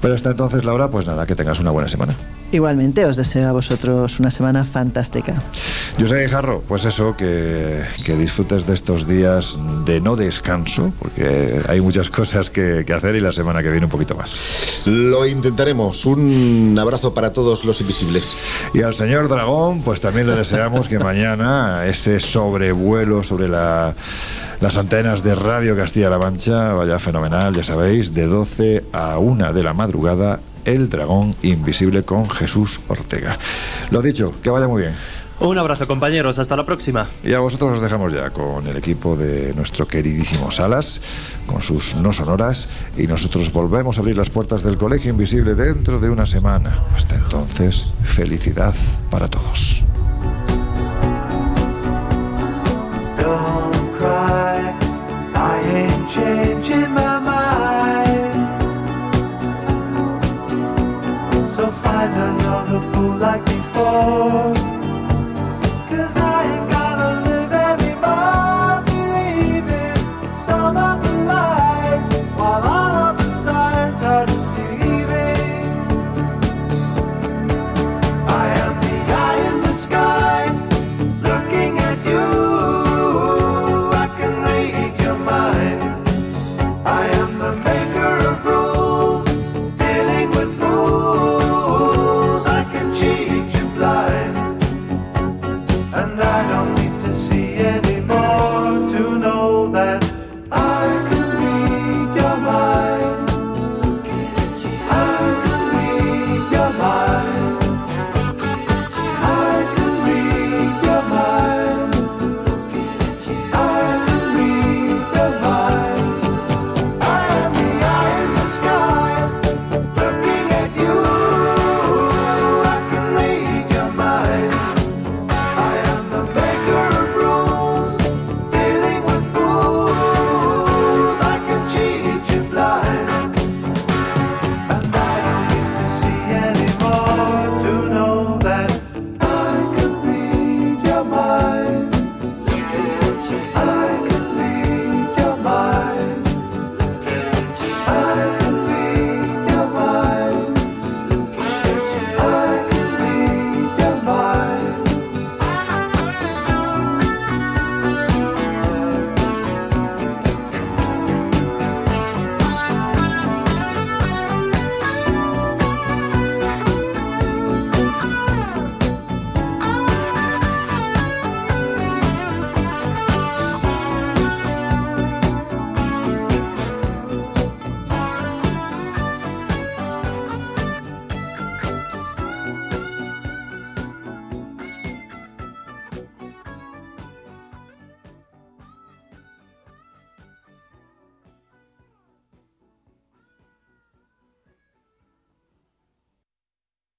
[0.00, 2.14] Pero hasta entonces, Laura, pues nada, que tengas una buena semana.
[2.54, 5.34] Igualmente os deseo a vosotros una semana fantástica.
[5.98, 11.60] Yo soy Jarro, pues eso, que, que disfrutes de estos días de no descanso, porque
[11.68, 14.38] hay muchas cosas que, que hacer y la semana que viene un poquito más.
[14.86, 16.06] Lo intentaremos.
[16.06, 18.32] Un abrazo para todos los invisibles.
[18.72, 23.94] Y al señor Dragón, pues también le deseamos que mañana ese sobrevuelo sobre la,
[24.60, 26.72] las antenas de Radio Castilla-La Mancha.
[26.74, 32.28] Vaya fenomenal, ya sabéis, de 12 a 1 de la madrugada, El Dragón Invisible con
[32.30, 33.38] Jesús Ortega.
[33.90, 34.94] Lo dicho, que vaya muy bien.
[35.40, 37.08] Un abrazo compañeros, hasta la próxima.
[37.24, 41.00] Y a vosotros os dejamos ya con el equipo de nuestro queridísimo Salas,
[41.46, 45.98] con sus no sonoras, y nosotros volvemos a abrir las puertas del Colegio Invisible dentro
[45.98, 46.78] de una semana.
[46.94, 48.74] Hasta entonces, felicidad
[49.10, 49.84] para todos.